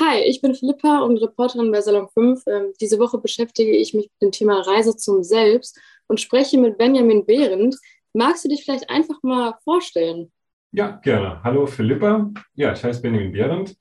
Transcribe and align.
Hi, 0.00 0.20
ich 0.20 0.40
bin 0.40 0.54
Philippa 0.54 1.00
und 1.00 1.16
Reporterin 1.16 1.72
bei 1.72 1.80
Salon 1.80 2.08
5. 2.08 2.44
Ähm, 2.46 2.72
diese 2.80 3.00
Woche 3.00 3.18
beschäftige 3.18 3.76
ich 3.76 3.94
mich 3.94 4.08
mit 4.12 4.22
dem 4.22 4.30
Thema 4.30 4.60
Reise 4.60 4.96
zum 4.96 5.24
Selbst 5.24 5.76
und 6.06 6.20
spreche 6.20 6.56
mit 6.56 6.78
Benjamin 6.78 7.26
Behrendt. 7.26 7.74
Magst 8.12 8.44
du 8.44 8.48
dich 8.48 8.62
vielleicht 8.62 8.88
einfach 8.90 9.20
mal 9.24 9.58
vorstellen? 9.64 10.30
Ja, 10.70 10.92
gerne. 11.02 11.42
Hallo 11.42 11.66
Philippa. 11.66 12.30
Ja, 12.54 12.72
ich 12.74 12.84
heiße 12.84 13.02
Benjamin 13.02 13.32
Behrendt. 13.32 13.76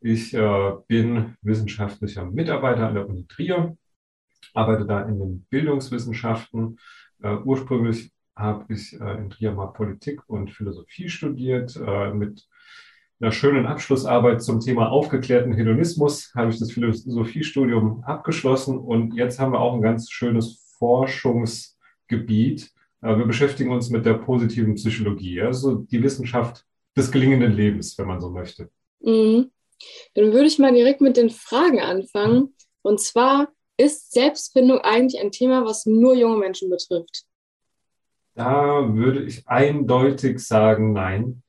Ich 0.00 0.34
äh, 0.34 0.72
bin 0.88 1.36
wissenschaftlicher 1.42 2.24
Mitarbeiter 2.24 2.88
an 2.88 2.94
der 2.94 3.08
Uni 3.08 3.28
Trier, 3.28 3.76
arbeite 4.54 4.84
da 4.84 5.02
in 5.02 5.20
den 5.20 5.46
Bildungswissenschaften. 5.48 6.80
Äh, 7.22 7.36
ursprünglich 7.36 8.10
habe 8.34 8.72
ich 8.74 9.00
äh, 9.00 9.14
in 9.16 9.30
Trier 9.30 9.52
mal 9.52 9.66
Politik 9.66 10.28
und 10.28 10.50
Philosophie 10.50 11.08
studiert 11.08 11.76
äh, 11.76 12.12
mit 12.12 12.48
einer 13.22 13.30
schönen 13.30 13.66
Abschlussarbeit 13.66 14.42
zum 14.42 14.58
Thema 14.58 14.90
aufgeklärten 14.90 15.52
Hedonismus 15.52 16.32
habe 16.34 16.50
ich 16.50 16.58
das 16.58 16.72
Philosophiestudium 16.72 18.02
abgeschlossen 18.02 18.78
und 18.78 19.14
jetzt 19.14 19.38
haben 19.38 19.52
wir 19.52 19.60
auch 19.60 19.74
ein 19.74 19.80
ganz 19.80 20.10
schönes 20.10 20.74
Forschungsgebiet. 20.78 22.72
Äh, 23.00 23.16
wir 23.16 23.24
beschäftigen 23.24 23.70
uns 23.70 23.90
mit 23.90 24.04
der 24.04 24.14
positiven 24.14 24.74
Psychologie, 24.74 25.40
also 25.40 25.76
die 25.76 26.02
Wissenschaft 26.02 26.66
des 26.96 27.12
gelingenden 27.12 27.52
Lebens, 27.52 27.96
wenn 27.96 28.08
man 28.08 28.20
so 28.20 28.30
möchte. 28.30 28.70
Mhm. 29.00 29.52
Dann 30.14 30.32
würde 30.32 30.46
ich 30.46 30.58
mal 30.58 30.74
direkt 30.74 31.00
mit 31.00 31.16
den 31.16 31.30
Fragen 31.30 31.80
anfangen. 31.80 32.54
Und 32.82 33.00
zwar, 33.00 33.52
ist 33.76 34.12
Selbstfindung 34.12 34.80
eigentlich 34.80 35.20
ein 35.20 35.30
Thema, 35.30 35.64
was 35.64 35.86
nur 35.86 36.14
junge 36.14 36.38
Menschen 36.38 36.70
betrifft? 36.70 37.24
Da 38.34 38.94
würde 38.94 39.22
ich 39.22 39.46
eindeutig 39.46 40.40
sagen, 40.40 40.92
nein. 40.92 41.42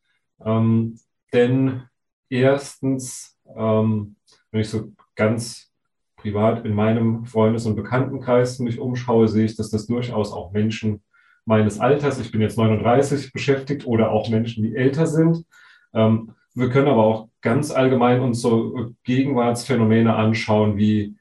Ähm, 0.43 0.99
denn 1.33 1.83
erstens, 2.29 3.37
ähm, 3.55 4.15
wenn 4.51 4.61
ich 4.61 4.69
so 4.69 4.93
ganz 5.15 5.71
privat 6.17 6.65
in 6.65 6.73
meinem 6.73 7.25
Freundes- 7.25 7.65
und 7.65 7.75
Bekanntenkreis 7.75 8.59
mich 8.59 8.79
umschaue, 8.79 9.27
sehe 9.27 9.45
ich, 9.45 9.55
dass 9.55 9.69
das 9.69 9.87
durchaus 9.87 10.31
auch 10.31 10.53
Menschen 10.53 11.03
meines 11.45 11.79
Alters, 11.79 12.19
ich 12.19 12.31
bin 12.31 12.41
jetzt 12.41 12.57
39, 12.57 13.33
beschäftigt 13.33 13.85
oder 13.85 14.11
auch 14.11 14.29
Menschen, 14.29 14.63
die 14.63 14.75
älter 14.75 15.07
sind. 15.07 15.45
Ähm, 15.93 16.31
wir 16.55 16.69
können 16.69 16.87
aber 16.87 17.03
auch 17.03 17.29
ganz 17.41 17.71
allgemein 17.71 18.21
uns 18.21 18.41
so 18.41 18.93
Gegenwartsphänomene 19.03 20.15
anschauen 20.15 20.77
wie 20.77 21.15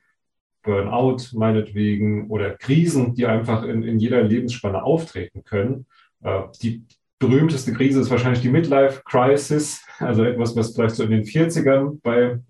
Burnout 0.63 1.33
meinetwegen 1.33 2.29
oder 2.31 2.51
Krisen, 2.57 3.15
die 3.15 3.27
einfach 3.27 3.65
in, 3.65 3.83
in 3.83 3.99
jeder 3.99 4.23
Lebensspanne 4.23 4.83
auftreten 4.85 5.43
können. 5.43 5.87
Äh, 6.23 6.43
die 6.63 6.85
berühmteste 7.29 7.73
Krise 7.73 8.01
ist 8.01 8.11
wahrscheinlich 8.11 8.43
die 8.43 8.51
Midlife 8.51 9.03
Crisis, 9.05 9.85
also 9.99 10.25
etwas, 10.25 10.57
was 10.57 10.75
vielleicht 10.75 10.97
so 10.97 11.05
in 11.05 11.11
den 11.11 11.25
40ern 11.25 12.01
bei 12.03 12.41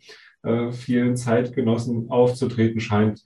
äh, 0.43 0.73
vielen 0.73 1.17
Zeitgenossen 1.17 2.11
aufzutreten 2.11 2.81
scheint. 2.81 3.23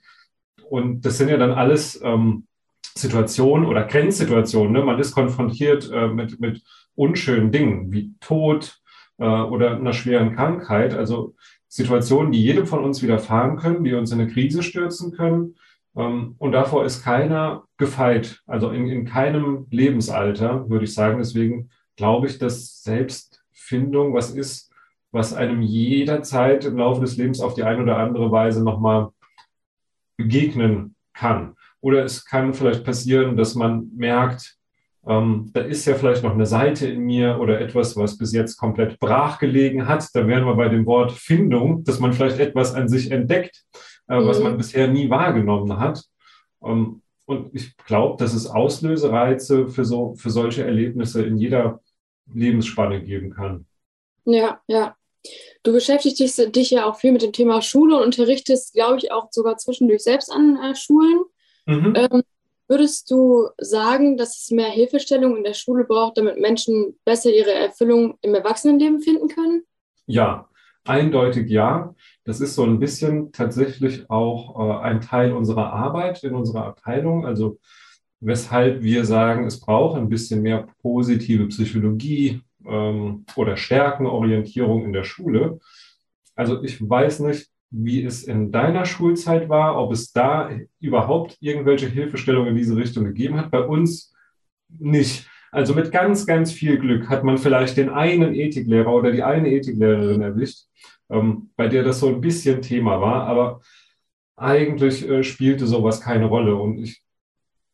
Und 0.69 1.05
das 1.05 1.17
sind 1.17 1.29
ja 1.29 1.37
dann 1.37 1.51
alles 1.51 1.99
ähm, 2.03 2.47
Situationen 2.95 3.65
oder 3.65 3.85
Grenzsituationen. 3.85 4.73
Ne? 4.73 4.83
Man 4.83 4.99
ist 4.99 5.13
konfrontiert 5.13 5.89
äh, 5.91 6.07
mit, 6.07 6.39
mit 6.39 6.61
unschönen 6.95 7.51
Dingen 7.51 7.91
wie 7.91 8.13
Tod 8.19 8.81
äh, 9.17 9.23
oder 9.23 9.77
einer 9.77 9.93
schweren 9.93 10.35
Krankheit. 10.35 10.93
Also 10.93 11.35
Situationen, 11.69 12.33
die 12.33 12.43
jedem 12.43 12.67
von 12.67 12.83
uns 12.83 13.01
widerfahren 13.01 13.57
können, 13.57 13.85
die 13.85 13.93
uns 13.93 14.11
in 14.11 14.19
eine 14.19 14.29
Krise 14.29 14.63
stürzen 14.63 15.13
können. 15.13 15.55
Ähm, 15.97 16.35
und 16.37 16.51
davor 16.51 16.85
ist 16.85 17.03
keiner 17.03 17.63
gefeit, 17.77 18.41
also 18.45 18.69
in, 18.69 18.87
in 18.87 19.05
keinem 19.05 19.65
Lebensalter, 19.71 20.69
würde 20.69 20.85
ich 20.85 20.93
sagen. 20.93 21.17
Deswegen 21.17 21.69
glaube 21.95 22.27
ich, 22.27 22.37
dass 22.37 22.83
Selbstfindung 22.83 24.13
was 24.13 24.31
ist, 24.31 24.71
was 25.11 25.33
einem 25.33 25.61
jederzeit 25.61 26.65
im 26.65 26.77
Laufe 26.77 27.01
des 27.01 27.17
Lebens 27.17 27.41
auf 27.41 27.55
die 27.55 27.63
eine 27.63 27.81
oder 27.81 27.97
andere 27.97 28.31
Weise 28.31 28.63
nochmal 28.63 29.09
begegnen 30.17 30.95
kann. 31.13 31.55
Oder 31.81 32.03
es 32.03 32.25
kann 32.25 32.53
vielleicht 32.53 32.83
passieren, 32.83 33.35
dass 33.35 33.55
man 33.55 33.89
merkt, 33.95 34.57
ähm, 35.07 35.51
da 35.53 35.61
ist 35.61 35.85
ja 35.85 35.95
vielleicht 35.95 36.23
noch 36.23 36.33
eine 36.33 36.45
Seite 36.45 36.87
in 36.87 37.01
mir 37.01 37.39
oder 37.39 37.61
etwas, 37.61 37.95
was 37.95 38.17
bis 38.17 38.33
jetzt 38.33 38.57
komplett 38.57 38.99
brach 38.99 39.39
gelegen 39.39 39.87
hat. 39.87 40.07
Da 40.13 40.27
wären 40.27 40.45
wir 40.45 40.55
bei 40.55 40.69
dem 40.69 40.85
Wort 40.85 41.13
Findung, 41.13 41.83
dass 41.85 41.99
man 41.99 42.13
vielleicht 42.13 42.39
etwas 42.39 42.75
an 42.75 42.89
sich 42.89 43.11
entdeckt, 43.11 43.63
äh, 44.07 44.17
was 44.17 44.39
man 44.39 44.53
mhm. 44.53 44.57
bisher 44.57 44.87
nie 44.87 45.09
wahrgenommen 45.09 45.79
hat. 45.79 46.03
Ähm, 46.63 47.01
und 47.25 47.53
ich 47.53 47.75
glaube, 47.77 48.17
dass 48.17 48.33
es 48.33 48.47
Auslösereize 48.47 49.67
für, 49.67 49.83
so, 49.83 50.15
für 50.15 50.29
solche 50.29 50.63
Erlebnisse 50.63 51.25
in 51.25 51.37
jeder 51.37 51.81
Lebensspanne 52.33 53.01
geben 53.01 53.31
kann. 53.31 53.65
Ja, 54.25 54.61
ja. 54.67 54.95
Du 55.63 55.73
beschäftigst 55.73 56.19
dich, 56.19 56.51
dich 56.51 56.71
ja 56.71 56.85
auch 56.85 56.97
viel 56.97 57.11
mit 57.11 57.21
dem 57.21 57.33
Thema 57.33 57.61
Schule 57.61 57.97
und 57.97 58.03
unterrichtest, 58.03 58.73
glaube 58.73 58.97
ich, 58.97 59.11
auch 59.11 59.27
sogar 59.31 59.57
zwischendurch 59.57 60.03
selbst 60.03 60.31
an 60.31 60.57
äh, 60.57 60.75
Schulen. 60.75 61.19
Mhm. 61.65 61.93
Ähm, 61.95 62.23
würdest 62.69 63.11
du 63.11 63.49
sagen, 63.57 64.17
dass 64.17 64.37
es 64.37 64.51
mehr 64.51 64.69
Hilfestellung 64.69 65.37
in 65.37 65.43
der 65.43 65.53
Schule 65.53 65.83
braucht, 65.83 66.17
damit 66.17 66.39
Menschen 66.39 66.97
besser 67.03 67.29
ihre 67.29 67.53
Erfüllung 67.53 68.17
im 68.21 68.35
Erwachsenenleben 68.35 69.01
finden 69.01 69.27
können? 69.27 69.63
Ja, 70.05 70.47
eindeutig 70.85 71.49
ja. 71.49 71.93
Das 72.27 72.41
ist 72.41 72.55
so 72.55 72.65
ein 72.65 72.77
bisschen 72.77 73.31
tatsächlich 73.31 74.09
auch 74.09 74.59
äh, 74.59 74.83
ein 74.83 74.99
Teil 74.99 75.31
unserer 75.31 75.71
Arbeit 75.71 76.25
in 76.25 76.35
unserer 76.35 76.65
Abteilung. 76.65 77.25
Also 77.25 77.57
weshalb 78.19 78.83
wir 78.83 79.05
sagen, 79.05 79.45
es 79.45 79.61
braucht 79.61 79.97
ein 79.97 80.09
bisschen 80.09 80.41
mehr 80.41 80.67
positive 80.81 81.47
Psychologie 81.47 82.41
ähm, 82.65 83.23
oder 83.37 83.55
Stärkenorientierung 83.55 84.83
in 84.83 84.91
der 84.91 85.05
Schule. 85.05 85.59
Also 86.35 86.61
ich 86.63 86.81
weiß 86.81 87.21
nicht, 87.21 87.47
wie 87.69 88.03
es 88.03 88.25
in 88.25 88.51
deiner 88.51 88.83
Schulzeit 88.83 89.47
war, 89.47 89.81
ob 89.81 89.93
es 89.93 90.11
da 90.11 90.49
überhaupt 90.81 91.37
irgendwelche 91.39 91.87
Hilfestellungen 91.87 92.49
in 92.49 92.57
diese 92.57 92.75
Richtung 92.75 93.05
gegeben 93.05 93.37
hat. 93.37 93.51
Bei 93.51 93.61
uns 93.61 94.13
nicht. 94.77 95.29
Also 95.49 95.73
mit 95.73 95.93
ganz, 95.93 96.25
ganz 96.25 96.51
viel 96.51 96.77
Glück 96.77 97.07
hat 97.07 97.23
man 97.23 97.37
vielleicht 97.37 97.77
den 97.77 97.87
einen 97.87 98.35
Ethiklehrer 98.35 98.93
oder 98.93 99.13
die 99.13 99.23
eine 99.23 99.49
Ethiklehrerin 99.49 100.21
erwischt, 100.21 100.65
ähm, 101.09 101.49
bei 101.55 101.67
der 101.67 101.83
das 101.83 101.99
so 101.99 102.07
ein 102.07 102.21
bisschen 102.21 102.61
Thema 102.61 103.01
war, 103.01 103.27
aber 103.27 103.61
eigentlich 104.35 105.07
äh, 105.09 105.23
spielte 105.23 105.67
sowas 105.67 106.01
keine 106.01 106.25
Rolle. 106.25 106.55
Und 106.55 106.77
ich 106.77 107.01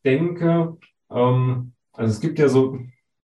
denke, 0.05 0.77
ähm, 1.11 1.73
also 1.91 2.11
es 2.11 2.19
gibt 2.19 2.39
ja 2.39 2.47
so, 2.47 2.79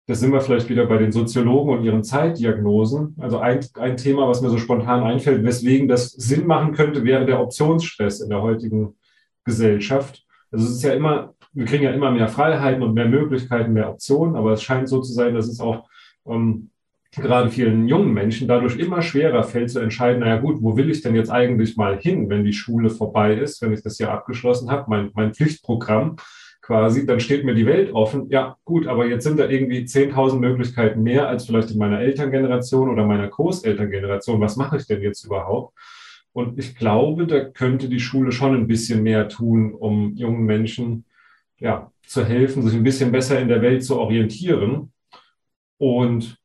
da 0.06 0.14
sind 0.14 0.32
wir 0.32 0.40
vielleicht 0.40 0.68
wieder 0.68 0.86
bei 0.86 0.98
den 0.98 1.12
Soziologen 1.12 1.78
und 1.78 1.84
ihren 1.84 2.04
Zeitdiagnosen. 2.04 3.16
Also 3.18 3.38
ein, 3.38 3.60
ein 3.74 3.96
Thema, 3.96 4.28
was 4.28 4.42
mir 4.42 4.50
so 4.50 4.58
spontan 4.58 5.02
einfällt, 5.02 5.44
weswegen 5.44 5.88
das 5.88 6.10
Sinn 6.10 6.46
machen 6.46 6.72
könnte, 6.72 7.04
wäre 7.04 7.24
der 7.24 7.40
Optionsstress 7.40 8.20
in 8.20 8.30
der 8.30 8.42
heutigen 8.42 8.96
Gesellschaft. 9.44 10.24
Also 10.50 10.66
es 10.66 10.72
ist 10.72 10.82
ja 10.82 10.92
immer, 10.92 11.34
wir 11.52 11.64
kriegen 11.64 11.84
ja 11.84 11.92
immer 11.92 12.10
mehr 12.10 12.28
Freiheiten 12.28 12.82
und 12.82 12.94
mehr 12.94 13.08
Möglichkeiten, 13.08 13.72
mehr 13.72 13.90
Optionen, 13.90 14.36
aber 14.36 14.52
es 14.52 14.62
scheint 14.62 14.88
so 14.88 15.00
zu 15.00 15.12
sein, 15.12 15.34
dass 15.34 15.48
es 15.48 15.60
auch 15.60 15.88
ähm, 16.26 16.70
gerade 17.20 17.50
vielen 17.50 17.86
jungen 17.88 18.14
Menschen 18.14 18.48
dadurch 18.48 18.78
immer 18.78 19.02
schwerer 19.02 19.42
fällt 19.42 19.70
zu 19.70 19.80
entscheiden, 19.80 20.20
naja 20.20 20.38
gut, 20.38 20.62
wo 20.62 20.76
will 20.76 20.90
ich 20.90 21.02
denn 21.02 21.14
jetzt 21.14 21.30
eigentlich 21.30 21.76
mal 21.76 21.98
hin, 21.98 22.30
wenn 22.30 22.44
die 22.44 22.54
Schule 22.54 22.88
vorbei 22.88 23.34
ist, 23.34 23.60
wenn 23.60 23.72
ich 23.72 23.82
das 23.82 23.98
Jahr 23.98 24.12
abgeschlossen 24.12 24.70
habe, 24.70 24.86
mein, 24.88 25.10
mein 25.14 25.34
Pflichtprogramm 25.34 26.16
quasi, 26.62 27.04
dann 27.04 27.20
steht 27.20 27.44
mir 27.44 27.54
die 27.54 27.66
Welt 27.66 27.92
offen. 27.92 28.30
Ja 28.30 28.56
gut, 28.64 28.86
aber 28.86 29.06
jetzt 29.06 29.24
sind 29.24 29.38
da 29.38 29.48
irgendwie 29.48 29.80
10.000 29.80 30.38
Möglichkeiten 30.38 31.02
mehr 31.02 31.28
als 31.28 31.44
vielleicht 31.44 31.72
in 31.72 31.78
meiner 31.78 32.00
Elterngeneration 32.00 32.88
oder 32.88 33.04
meiner 33.04 33.28
Großelterngeneration. 33.28 34.40
Was 34.40 34.56
mache 34.56 34.76
ich 34.78 34.86
denn 34.86 35.02
jetzt 35.02 35.24
überhaupt? 35.24 35.76
Und 36.32 36.58
ich 36.58 36.76
glaube, 36.76 37.26
da 37.26 37.44
könnte 37.44 37.90
die 37.90 38.00
Schule 38.00 38.32
schon 38.32 38.54
ein 38.54 38.66
bisschen 38.66 39.02
mehr 39.02 39.28
tun, 39.28 39.74
um 39.74 40.14
jungen 40.14 40.44
Menschen 40.46 41.04
ja, 41.58 41.92
zu 42.06 42.24
helfen, 42.24 42.62
sich 42.62 42.74
ein 42.74 42.82
bisschen 42.82 43.12
besser 43.12 43.38
in 43.38 43.48
der 43.48 43.60
Welt 43.60 43.84
zu 43.84 43.98
orientieren. 43.98 44.92
Und 45.76 46.41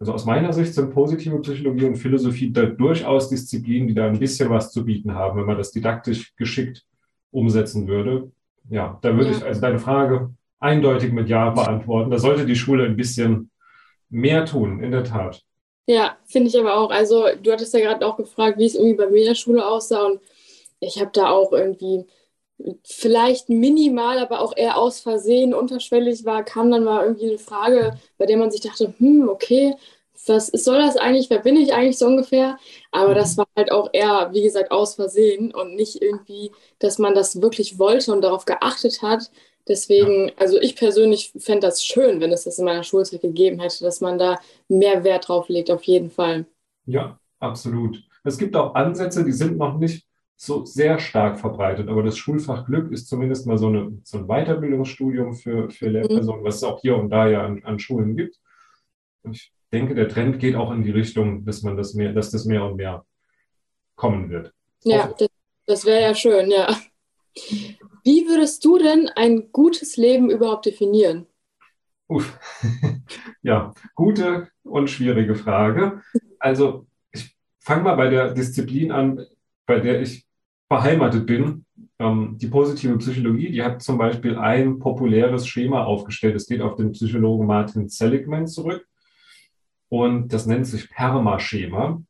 also 0.00 0.12
aus 0.12 0.24
meiner 0.24 0.52
Sicht 0.52 0.74
sind 0.74 0.92
positive 0.92 1.40
Psychologie 1.40 1.86
und 1.86 1.96
Philosophie 1.96 2.52
da 2.52 2.66
durchaus 2.66 3.28
Disziplinen, 3.28 3.88
die 3.88 3.94
da 3.94 4.06
ein 4.06 4.18
bisschen 4.18 4.48
was 4.48 4.70
zu 4.70 4.84
bieten 4.84 5.14
haben, 5.14 5.38
wenn 5.38 5.46
man 5.46 5.58
das 5.58 5.72
didaktisch 5.72 6.34
geschickt 6.36 6.84
umsetzen 7.30 7.88
würde. 7.88 8.30
Ja, 8.70 8.98
da 9.02 9.16
würde 9.16 9.30
ja. 9.30 9.36
ich 9.36 9.44
also 9.44 9.60
deine 9.60 9.78
Frage 9.78 10.30
eindeutig 10.60 11.12
mit 11.12 11.28
Ja 11.28 11.50
beantworten. 11.50 12.10
Da 12.10 12.18
sollte 12.18 12.46
die 12.46 12.56
Schule 12.56 12.84
ein 12.84 12.96
bisschen 12.96 13.50
mehr 14.08 14.44
tun, 14.44 14.82
in 14.82 14.92
der 14.92 15.04
Tat. 15.04 15.42
Ja, 15.86 16.16
finde 16.26 16.48
ich 16.48 16.58
aber 16.58 16.76
auch. 16.76 16.90
Also 16.90 17.24
du 17.42 17.50
hattest 17.50 17.74
ja 17.74 17.80
gerade 17.80 18.06
auch 18.06 18.16
gefragt, 18.16 18.58
wie 18.58 18.66
es 18.66 18.74
irgendwie 18.74 18.96
bei 18.96 19.08
mir 19.08 19.20
in 19.20 19.28
der 19.28 19.34
Schule 19.34 19.66
aussah 19.66 20.06
und 20.06 20.20
ich 20.80 21.00
habe 21.00 21.10
da 21.12 21.30
auch 21.30 21.52
irgendwie 21.52 22.04
vielleicht 22.84 23.48
minimal, 23.48 24.18
aber 24.18 24.40
auch 24.40 24.56
eher 24.56 24.76
aus 24.76 25.00
Versehen 25.00 25.54
unterschwellig 25.54 26.24
war, 26.24 26.42
kam 26.44 26.70
dann 26.70 26.84
mal 26.84 27.04
irgendwie 27.04 27.28
eine 27.28 27.38
Frage, 27.38 27.98
bei 28.16 28.26
der 28.26 28.36
man 28.36 28.50
sich 28.50 28.60
dachte, 28.60 28.94
hm, 28.98 29.28
okay, 29.28 29.74
was 30.26 30.48
soll 30.48 30.78
das 30.78 30.96
eigentlich, 30.96 31.30
wer 31.30 31.38
bin 31.38 31.56
ich 31.56 31.72
eigentlich 31.72 31.98
so 31.98 32.06
ungefähr? 32.06 32.58
Aber 32.90 33.14
das 33.14 33.36
mhm. 33.36 33.38
war 33.38 33.46
halt 33.56 33.72
auch 33.72 33.90
eher, 33.92 34.30
wie 34.32 34.42
gesagt, 34.42 34.70
aus 34.70 34.96
Versehen 34.96 35.54
und 35.54 35.74
nicht 35.74 36.02
irgendwie, 36.02 36.50
dass 36.78 36.98
man 36.98 37.14
das 37.14 37.40
wirklich 37.40 37.78
wollte 37.78 38.12
und 38.12 38.22
darauf 38.22 38.44
geachtet 38.44 39.00
hat. 39.02 39.30
Deswegen, 39.68 40.32
also 40.36 40.60
ich 40.60 40.76
persönlich 40.76 41.32
fände 41.38 41.66
das 41.66 41.84
schön, 41.84 42.20
wenn 42.20 42.32
es 42.32 42.44
das 42.44 42.58
in 42.58 42.64
meiner 42.64 42.82
Schulzeit 42.82 43.20
gegeben 43.20 43.60
hätte, 43.60 43.84
dass 43.84 44.00
man 44.00 44.18
da 44.18 44.38
mehr 44.66 45.04
Wert 45.04 45.28
drauf 45.28 45.48
legt, 45.48 45.70
auf 45.70 45.84
jeden 45.84 46.10
Fall. 46.10 46.46
Ja, 46.86 47.20
absolut 47.38 48.02
Es 48.24 48.38
gibt 48.38 48.56
auch 48.56 48.74
Ansätze, 48.74 49.24
die 49.24 49.32
sind 49.32 49.58
noch 49.58 49.78
nicht 49.78 50.07
so 50.40 50.64
sehr 50.64 51.00
stark 51.00 51.40
verbreitet, 51.40 51.88
aber 51.88 52.04
das 52.04 52.16
Schulfach 52.16 52.64
Glück 52.64 52.92
ist 52.92 53.08
zumindest 53.08 53.48
mal 53.48 53.58
so, 53.58 53.66
eine, 53.66 53.98
so 54.04 54.18
ein 54.18 54.28
Weiterbildungsstudium 54.28 55.34
für, 55.34 55.68
für 55.68 55.86
mhm. 55.86 55.92
Lehrpersonen, 55.94 56.44
was 56.44 56.56
es 56.56 56.62
auch 56.62 56.80
hier 56.80 56.96
und 56.96 57.10
da 57.10 57.28
ja 57.28 57.44
an, 57.44 57.64
an 57.64 57.80
Schulen 57.80 58.16
gibt. 58.16 58.38
Ich 59.28 59.52
denke, 59.72 59.96
der 59.96 60.08
Trend 60.08 60.38
geht 60.38 60.54
auch 60.54 60.70
in 60.70 60.84
die 60.84 60.92
Richtung, 60.92 61.44
dass 61.44 61.64
man 61.64 61.76
das 61.76 61.94
mehr, 61.94 62.12
dass 62.12 62.30
das 62.30 62.44
mehr 62.44 62.64
und 62.64 62.76
mehr 62.76 63.04
kommen 63.96 64.30
wird. 64.30 64.54
Ja, 64.84 65.12
das, 65.18 65.28
das 65.66 65.84
wäre 65.84 66.02
ja 66.02 66.14
schön, 66.14 66.52
ja. 66.52 66.68
Wie 68.04 68.28
würdest 68.28 68.64
du 68.64 68.78
denn 68.78 69.10
ein 69.16 69.50
gutes 69.50 69.96
Leben 69.96 70.30
überhaupt 70.30 70.66
definieren? 70.66 71.26
Uff. 72.06 72.38
ja, 73.42 73.74
gute 73.96 74.48
und 74.62 74.88
schwierige 74.88 75.34
Frage. 75.34 76.00
Also, 76.38 76.86
ich 77.10 77.36
fange 77.58 77.82
mal 77.82 77.96
bei 77.96 78.08
der 78.08 78.34
Disziplin 78.34 78.92
an, 78.92 79.26
bei 79.66 79.80
der 79.80 80.00
ich 80.00 80.27
beheimatet 80.68 81.26
bin. 81.26 81.64
Ähm, 81.98 82.36
die 82.38 82.46
positive 82.46 82.96
Psychologie, 82.98 83.50
die 83.50 83.62
hat 83.62 83.82
zum 83.82 83.98
Beispiel 83.98 84.36
ein 84.36 84.78
populäres 84.78 85.46
Schema 85.46 85.84
aufgestellt. 85.84 86.36
Es 86.36 86.46
geht 86.46 86.60
auf 86.60 86.76
den 86.76 86.92
Psychologen 86.92 87.46
Martin 87.46 87.88
Seligman 87.88 88.46
zurück. 88.46 88.86
Und 89.88 90.32
das 90.32 90.46
nennt 90.46 90.66
sich 90.66 90.90
PERMA-Schema. 90.90 92.02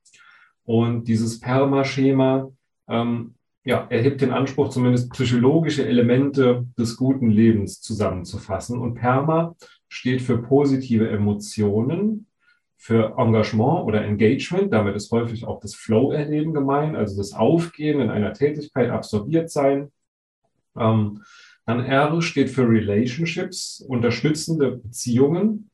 Und 0.64 1.08
dieses 1.08 1.40
PERMA-Schema 1.40 2.50
ähm, 2.88 3.34
ja, 3.64 3.86
erhebt 3.90 4.20
den 4.20 4.32
Anspruch, 4.32 4.70
zumindest 4.70 5.10
psychologische 5.12 5.86
Elemente 5.86 6.66
des 6.78 6.96
guten 6.96 7.30
Lebens 7.30 7.80
zusammenzufassen. 7.80 8.78
Und 8.78 8.94
PERMA 8.94 9.54
steht 9.88 10.22
für 10.22 10.38
positive 10.38 11.08
Emotionen, 11.08 12.27
für 12.78 13.16
Engagement 13.18 13.84
oder 13.84 14.04
Engagement. 14.04 14.72
Damit 14.72 14.94
ist 14.96 15.10
häufig 15.10 15.44
auch 15.44 15.60
das 15.60 15.74
Flow-Erleben 15.74 16.54
gemeint, 16.54 16.96
also 16.96 17.16
das 17.16 17.34
Aufgehen 17.34 18.00
in 18.00 18.08
einer 18.08 18.32
Tätigkeit, 18.32 18.90
absorbiert 18.90 19.50
sein. 19.50 19.90
Ähm, 20.78 21.22
dann 21.66 21.84
R 21.84 22.22
steht 22.22 22.48
für 22.48 22.66
Relationships, 22.66 23.84
unterstützende 23.86 24.70
Beziehungen. 24.70 25.70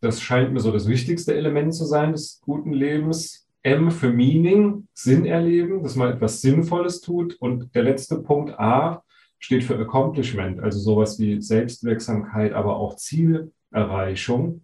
Das 0.00 0.20
scheint 0.20 0.52
mir 0.52 0.60
so 0.60 0.70
das 0.70 0.86
wichtigste 0.86 1.34
Element 1.34 1.74
zu 1.74 1.86
sein 1.86 2.12
des 2.12 2.40
guten 2.40 2.72
Lebens. 2.72 3.48
M 3.62 3.90
für 3.90 4.10
Meaning, 4.10 4.86
Sinn 4.94 5.26
erleben, 5.26 5.82
dass 5.82 5.96
man 5.96 6.12
etwas 6.12 6.40
Sinnvolles 6.40 7.00
tut. 7.00 7.34
Und 7.40 7.74
der 7.74 7.82
letzte 7.82 8.18
Punkt 8.20 8.58
A 8.60 9.02
steht 9.40 9.64
für 9.64 9.76
Accomplishment, 9.76 10.60
also 10.60 10.78
sowas 10.78 11.18
wie 11.18 11.40
Selbstwirksamkeit, 11.40 12.52
aber 12.52 12.76
auch 12.76 12.96
Zielerreichung. 12.96 14.62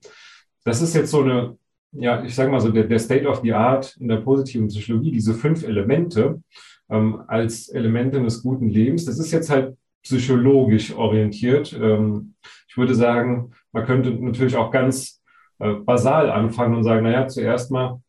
Das 0.65 0.81
ist 0.81 0.95
jetzt 0.95 1.11
so 1.11 1.23
eine, 1.23 1.57
ja, 1.93 2.25
ich 2.25 2.35
sage 2.35 2.51
mal 2.51 2.61
so, 2.61 2.71
der, 2.71 2.85
der, 2.85 2.99
State 2.99 3.27
of 3.29 3.41
the 3.43 3.53
Art 3.53 3.97
in 3.99 4.09
der 4.09 4.17
positiven 4.17 4.69
Psychologie, 4.69 5.13
diese 5.13 5.35
fünf 5.35 5.63
Elemente 5.63 6.43
ähm, 6.91 7.23
als 7.29 7.69
Elemente 7.69 8.21
des 8.23 8.43
guten 8.43 8.69
Lebens. 8.69 9.05
Das 9.05 9.19
ist 9.19 9.31
jetzt 9.31 9.51
halt 9.51 9.77
psychologisch 10.03 10.95
orientiert. 10.95 11.73
Ähm, 11.73 12.35
ich 12.69 12.77
würde 12.77 12.95
sagen, 12.95 13.53
man 13.73 13.85
könnte 13.85 14.11
natürlich 14.11 14.57
auch 14.57 14.71
ganz 14.71 15.23
äh, 15.59 15.75
basal 15.75 16.31
anfangen 16.31 16.75
und 16.75 16.85
sagen, 16.85 17.05
naja, 17.05 17.29
zuerst 17.29 17.71
mal, 17.71 18.01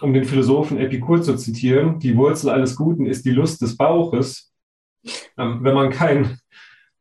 um 0.00 0.12
den 0.12 0.24
Philosophen 0.24 0.78
Epikur 0.78 1.22
zu 1.22 1.36
zitieren, 1.36 1.98
die 1.98 2.16
Wurzel 2.16 2.50
alles 2.50 2.76
Guten 2.76 3.06
ist 3.06 3.24
die 3.24 3.30
Lust 3.30 3.62
des 3.62 3.76
Bauches. 3.76 4.52
Ähm, 5.38 5.60
wenn 5.62 5.74
man 5.74 5.90
kein, 5.90 6.38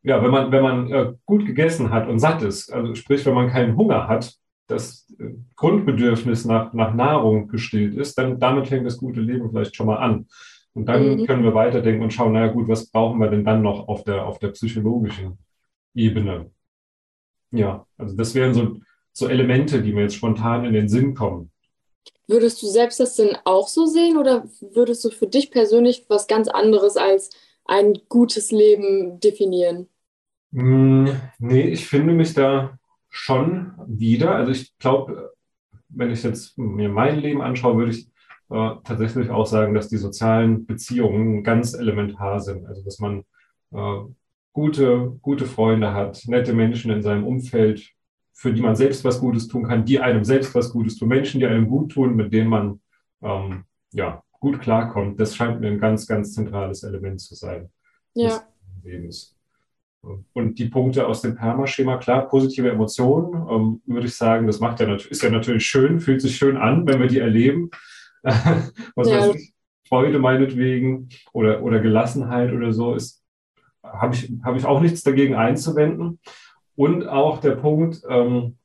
ja, 0.04 0.22
wenn 0.22 0.32
man, 0.32 0.52
wenn 0.52 0.64
man 0.64 0.92
äh, 0.92 1.14
gut 1.26 1.46
gegessen 1.46 1.90
hat 1.90 2.08
und 2.08 2.20
satt 2.20 2.44
ist, 2.44 2.72
also 2.72 2.94
sprich, 2.96 3.26
wenn 3.26 3.34
man 3.34 3.50
keinen 3.50 3.76
Hunger 3.76 4.08
hat, 4.08 4.36
das 4.68 5.08
äh, 5.20 5.34
Grundbedürfnis 5.56 6.46
nach, 6.46 6.74
nach 6.74 6.94
Nahrung 6.94 7.48
gestillt 7.48 7.96
ist, 7.96 8.18
dann 8.18 8.40
damit 8.40 8.68
fängt 8.68 8.86
das 8.86 8.98
gute 8.98 9.22
Leben 9.22 9.50
vielleicht 9.50 9.76
schon 9.76 9.88
mal 9.88 9.98
an. 9.98 10.28
Und 10.74 10.88
dann 10.88 11.18
mhm. 11.18 11.26
können 11.26 11.44
wir 11.44 11.54
weiterdenken 11.54 12.04
und 12.04 12.14
schauen, 12.14 12.34
naja 12.34 12.52
gut, 12.52 12.68
was 12.68 12.90
brauchen 12.90 13.20
wir 13.20 13.30
denn 13.30 13.46
dann 13.46 13.62
noch 13.62 13.88
auf 13.88 14.04
der, 14.04 14.26
auf 14.26 14.40
der 14.40 14.50
psychologischen 14.50 15.38
Ebene? 15.94 16.50
Ja, 17.52 17.86
also 17.98 18.16
das 18.16 18.34
wären 18.34 18.54
so, 18.54 18.78
so 19.12 19.28
Elemente, 19.28 19.82
die 19.82 19.94
mir 19.94 20.04
jetzt 20.04 20.16
spontan 20.16 20.66
in 20.66 20.74
den 20.74 20.90
Sinn 20.90 21.14
kommen. 21.14 21.52
Würdest 22.28 22.64
du 22.64 22.68
selbst 22.68 23.00
das 23.00 23.16
denn 23.16 23.38
auch 23.44 23.68
so 23.68 23.86
sehen 23.86 24.18
oder 24.18 24.46
würdest 24.74 25.04
du 25.06 25.12
für 25.12 25.28
dich 25.28 25.52
persönlich 25.52 26.06
was 26.08 26.28
ganz 26.28 26.48
anderes 26.48 26.98
als 26.98 27.30
ein 27.66 28.00
gutes 28.10 28.52
Leben 28.52 29.20
definieren? 29.20 29.88
Hm, 30.54 31.16
nee, 31.40 31.68
ich 31.70 31.86
finde 31.86 32.14
mich 32.14 32.34
da 32.34 32.80
schon 33.14 33.74
wieder. 33.86 34.36
Also 34.36 34.52
ich 34.52 34.76
glaube, 34.80 35.34
wenn 35.88 36.10
ich 36.10 36.24
jetzt 36.24 36.58
mir 36.58 36.90
mein 36.90 37.20
Leben 37.20 37.44
anschaue, 37.44 37.78
würde 37.78 37.92
ich 37.92 38.08
äh, 38.50 38.72
tatsächlich 38.84 39.30
auch 39.30 39.46
sagen, 39.46 39.76
dass 39.76 39.88
die 39.88 39.98
sozialen 39.98 40.66
Beziehungen 40.66 41.44
ganz 41.44 41.76
elementar 41.76 42.40
sind. 42.40 42.66
Also 42.66 42.84
dass 42.84 42.98
man 42.98 43.24
äh, 43.72 44.00
gute, 44.52 45.18
gute 45.22 45.46
Freunde 45.46 45.94
hat, 45.94 46.24
nette 46.26 46.54
Menschen 46.54 46.90
in 46.92 47.04
seinem 47.04 47.24
Umfeld, 47.24 47.88
für 48.34 48.52
die 48.52 48.64
man 48.64 48.76
selbst 48.76 49.06
was 49.06 49.20
Gutes 49.20 49.48
tun 49.48 49.64
kann, 49.64 49.86
die 49.86 50.00
einem 50.00 50.24
selbst 50.24 50.56
was 50.56 50.72
Gutes 50.72 50.98
tun, 50.98 51.10
Menschen, 51.10 51.40
die 51.40 51.46
einem 51.46 51.68
gut 51.68 51.92
tun, 51.92 52.16
mit 52.16 52.34
denen 52.34 52.50
man 52.50 52.82
ähm, 53.22 53.66
ja, 53.92 54.24
gut 54.40 54.60
klarkommt. 54.60 55.20
Das 55.20 55.36
scheint 55.36 55.62
mir 55.62 55.68
ein 55.68 55.80
ganz, 55.80 56.08
ganz 56.08 56.34
zentrales 56.34 56.82
Element 56.82 57.22
zu 57.22 57.36
sein. 57.36 57.70
Ja. 58.16 58.42
Lebens. 58.84 59.36
Und 60.34 60.60
die 60.60 60.66
Punkte 60.66 61.08
aus 61.08 61.22
dem 61.22 61.36
Perma-Schema, 61.36 61.98
klar, 61.98 62.28
positive 62.28 62.70
Emotionen, 62.70 63.48
ähm, 63.50 63.82
würde 63.86 64.08
ich 64.08 64.16
sagen, 64.16 64.48
das 64.48 64.60
macht 64.60 64.82
ja 64.82 64.94
ist 64.94 65.24
ja 65.24 65.30
natürlich 65.30 65.66
schön, 65.66 66.02
fühlt 66.02 66.22
sich 66.22 66.36
schön 66.36 66.58
an, 66.58 66.86
wenn 66.86 67.00
wir 67.00 67.08
die 67.08 67.20
erleben. 67.20 67.70
Was 68.96 69.10
ja. 69.10 69.20
weiß 69.20 69.36
ich, 69.36 69.54
Freude 69.88 70.20
meinetwegen 70.20 71.10
oder, 71.32 71.64
oder 71.64 71.80
Gelassenheit 71.80 72.52
oder 72.52 72.74
so, 72.74 72.96
ist, 72.96 73.24
habe 73.82 74.16
ich, 74.16 74.32
hab 74.44 74.58
ich 74.58 74.66
auch 74.66 74.82
nichts 74.82 75.04
dagegen 75.04 75.36
einzuwenden. 75.36 76.20
Und 76.76 77.08
auch 77.08 77.40
der 77.40 77.52
Punkt, 77.52 78.02
ähm, 78.10 78.58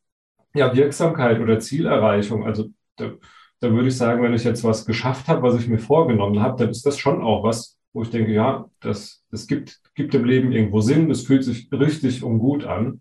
ja, 0.54 0.74
Wirksamkeit 0.74 1.40
oder 1.40 1.60
Zielerreichung. 1.60 2.46
Also 2.46 2.70
da, 2.96 3.12
da 3.60 3.72
würde 3.72 3.88
ich 3.88 3.96
sagen, 3.96 4.22
wenn 4.22 4.34
ich 4.34 4.44
jetzt 4.44 4.64
was 4.64 4.86
geschafft 4.86 5.28
habe, 5.28 5.42
was 5.42 5.60
ich 5.60 5.68
mir 5.68 5.78
vorgenommen 5.78 6.40
habe, 6.40 6.56
dann 6.56 6.70
ist 6.70 6.84
das 6.84 6.98
schon 6.98 7.22
auch 7.22 7.44
was, 7.44 7.77
wo 7.92 8.02
ich 8.02 8.10
denke, 8.10 8.32
ja, 8.32 8.68
das, 8.80 9.24
das 9.30 9.46
gibt, 9.46 9.80
gibt 9.94 10.14
im 10.14 10.24
Leben 10.24 10.52
irgendwo 10.52 10.80
Sinn, 10.80 11.08
das 11.08 11.22
fühlt 11.22 11.44
sich 11.44 11.68
richtig 11.72 12.22
und 12.22 12.38
gut 12.38 12.64
an. 12.64 13.00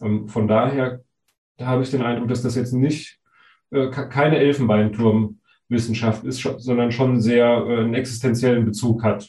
Ähm, 0.00 0.28
von 0.28 0.48
daher 0.48 1.00
da 1.56 1.66
habe 1.66 1.82
ich 1.82 1.90
den 1.90 2.02
Eindruck, 2.02 2.28
dass 2.28 2.42
das 2.42 2.54
jetzt 2.54 2.72
nicht 2.72 3.18
äh, 3.70 3.88
keine 3.88 4.38
Elfenbeinturmwissenschaft 4.38 6.24
ist, 6.24 6.40
sondern 6.58 6.92
schon 6.92 7.20
sehr 7.20 7.46
äh, 7.46 7.80
einen 7.80 7.94
existenziellen 7.94 8.64
Bezug 8.64 9.02
hat, 9.02 9.28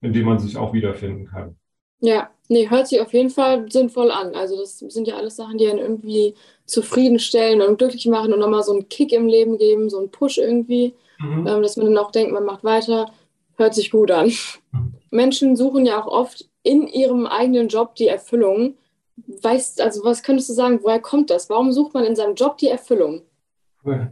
in 0.00 0.12
dem 0.12 0.26
man 0.26 0.38
sich 0.38 0.56
auch 0.56 0.72
wiederfinden 0.72 1.26
kann. 1.26 1.56
Ja, 2.00 2.30
nee, 2.48 2.68
hört 2.68 2.88
sich 2.88 3.00
auf 3.00 3.12
jeden 3.12 3.30
Fall 3.30 3.70
sinnvoll 3.70 4.10
an. 4.10 4.34
Also 4.34 4.58
das 4.58 4.78
sind 4.78 5.08
ja 5.08 5.16
alles 5.16 5.36
Sachen, 5.36 5.58
die 5.58 5.68
einen 5.68 5.78
irgendwie 5.78 6.34
zufriedenstellen 6.66 7.62
und 7.62 7.78
glücklich 7.78 8.06
machen 8.06 8.32
und 8.32 8.40
nochmal 8.40 8.62
so 8.62 8.72
einen 8.72 8.88
Kick 8.88 9.12
im 9.12 9.26
Leben 9.26 9.58
geben, 9.58 9.90
so 9.90 9.98
einen 9.98 10.10
Push 10.10 10.38
irgendwie, 10.38 10.94
mhm. 11.18 11.46
ähm, 11.46 11.62
dass 11.62 11.76
man 11.76 11.86
dann 11.86 11.98
auch 11.98 12.10
denkt, 12.10 12.32
man 12.32 12.44
macht 12.44 12.62
weiter. 12.62 13.10
Hört 13.56 13.74
sich 13.74 13.90
gut 13.90 14.10
an. 14.10 14.32
Mhm. 14.72 14.94
Menschen 15.10 15.56
suchen 15.56 15.86
ja 15.86 16.02
auch 16.02 16.08
oft 16.08 16.48
in 16.62 16.88
ihrem 16.88 17.26
eigenen 17.26 17.68
Job 17.68 17.94
die 17.94 18.08
Erfüllung. 18.08 18.74
Weißt, 19.16 19.80
also 19.80 20.04
was 20.04 20.22
könntest 20.22 20.48
du 20.48 20.54
sagen, 20.54 20.80
woher 20.82 21.00
kommt 21.00 21.30
das? 21.30 21.48
Warum 21.48 21.72
sucht 21.72 21.94
man 21.94 22.04
in 22.04 22.16
seinem 22.16 22.34
Job 22.34 22.58
die 22.58 22.68
Erfüllung? 22.68 23.22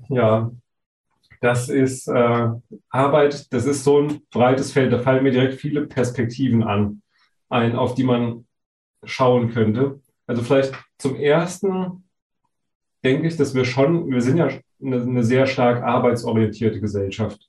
Ja, 0.09 0.53
das 1.41 1.69
ist 1.69 2.07
äh, 2.07 2.49
Arbeit, 2.91 3.53
das 3.53 3.67
ist 3.67 3.83
so 3.83 4.01
ein 4.01 4.21
breites 4.31 4.71
Feld, 4.71 4.93
da 4.93 5.01
fallen 5.01 5.25
mir 5.25 5.33
direkt 5.33 5.55
viele 5.55 5.87
Perspektiven 5.87 6.63
an 6.63 7.03
ein, 7.49 7.75
auf 7.75 7.95
die 7.95 8.05
man 8.05 8.47
schauen 9.05 9.51
könnte. 9.51 10.01
Also 10.27 10.43
vielleicht 10.43 10.73
zum 10.99 11.17
ersten 11.17 12.05
denke 13.03 13.27
ich, 13.27 13.37
dass 13.37 13.55
wir 13.55 13.65
schon, 13.65 14.09
wir 14.11 14.23
sind 14.23 14.37
ja 14.37 14.51
eine, 14.81 15.03
eine 15.03 15.25
sehr 15.25 15.47
stark 15.47 15.83
arbeitsorientierte 15.83 16.81
Gesellschaft. 16.81 17.49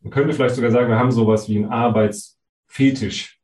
Man 0.00 0.10
könnte 0.10 0.32
vielleicht 0.32 0.54
sogar 0.54 0.70
sagen, 0.70 0.88
wir 0.88 0.98
haben 0.98 1.10
sowas 1.10 1.48
wie 1.48 1.56
einen 1.56 1.72
Arbeitsfetisch. 1.72 3.38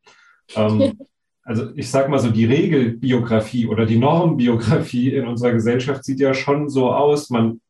Ähm, 0.55 0.97
also 1.43 1.71
ich 1.75 1.89
sage 1.89 2.09
mal 2.09 2.19
so, 2.19 2.31
die 2.31 2.45
Regelbiografie 2.45 3.67
oder 3.67 3.85
die 3.85 3.99
Normbiografie 3.99 5.13
in 5.13 5.27
unserer 5.27 5.51
Gesellschaft 5.51 6.03
sieht 6.03 6.19
ja 6.19 6.33
schon 6.33 6.69
so 6.69 6.91
aus, 6.91 7.29
man, 7.29 7.61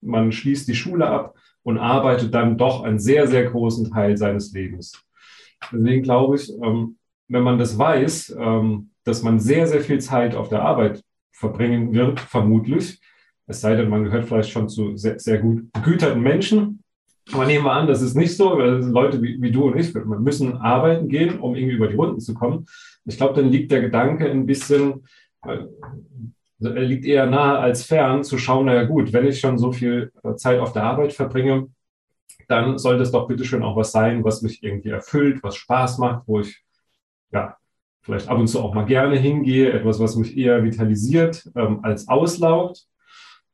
man 0.00 0.32
schließt 0.32 0.68
die 0.68 0.74
Schule 0.74 1.08
ab 1.08 1.34
und 1.62 1.78
arbeitet 1.78 2.34
dann 2.34 2.58
doch 2.58 2.82
einen 2.82 2.98
sehr, 2.98 3.26
sehr 3.26 3.44
großen 3.44 3.90
Teil 3.90 4.16
seines 4.16 4.52
Lebens. 4.52 5.02
Deswegen 5.72 6.02
glaube 6.02 6.36
ich, 6.36 6.52
ähm, 6.62 6.98
wenn 7.28 7.42
man 7.42 7.58
das 7.58 7.78
weiß, 7.78 8.36
ähm, 8.38 8.90
dass 9.04 9.22
man 9.22 9.40
sehr, 9.40 9.66
sehr 9.66 9.80
viel 9.80 10.00
Zeit 10.00 10.34
auf 10.34 10.48
der 10.48 10.62
Arbeit 10.62 11.02
verbringen 11.32 11.92
wird, 11.92 12.20
vermutlich, 12.20 13.00
es 13.46 13.60
sei 13.60 13.76
denn, 13.76 13.88
man 13.88 14.04
gehört 14.04 14.24
vielleicht 14.24 14.50
schon 14.50 14.68
zu 14.68 14.96
sehr, 14.96 15.18
sehr 15.18 15.38
gut 15.38 15.70
begüterten 15.72 16.22
Menschen. 16.22 16.83
Aber 17.32 17.46
nehmen 17.46 17.64
wir 17.64 17.72
an, 17.72 17.86
das 17.86 18.02
ist 18.02 18.14
nicht 18.14 18.36
so, 18.36 18.58
weil 18.58 18.82
Leute 18.84 19.22
wie, 19.22 19.40
wie 19.40 19.50
du 19.50 19.64
und 19.64 19.78
ich 19.78 19.94
wir 19.94 20.04
müssen 20.04 20.58
arbeiten 20.58 21.08
gehen, 21.08 21.40
um 21.40 21.54
irgendwie 21.54 21.76
über 21.76 21.88
die 21.88 21.96
Runden 21.96 22.20
zu 22.20 22.34
kommen. 22.34 22.66
Ich 23.06 23.16
glaube, 23.16 23.34
dann 23.34 23.50
liegt 23.50 23.72
der 23.72 23.80
Gedanke 23.80 24.30
ein 24.30 24.46
bisschen, 24.46 25.06
äh, 25.46 25.58
er 26.60 26.82
liegt 26.82 27.04
eher 27.04 27.26
nahe 27.26 27.58
als 27.58 27.84
fern, 27.84 28.24
zu 28.24 28.38
schauen, 28.38 28.66
naja 28.66 28.84
gut, 28.84 29.12
wenn 29.12 29.26
ich 29.26 29.40
schon 29.40 29.58
so 29.58 29.72
viel 29.72 30.12
äh, 30.22 30.34
Zeit 30.34 30.60
auf 30.60 30.72
der 30.72 30.84
Arbeit 30.84 31.12
verbringe, 31.12 31.68
dann 32.48 32.78
sollte 32.78 33.02
es 33.02 33.10
doch 33.10 33.26
bitte 33.26 33.44
schön 33.44 33.62
auch 33.62 33.76
was 33.76 33.92
sein, 33.92 34.22
was 34.22 34.42
mich 34.42 34.62
irgendwie 34.62 34.90
erfüllt, 34.90 35.42
was 35.42 35.56
Spaß 35.56 35.98
macht, 35.98 36.24
wo 36.26 36.40
ich 36.40 36.62
ja 37.32 37.56
vielleicht 38.02 38.28
ab 38.28 38.38
und 38.38 38.48
zu 38.48 38.60
auch 38.60 38.74
mal 38.74 38.84
gerne 38.84 39.16
hingehe, 39.16 39.72
etwas, 39.72 39.98
was 39.98 40.16
mich 40.16 40.36
eher 40.36 40.62
vitalisiert 40.62 41.50
ähm, 41.56 41.80
als 41.82 42.06
auslaugt. 42.06 42.86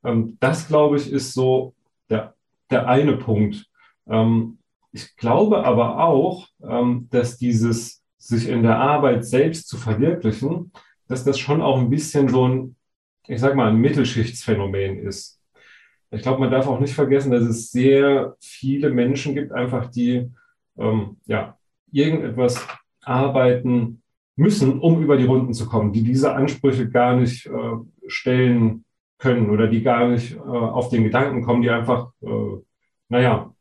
Ähm, 0.04 0.36
das, 0.40 0.66
glaube 0.66 0.96
ich, 0.96 1.10
ist 1.12 1.32
so 1.34 1.74
der, 2.08 2.34
der 2.70 2.88
eine 2.88 3.16
Punkt. 3.16 3.66
Ähm, 4.08 4.58
ich 4.92 5.16
glaube 5.16 5.64
aber 5.64 6.02
auch, 6.04 6.48
ähm, 6.62 7.08
dass 7.10 7.36
dieses 7.36 8.02
sich 8.18 8.48
in 8.48 8.62
der 8.62 8.78
Arbeit 8.78 9.24
selbst 9.24 9.68
zu 9.68 9.76
verwirklichen, 9.76 10.72
dass 11.08 11.24
das 11.24 11.38
schon 11.38 11.62
auch 11.62 11.78
ein 11.78 11.90
bisschen 11.90 12.28
so 12.28 12.46
ein, 12.46 12.76
ich 13.26 13.40
sag 13.40 13.54
mal, 13.54 13.68
ein 13.68 13.80
Mittelschichtsphänomen 13.80 14.98
ist. 14.98 15.40
Ich 16.10 16.22
glaube, 16.22 16.40
man 16.40 16.50
darf 16.50 16.66
auch 16.66 16.80
nicht 16.80 16.94
vergessen, 16.94 17.30
dass 17.30 17.44
es 17.44 17.70
sehr 17.70 18.36
viele 18.40 18.90
Menschen 18.90 19.34
gibt, 19.34 19.52
einfach 19.52 19.90
die 19.90 20.28
ähm, 20.76 21.16
ja, 21.26 21.56
irgendetwas 21.92 22.66
arbeiten 23.02 24.02
müssen, 24.36 24.80
um 24.80 25.02
über 25.02 25.16
die 25.16 25.26
Runden 25.26 25.54
zu 25.54 25.66
kommen, 25.66 25.92
die 25.92 26.02
diese 26.02 26.34
Ansprüche 26.34 26.88
gar 26.88 27.16
nicht 27.16 27.46
äh, 27.46 27.76
stellen 28.06 28.84
können 29.20 29.50
oder 29.50 29.68
die 29.68 29.82
gar 29.82 30.08
nicht 30.08 30.34
äh, 30.34 30.40
auf 30.40 30.88
den 30.88 31.04
Gedanken 31.04 31.42
kommen, 31.42 31.62
die 31.62 31.70
einfach, 31.70 32.12
äh, 32.22 32.58
naja, 33.08 33.54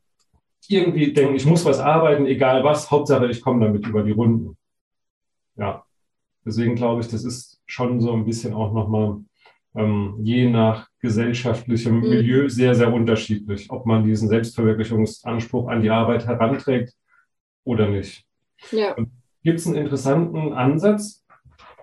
irgendwie 0.68 1.12
denken, 1.12 1.36
ich 1.36 1.46
muss 1.46 1.64
was 1.64 1.78
arbeiten, 1.78 2.26
egal 2.26 2.64
was, 2.64 2.90
Hauptsache 2.90 3.28
ich 3.28 3.40
komme 3.40 3.64
damit 3.64 3.86
über 3.86 4.02
die 4.02 4.12
Runden. 4.12 4.56
Ja, 5.56 5.84
deswegen 6.44 6.74
glaube 6.74 7.00
ich, 7.02 7.08
das 7.08 7.24
ist 7.24 7.60
schon 7.66 8.00
so 8.00 8.12
ein 8.12 8.24
bisschen 8.24 8.54
auch 8.54 8.72
nochmal 8.72 9.20
ähm, 9.74 10.16
je 10.22 10.48
nach 10.48 10.88
gesellschaftlichem 11.00 11.96
mhm. 11.96 12.08
Milieu 12.08 12.48
sehr, 12.48 12.74
sehr 12.74 12.92
unterschiedlich, 12.92 13.70
ob 13.70 13.86
man 13.86 14.04
diesen 14.04 14.28
Selbstverwirklichungsanspruch 14.28 15.68
an 15.68 15.82
die 15.82 15.90
Arbeit 15.90 16.26
heranträgt 16.26 16.94
oder 17.64 17.88
nicht. 17.88 18.24
Ja. 18.72 18.96
Gibt 19.42 19.58
es 19.58 19.66
einen 19.66 19.76
interessanten 19.76 20.52
Ansatz, 20.52 21.19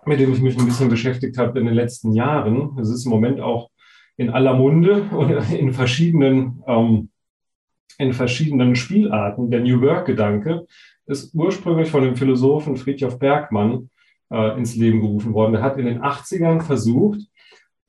mit 0.08 0.20
dem 0.20 0.34
ich 0.34 0.42
mich 0.42 0.58
ein 0.58 0.66
bisschen 0.66 0.90
beschäftigt 0.90 1.38
habe 1.38 1.60
in 1.60 1.66
den 1.66 1.76
letzten 1.76 2.14
Jahren. 2.14 2.78
Es 2.80 2.90
ist 2.90 3.06
im 3.06 3.12
Moment 3.12 3.42
auch 3.42 3.70
in 4.16 4.30
aller 4.30 4.54
Munde 4.54 5.04
und 5.12 5.32
in 5.52 5.74
verschiedenen, 5.74 6.64
ähm, 6.66 7.10
in 7.98 8.14
verschiedenen 8.14 8.76
Spielarten. 8.76 9.52
Der 9.52 9.60
New 9.60 9.82
Work-Gedanke 9.82 10.66
ist 11.06 11.36
ursprünglich 11.36 11.90
von 11.90 12.04
dem 12.04 12.16
Philosophen 12.16 12.78
Friedhof 12.78 13.20
Bergmann 13.20 13.90
äh, 14.32 14.58
ins 14.58 14.76
Leben 14.76 15.02
gerufen 15.02 15.34
worden. 15.34 15.56
Er 15.56 15.62
hat 15.62 15.78
in 15.78 15.86
den 15.86 16.02
80ern 16.02 16.62
versucht, 16.62 17.20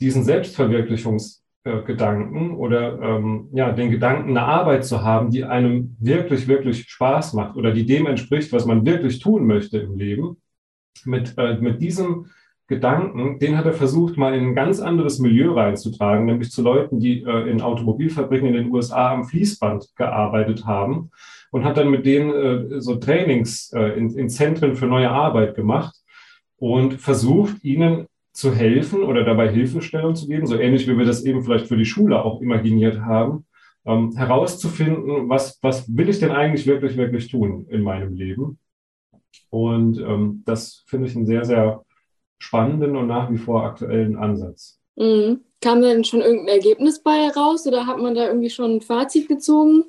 diesen 0.01 0.25
Selbstverwirklichungsgedanken 0.25 2.51
äh, 2.51 2.55
oder 2.55 3.01
ähm, 3.01 3.49
ja, 3.53 3.71
den 3.73 3.91
Gedanken, 3.91 4.31
eine 4.31 4.43
Arbeit 4.43 4.85
zu 4.85 5.03
haben, 5.03 5.31
die 5.31 5.45
einem 5.45 5.97
wirklich, 6.01 6.49
wirklich 6.49 6.89
Spaß 6.89 7.35
macht 7.35 7.57
oder 7.57 7.73
die 7.73 7.87
dem 7.87 8.07
entspricht, 8.07 8.53
was 8.53 8.67
man 8.67 8.85
wirklich 8.87 9.21
tun 9.21 9.47
möchte 9.47 9.79
im 9.79 9.97
Leben, 9.97 10.37
mit, 11.07 11.35
äh, 11.37 11.57
mit 11.59 11.81
diesem 11.81 12.27
Gedanken, 12.69 13.39
den 13.39 13.57
hat 13.57 13.65
er 13.65 13.73
versucht, 13.73 14.19
mal 14.19 14.35
in 14.35 14.49
ein 14.49 14.55
ganz 14.55 14.79
anderes 14.79 15.19
Milieu 15.19 15.55
reinzutragen, 15.55 16.27
nämlich 16.27 16.51
zu 16.51 16.63
Leuten, 16.63 17.01
die 17.01 17.23
äh, 17.23 17.51
in 17.51 17.63
Automobilfabriken 17.63 18.47
in 18.47 18.55
den 18.55 18.71
USA 18.71 19.13
am 19.13 19.25
Fließband 19.25 19.97
gearbeitet 19.97 20.67
haben 20.67 21.11
und 21.51 21.65
hat 21.65 21.79
dann 21.79 21.91
mit 21.91 22.05
denen 22.05 22.31
äh, 22.31 22.81
so 22.83 22.97
Trainings 22.97 23.73
äh, 23.73 23.99
in, 23.99 24.11
in 24.11 24.29
Zentren 24.29 24.77
für 24.77 24.87
neue 24.87 25.11
Arbeit 25.11 25.55
gemacht 25.55 25.97
und 26.59 27.01
versucht, 27.01 27.65
ihnen 27.65 28.07
zu 28.33 28.55
helfen 28.55 29.03
oder 29.03 29.25
dabei 29.25 29.51
Hilfestellung 29.51 30.15
zu 30.15 30.29
geben, 30.29 30.47
so 30.47 30.59
ähnlich 30.59 30.87
wie 30.87 30.99
wir 30.99 31.07
das 31.07 31.25
eben 31.25 31.43
vielleicht 31.43 31.69
für 31.69 31.77
die 31.79 31.87
Schule 31.87 32.23
auch 32.23 32.43
imaginiert 32.43 33.01
haben, 33.01 33.47
ähm, 33.87 34.13
herauszufinden, 34.15 35.31
was, 35.31 35.59
was 35.63 35.97
will 35.97 36.11
ich 36.11 36.19
denn 36.19 36.33
eigentlich 36.33 36.67
wirklich, 36.67 36.99
wirklich 36.99 37.31
tun 37.31 37.67
in 37.71 37.81
meinem 37.81 38.13
Leben 38.13 38.59
und 39.51 39.99
ähm, 39.99 40.43
das 40.45 40.85
finde 40.87 41.09
ich 41.09 41.17
einen 41.17 41.27
sehr, 41.27 41.45
sehr 41.45 41.85
spannenden 42.39 42.97
und 42.97 43.07
nach 43.07 43.31
wie 43.31 43.39
vor 43.39 43.65
aktuellen 43.65 44.17
Ansatz. 44.17 44.81
Mhm. 44.97 45.41
Kam 45.61 45.83
denn 45.83 46.05
schon 46.05 46.21
irgendein 46.21 46.57
Ergebnis 46.57 47.03
bei 47.03 47.17
heraus 47.17 47.67
oder 47.67 47.87
hat 47.87 47.99
man 47.99 48.15
da 48.15 48.27
irgendwie 48.27 48.51
schon 48.51 48.77
ein 48.77 48.81
Fazit 48.81 49.29
gezogen? 49.29 49.85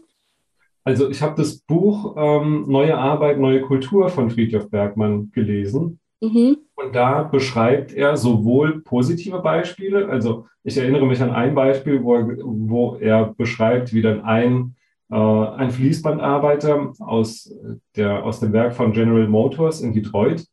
Also 0.84 1.10
ich 1.10 1.22
habe 1.22 1.36
das 1.36 1.60
Buch 1.60 2.16
ähm, 2.18 2.66
Neue 2.68 2.98
Arbeit, 2.98 3.38
neue 3.38 3.62
Kultur 3.62 4.10
von 4.10 4.32
Friedhof 4.32 4.70
Bergmann 4.70 5.32
gelesen. 5.32 6.00
Mhm. 6.22 6.58
Und 6.76 6.96
da 6.96 7.24
beschreibt 7.24 7.94
er 7.94 8.18
sowohl 8.18 8.82
positive 8.82 9.40
Beispiele, 9.40 10.08
also 10.10 10.48
ich 10.64 10.78
erinnere 10.78 11.06
mich 11.06 11.22
an 11.22 11.32
ein 11.32 11.56
Beispiel, 11.56 12.04
wo 12.04 12.16
er, 12.16 12.38
wo 12.44 12.96
er 12.96 13.34
beschreibt, 13.38 13.94
wie 13.94 14.02
dann 14.02 14.22
ein 14.22 14.76
ein 15.16 15.72
Fließbandarbeiter 15.72 16.94
aus, 17.00 17.52
der, 17.96 18.24
aus 18.24 18.40
dem 18.40 18.54
Werk 18.54 18.76
von 18.76 18.94
General 18.94 19.28
Motors 19.28 19.82
in 19.82 19.94
Detroit, 19.94 20.46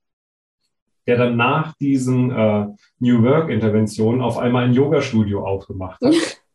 der 1.06 1.18
dann 1.18 1.36
nach 1.36 1.74
diesen 1.76 2.30
äh, 2.30 2.66
New 2.98 3.22
Work-Interventionen 3.22 4.22
auf 4.22 4.38
einmal 4.38 4.64
ein 4.64 4.72
Yoga-Studio 4.72 5.46
aufgemacht 5.46 6.00
hat. 6.02 6.14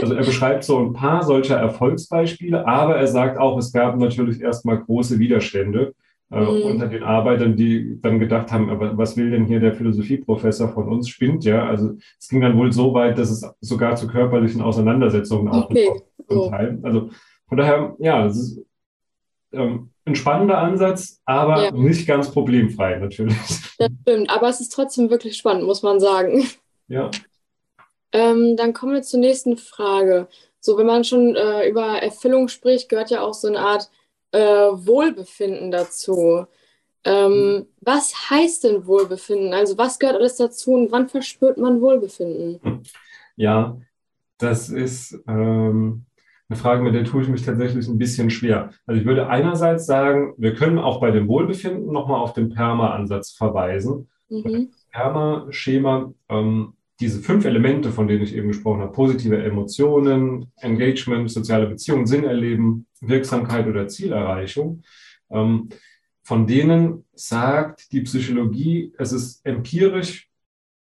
Also 0.00 0.14
er 0.14 0.24
beschreibt 0.24 0.64
so 0.64 0.78
ein 0.78 0.92
paar 0.92 1.24
solcher 1.24 1.56
Erfolgsbeispiele, 1.56 2.66
aber 2.66 2.96
er 2.96 3.06
sagt 3.08 3.38
auch, 3.38 3.58
es 3.58 3.72
gab 3.72 3.96
natürlich 3.96 4.40
erstmal 4.40 4.78
große 4.78 5.18
Widerstände 5.18 5.94
äh, 6.30 6.40
mhm. 6.40 6.62
unter 6.62 6.86
den 6.88 7.02
Arbeitern, 7.02 7.56
die 7.56 8.00
dann 8.00 8.18
gedacht 8.18 8.52
haben, 8.52 8.68
was 8.96 9.16
will 9.16 9.30
denn 9.30 9.46
hier 9.46 9.60
der 9.60 9.74
Philosophieprofessor 9.74 10.68
von 10.68 10.88
uns? 10.88 11.08
Spinnt 11.08 11.44
ja. 11.44 11.66
Also 11.66 11.96
es 12.18 12.28
ging 12.28 12.40
dann 12.40 12.56
wohl 12.56 12.72
so 12.72 12.94
weit, 12.94 13.18
dass 13.18 13.30
es 13.30 13.48
sogar 13.60 13.96
zu 13.96 14.06
körperlichen 14.06 14.62
Auseinandersetzungen 14.62 15.48
auch 15.48 15.70
okay. 15.70 15.88
zum 16.28 16.50
Teil. 16.50 16.78
Also 16.82 17.10
von 17.48 17.58
daher, 17.58 17.96
ja, 17.98 18.24
das 18.24 18.36
ist 18.36 18.60
ähm, 19.52 19.90
ein 20.04 20.16
spannender 20.16 20.58
Ansatz, 20.58 21.20
aber 21.24 21.64
ja. 21.64 21.70
nicht 21.70 22.06
ganz 22.06 22.30
problemfrei 22.30 22.98
natürlich. 22.98 23.36
Das 23.78 23.90
stimmt, 24.02 24.30
aber 24.30 24.48
es 24.48 24.60
ist 24.60 24.72
trotzdem 24.72 25.10
wirklich 25.10 25.36
spannend, 25.36 25.64
muss 25.64 25.82
man 25.82 26.00
sagen. 26.00 26.46
Ja. 26.88 27.10
Ähm, 28.12 28.56
dann 28.56 28.72
kommen 28.72 28.92
wir 28.92 29.02
zur 29.02 29.20
nächsten 29.20 29.56
Frage. 29.56 30.28
So, 30.60 30.78
wenn 30.78 30.86
man 30.86 31.04
schon 31.04 31.34
äh, 31.34 31.68
über 31.68 32.02
Erfüllung 32.02 32.48
spricht, 32.48 32.88
gehört 32.88 33.10
ja 33.10 33.22
auch 33.22 33.34
so 33.34 33.48
eine 33.48 33.58
Art 33.58 33.90
äh, 34.32 34.38
Wohlbefinden 34.38 35.70
dazu. 35.70 36.46
Ähm, 37.04 37.32
mhm. 37.32 37.66
Was 37.80 38.30
heißt 38.30 38.64
denn 38.64 38.86
Wohlbefinden? 38.86 39.52
Also 39.52 39.76
was 39.76 39.98
gehört 39.98 40.16
alles 40.16 40.36
dazu 40.36 40.72
und 40.72 40.92
wann 40.92 41.08
verspürt 41.08 41.58
man 41.58 41.80
Wohlbefinden? 41.80 42.82
Ja, 43.36 43.78
das 44.38 44.70
ist 44.70 45.18
ähm, 45.26 46.06
eine 46.48 46.58
Frage, 46.58 46.82
mit 46.82 46.94
der 46.94 47.04
tue 47.04 47.22
ich 47.22 47.28
mich 47.28 47.42
tatsächlich 47.42 47.88
ein 47.88 47.98
bisschen 47.98 48.30
schwer. 48.30 48.70
Also 48.86 49.00
ich 49.00 49.06
würde 49.06 49.28
einerseits 49.28 49.86
sagen, 49.86 50.34
wir 50.36 50.54
können 50.54 50.78
auch 50.78 51.00
bei 51.00 51.10
dem 51.10 51.26
Wohlbefinden 51.26 51.90
nochmal 51.90 52.20
auf 52.20 52.34
den 52.34 52.50
PERMA-Ansatz 52.50 53.32
verweisen. 53.32 54.08
Mhm. 54.28 54.70
PERMA-Schema, 54.92 56.12
ähm, 56.28 56.74
diese 57.00 57.20
fünf 57.20 57.44
Elemente, 57.44 57.90
von 57.90 58.06
denen 58.06 58.22
ich 58.22 58.34
eben 58.34 58.48
gesprochen 58.48 58.80
habe, 58.80 58.92
positive 58.92 59.42
Emotionen, 59.42 60.52
Engagement, 60.56 61.30
soziale 61.30 61.66
Beziehungen, 61.66 62.06
Sinn 62.06 62.24
erleben, 62.24 62.86
Wirksamkeit 63.00 63.66
oder 63.66 63.88
Zielerreichung, 63.88 64.82
ähm, 65.30 65.70
von 66.22 66.46
denen 66.46 67.04
sagt 67.14 67.92
die 67.92 68.02
Psychologie, 68.02 68.92
es 68.98 69.12
ist 69.12 69.44
empirisch 69.44 70.28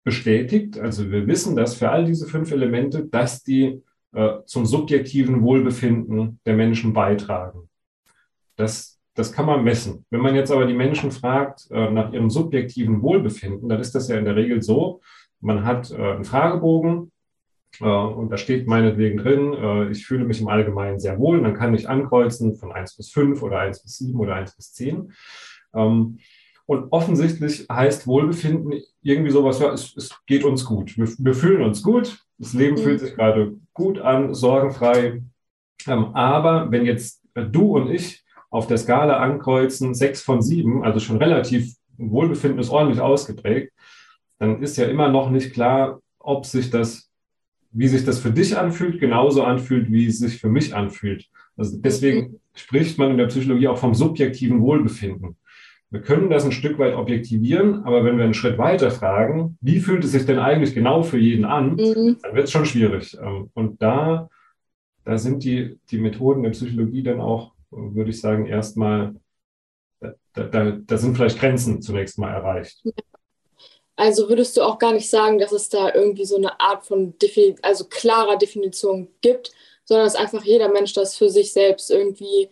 bestätigt, 0.04 0.78
also 0.78 1.10
wir 1.10 1.28
wissen, 1.28 1.56
dass 1.56 1.76
für 1.76 1.90
all 1.90 2.06
diese 2.06 2.28
fünf 2.28 2.52
Elemente, 2.52 3.06
dass 3.06 3.44
die 3.44 3.82
äh, 4.14 4.40
zum 4.46 4.66
subjektiven 4.66 5.42
Wohlbefinden 5.42 6.40
der 6.46 6.56
Menschen 6.56 6.94
beitragen. 6.94 7.70
Das, 8.56 9.00
das 9.16 9.32
kann 9.32 9.46
man 9.46 9.64
messen. 9.64 10.06
Wenn 10.10 10.22
man 10.22 10.36
jetzt 10.36 10.52
aber 10.52 10.66
die 10.66 10.74
Menschen 10.74 11.12
fragt 11.12 11.70
äh, 11.72 11.90
nach 11.92 12.14
ihrem 12.14 12.30
subjektiven 12.30 13.02
Wohlbefinden, 13.02 13.70
dann 13.70 13.80
ist 13.80 13.96
das 13.96 14.08
ja 14.08 14.18
in 14.18 14.26
der 14.26 14.36
Regel 14.36 14.62
so, 14.62 15.02
man 15.40 15.66
hat 15.66 15.92
äh, 15.92 15.96
einen 15.96 16.26
Fragebogen, 16.26 17.12
äh, 17.80 17.86
und 17.86 18.30
da 18.30 18.38
steht 18.38 18.68
meinetwegen 18.68 19.18
drin, 19.18 19.54
äh, 19.54 19.90
ich 19.90 20.06
fühle 20.06 20.26
mich 20.26 20.42
im 20.42 20.48
Allgemeinen 20.48 21.00
sehr 21.00 21.18
wohl. 21.20 21.38
Und 21.38 21.44
dann 21.44 21.56
kann 21.56 21.74
ich 21.74 21.90
ankreuzen 21.90 22.56
von 22.56 22.72
1 22.72 22.96
bis 22.96 23.10
5 23.12 23.42
oder 23.42 23.60
1 23.60 23.84
bis 23.84 23.98
7 23.98 24.20
oder 24.20 24.36
1 24.36 24.56
bis 24.56 24.74
10. 24.74 25.12
Ähm, 25.74 26.20
und 26.66 26.88
offensichtlich 26.92 27.66
heißt 27.70 28.08
Wohlbefinden 28.08 28.82
irgendwie 29.02 29.32
sowas, 29.32 29.60
ja, 29.60 29.74
es, 29.74 29.96
es 29.98 30.16
geht 30.26 30.46
uns 30.46 30.64
gut. 30.66 30.98
Wir, 30.98 31.08
wir, 31.18 31.34
fühlen 31.34 31.62
uns 31.62 31.84
gut, 31.84 32.23
das 32.38 32.54
Leben 32.54 32.76
mhm. 32.76 32.84
fühlt 32.84 33.00
sich 33.00 33.16
gerade 33.16 33.56
gut 33.74 34.00
an, 34.00 34.34
sorgenfrei. 34.34 35.22
Ähm, 35.88 36.16
aber 36.16 36.72
wenn 36.72 36.86
jetzt 36.86 37.22
du 37.34 37.76
und 37.76 37.90
ich 37.90 38.24
auf 38.50 38.68
der 38.68 38.78
Skala 38.78 39.18
ankreuzen, 39.18 39.94
sechs 39.94 40.22
von 40.22 40.42
sieben, 40.42 40.84
also 40.84 41.00
schon 41.00 41.18
relativ 41.18 41.76
Wohlbefinden 41.98 42.60
ist 42.60 42.70
ordentlich 42.70 43.02
ausgeprägt, 43.02 43.74
dann 44.40 44.62
ist 44.62 44.78
ja 44.78 44.86
immer 44.86 45.10
noch 45.10 45.30
nicht 45.30 45.54
klar, 45.54 46.00
ob 46.20 46.46
sich 46.46 46.70
das, 46.70 47.10
wie 47.72 47.88
sich 47.88 48.06
das 48.06 48.20
für 48.20 48.32
dich 48.32 48.58
anfühlt, 48.58 49.00
genauso 49.00 49.44
anfühlt, 49.44 49.92
wie 49.92 50.08
es 50.08 50.20
sich 50.20 50.40
für 50.40 50.50
mich 50.50 50.76
anfühlt. 50.76 51.28
Also 51.58 51.78
deswegen 51.78 52.20
mhm. 52.20 52.40
spricht 52.56 52.98
man 52.98 53.12
in 53.12 53.18
der 53.18 53.28
Psychologie 53.28 53.68
auch 53.68 53.78
vom 53.78 53.94
subjektiven 53.94 54.62
Wohlbefinden. 54.62 55.38
Wir 55.94 56.02
können 56.02 56.30
das 56.30 56.44
ein 56.44 56.52
Stück 56.52 56.80
weit 56.80 56.96
objektivieren, 56.96 57.84
aber 57.84 58.04
wenn 58.04 58.18
wir 58.18 58.26
einen 58.26 58.34
Schritt 58.34 58.58
weiter 58.58 58.92
fragen, 58.92 59.58
wie 59.62 59.80
fühlt 59.80 60.04
es 60.04 60.12
sich 60.12 60.26
denn 60.26 60.40
eigentlich 60.40 60.74
genau 60.74 61.04
für 61.04 61.20
jeden 61.20 61.46
an, 61.46 61.76
mhm. 61.76 62.18
dann 62.22 62.36
wird 62.36 62.46
es 62.46 62.52
schon 62.52 62.66
schwierig. 62.66 63.16
Ähm, 63.22 63.52
und 63.54 63.82
da 63.82 64.28
da 65.06 65.18
sind 65.18 65.44
die, 65.44 65.80
die 65.90 65.98
Methoden 65.98 66.44
der 66.44 66.52
Psychologie 66.52 67.04
dann 67.04 67.20
auch, 67.20 67.52
würde 67.72 68.12
ich 68.12 68.22
sagen, 68.22 68.46
erstmal, 68.46 69.16
da, 70.00 70.44
da, 70.44 70.72
da 70.72 70.98
sind 70.98 71.16
vielleicht 71.16 71.40
Grenzen 71.40 71.82
zunächst 71.82 72.18
mal 72.18 72.32
erreicht. 72.32 72.82
Also 73.96 74.28
würdest 74.30 74.58
du 74.58 74.62
auch 74.62 74.80
gar 74.80 74.94
nicht 74.94 75.10
sagen, 75.10 75.40
dass 75.40 75.52
es 75.52 75.70
da 75.70 75.94
irgendwie 75.94 76.26
so 76.26 76.38
eine 76.38 76.60
Art 76.60 76.86
von 76.86 77.18
Defin 77.20 77.56
also 77.62 77.86
klarer 77.86 78.38
Definition 78.38 79.10
gibt, 79.22 79.52
sondern 79.86 80.06
dass 80.08 80.16
einfach 80.16 80.44
jeder 80.44 80.70
Mensch 80.70 80.94
das 80.94 81.16
für 81.16 81.30
sich 81.30 81.54
selbst 81.54 81.92
irgendwie 81.92 82.50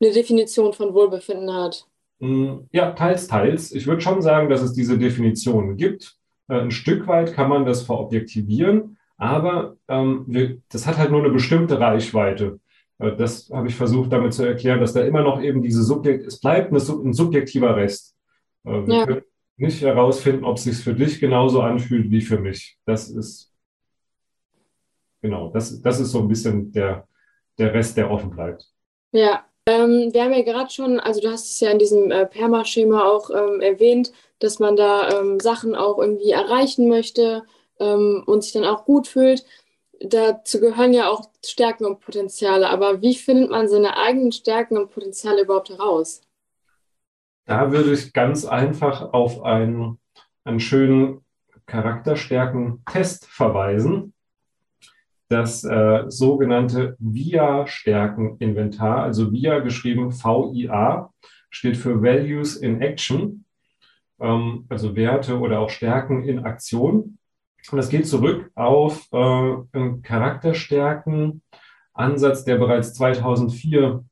eine 0.00 0.12
Definition 0.12 0.72
von 0.72 0.92
Wohlbefinden 0.92 1.52
hat? 1.52 1.86
Mm, 2.22 2.68
ja, 2.70 2.92
teils, 2.92 3.26
teils. 3.26 3.72
Ich 3.72 3.88
würde 3.88 4.00
schon 4.00 4.22
sagen, 4.22 4.48
dass 4.48 4.62
es 4.62 4.72
diese 4.72 4.96
Definition 4.96 5.76
gibt. 5.76 6.16
Äh, 6.46 6.60
ein 6.60 6.70
Stück 6.70 7.08
weit 7.08 7.34
kann 7.34 7.48
man 7.48 7.66
das 7.66 7.82
verobjektivieren, 7.82 8.96
aber 9.16 9.76
ähm, 9.88 10.24
wir, 10.28 10.58
das 10.68 10.86
hat 10.86 10.98
halt 10.98 11.10
nur 11.10 11.18
eine 11.18 11.32
bestimmte 11.32 11.80
Reichweite. 11.80 12.60
Äh, 13.00 13.16
das 13.16 13.50
habe 13.52 13.66
ich 13.66 13.74
versucht 13.74 14.12
damit 14.12 14.34
zu 14.34 14.44
erklären, 14.44 14.78
dass 14.78 14.92
da 14.92 15.00
immer 15.00 15.22
noch 15.22 15.42
eben 15.42 15.62
diese 15.62 15.82
Subjekt, 15.82 16.24
es 16.24 16.38
bleibt 16.38 16.72
ein 16.72 17.12
subjektiver 17.12 17.74
Rest. 17.74 18.14
Äh, 18.64 18.86
wir 18.86 18.94
ja. 18.94 19.06
können 19.06 19.22
nicht 19.56 19.82
herausfinden, 19.82 20.44
ob 20.44 20.58
es 20.58 20.62
sich 20.62 20.76
für 20.76 20.94
dich 20.94 21.18
genauso 21.18 21.60
anfühlt 21.60 22.08
wie 22.12 22.20
für 22.20 22.38
mich. 22.38 22.78
Das 22.84 23.10
ist, 23.10 23.52
genau, 25.20 25.50
das, 25.50 25.82
das 25.82 25.98
ist 25.98 26.12
so 26.12 26.20
ein 26.20 26.28
bisschen 26.28 26.70
der, 26.70 27.08
der 27.58 27.74
Rest, 27.74 27.96
der 27.96 28.12
offen 28.12 28.30
bleibt. 28.30 28.64
Ja, 29.10 29.44
ähm, 29.66 30.12
wir 30.12 30.24
haben 30.24 30.32
ja 30.32 30.42
gerade 30.42 30.70
schon, 30.70 30.98
also 30.98 31.20
du 31.20 31.30
hast 31.30 31.50
es 31.50 31.60
ja 31.60 31.70
in 31.70 31.78
diesem 31.78 32.10
äh, 32.10 32.26
Perma-Schema 32.26 33.04
auch 33.04 33.30
ähm, 33.30 33.60
erwähnt, 33.60 34.12
dass 34.38 34.58
man 34.58 34.76
da 34.76 35.20
ähm, 35.20 35.38
Sachen 35.38 35.74
auch 35.76 35.98
irgendwie 35.98 36.30
erreichen 36.30 36.88
möchte 36.88 37.44
ähm, 37.78 38.24
und 38.26 38.42
sich 38.42 38.52
dann 38.52 38.64
auch 38.64 38.84
gut 38.84 39.06
fühlt. 39.06 39.44
Dazu 40.00 40.58
gehören 40.58 40.92
ja 40.92 41.08
auch 41.08 41.30
Stärken 41.44 41.84
und 41.84 42.00
Potenziale. 42.00 42.68
Aber 42.70 43.02
wie 43.02 43.14
findet 43.14 43.50
man 43.50 43.68
seine 43.68 43.96
eigenen 43.96 44.32
Stärken 44.32 44.76
und 44.76 44.90
Potenziale 44.90 45.42
überhaupt 45.42 45.68
heraus? 45.68 46.22
Da 47.44 47.70
würde 47.70 47.92
ich 47.92 48.12
ganz 48.12 48.44
einfach 48.44 49.12
auf 49.12 49.42
einen, 49.42 50.00
einen 50.44 50.60
schönen 50.60 51.24
Charakterstärken-Test 51.66 53.26
verweisen. 53.26 54.11
Das 55.32 55.64
äh, 55.64 56.04
sogenannte 56.08 56.94
VIA-Stärken-Inventar, 56.98 59.02
also 59.02 59.32
VIA 59.32 59.60
geschrieben 59.60 60.12
V-I-A, 60.12 61.10
steht 61.48 61.78
für 61.78 62.02
Values 62.02 62.56
in 62.56 62.82
Action 62.82 63.46
ähm, 64.20 64.66
also 64.68 64.94
Werte 64.94 65.40
oder 65.40 65.60
auch 65.60 65.70
Stärken 65.70 66.24
in 66.24 66.44
Aktion. 66.44 67.16
Und 67.70 67.78
das 67.78 67.88
geht 67.88 68.06
zurück 68.06 68.50
auf 68.54 69.06
äh, 69.10 69.54
einen 69.72 70.02
Charakterstärken-Ansatz, 70.02 72.44
der 72.44 72.58
bereits 72.58 72.92
2004 72.92 74.04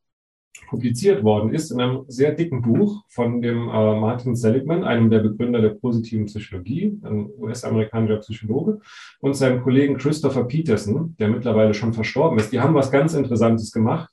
publiziert 0.69 1.23
worden 1.25 1.53
ist 1.53 1.71
in 1.71 1.81
einem 1.81 2.05
sehr 2.09 2.33
dicken 2.33 2.63
Buch 2.63 3.05
von 3.09 3.41
dem 3.43 3.69
äh, 3.69 4.01
Martin 4.01 4.37
Seligman, 4.37 4.85
einem 4.85 5.11
der 5.11 5.21
Begründer 5.21 5.61
der 5.61 5.71
positiven 5.71 6.27
Psychologie, 6.27 6.99
ein 7.03 7.29
US-amerikanischer 7.39 8.19
Psychologe, 8.19 8.81
und 9.21 9.35
seinem 9.35 9.63
Kollegen 9.63 9.97
Christopher 9.97 10.45
Peterson, 10.45 11.17
der 11.19 11.29
mittlerweile 11.29 11.75
schon 11.75 11.93
verstorben 11.93 12.39
ist. 12.39 12.53
Die 12.53 12.61
haben 12.61 12.75
was 12.75 12.91
ganz 12.91 13.15
Interessantes 13.15 13.73
gemacht. 13.73 14.11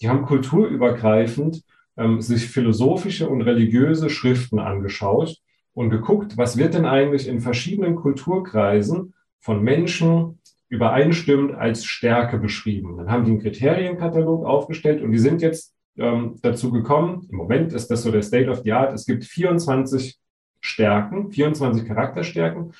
Die 0.00 0.08
haben 0.08 0.22
kulturübergreifend 0.22 1.62
ähm, 1.96 2.20
sich 2.20 2.48
philosophische 2.48 3.28
und 3.28 3.42
religiöse 3.42 4.10
Schriften 4.10 4.58
angeschaut 4.58 5.36
und 5.74 5.90
geguckt, 5.90 6.36
was 6.36 6.56
wird 6.56 6.74
denn 6.74 6.86
eigentlich 6.86 7.28
in 7.28 7.40
verschiedenen 7.40 7.94
Kulturkreisen 7.94 9.14
von 9.40 9.62
Menschen 9.62 10.40
übereinstimmend 10.74 11.54
als 11.54 11.84
Stärke 11.84 12.38
beschrieben. 12.38 12.96
Dann 12.98 13.10
haben 13.10 13.24
die 13.24 13.30
einen 13.30 13.40
Kriterienkatalog 13.40 14.44
aufgestellt 14.44 15.02
und 15.02 15.12
die 15.12 15.18
sind 15.18 15.40
jetzt 15.40 15.74
ähm, 15.96 16.36
dazu 16.42 16.70
gekommen, 16.70 17.28
im 17.30 17.36
Moment 17.36 17.72
ist 17.72 17.90
das 17.90 18.02
so 18.02 18.10
der 18.10 18.22
State 18.22 18.50
of 18.50 18.62
the 18.64 18.72
Art, 18.72 18.92
es 18.92 19.06
gibt 19.06 19.24
24 19.24 20.18
Stärken, 20.60 21.30
24 21.30 21.86
Charakterstärken, 21.86 22.72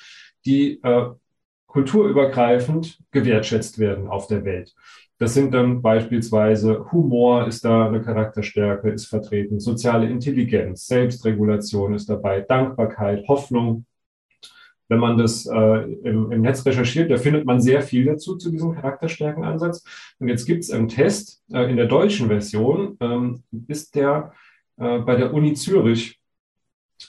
die 0.45 0.81
äh, 0.83 1.09
kulturübergreifend 1.67 2.99
gewertschätzt 3.11 3.79
werden 3.79 4.07
auf 4.07 4.27
der 4.27 4.45
Welt. 4.45 4.73
Das 5.17 5.33
sind 5.33 5.53
dann 5.53 5.81
beispielsweise 5.81 6.91
Humor 6.91 7.47
ist 7.47 7.63
da 7.63 7.87
eine 7.87 8.01
Charakterstärke, 8.01 8.89
ist 8.89 9.05
vertreten, 9.05 9.59
soziale 9.59 10.09
Intelligenz, 10.09 10.87
Selbstregulation 10.87 11.93
ist 11.93 12.09
dabei, 12.09 12.41
Dankbarkeit, 12.41 13.25
Hoffnung. 13.27 13.85
Wenn 14.87 14.99
man 14.99 15.17
das 15.17 15.47
äh, 15.47 15.91
im, 16.03 16.31
im, 16.31 16.41
Netz 16.41 16.65
recherchiert, 16.65 17.09
da 17.09 17.17
findet 17.17 17.45
man 17.45 17.59
sehr 17.59 17.81
viel 17.81 18.05
dazu 18.05 18.37
zu 18.37 18.51
diesem 18.51 18.73
Charakterstärkenansatz. 18.73 19.83
Und 20.19 20.27
jetzt 20.27 20.45
gibt 20.45 20.63
es 20.63 20.71
einen 20.71 20.87
Test 20.87 21.43
äh, 21.51 21.69
in 21.69 21.77
der 21.77 21.87
deutschen 21.87 22.27
Version, 22.27 22.95
ähm, 22.99 23.43
ist 23.67 23.95
der 23.95 24.33
äh, 24.77 24.99
bei 24.99 25.15
der 25.15 25.33
Uni 25.33 25.53
Zürich 25.53 26.19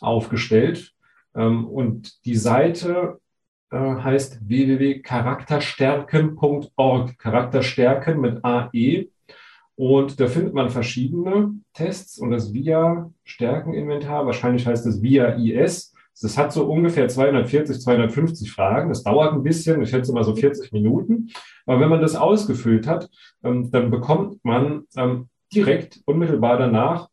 aufgestellt. 0.01 0.95
Ähm, 1.35 1.67
und 1.67 2.25
die 2.25 2.37
Seite 2.37 3.21
äh, 3.71 3.77
heißt 3.77 4.49
www.charakterstärken.org. 4.49 7.19
Charakterstärken 7.19 8.21
mit 8.21 8.45
AE. 8.45 9.09
Und 9.75 10.21
da 10.21 10.29
findet 10.29 10.55
man 10.55 10.71
verschiedene 10.71 11.57
Tests 11.75 12.19
und 12.19 12.31
das 12.31 12.55
VIA-Stärkeninventar, 12.55 14.25
wahrscheinlich 14.25 14.65
heißt 14.67 14.87
es 14.87 15.03
VIA 15.03 15.37
IS. 15.37 15.96
Das 16.21 16.39
hat 16.39 16.53
so 16.53 16.65
ungefähr 16.65 17.09
240, 17.09 17.81
250 17.81 18.51
Fragen. 18.51 18.89
Das 18.89 19.03
dauert 19.03 19.35
ein 19.35 19.43
bisschen, 19.43 19.83
ich 19.83 19.91
schätze 19.91 20.13
mal 20.13 20.25
so 20.25 20.35
40 20.35 20.73
Minuten. 20.73 21.31
Aber 21.67 21.81
wenn 21.81 21.89
man 21.91 22.01
das 22.01 22.17
ausgefüllt 22.17 22.87
hat, 22.87 23.09
ähm, 23.43 23.71
dann 23.71 23.91
bekommt 23.91 24.45
man 24.45 24.85
ähm, 24.97 25.29
direkt 25.53 26.01
unmittelbar 26.07 26.59
danach 26.59 27.09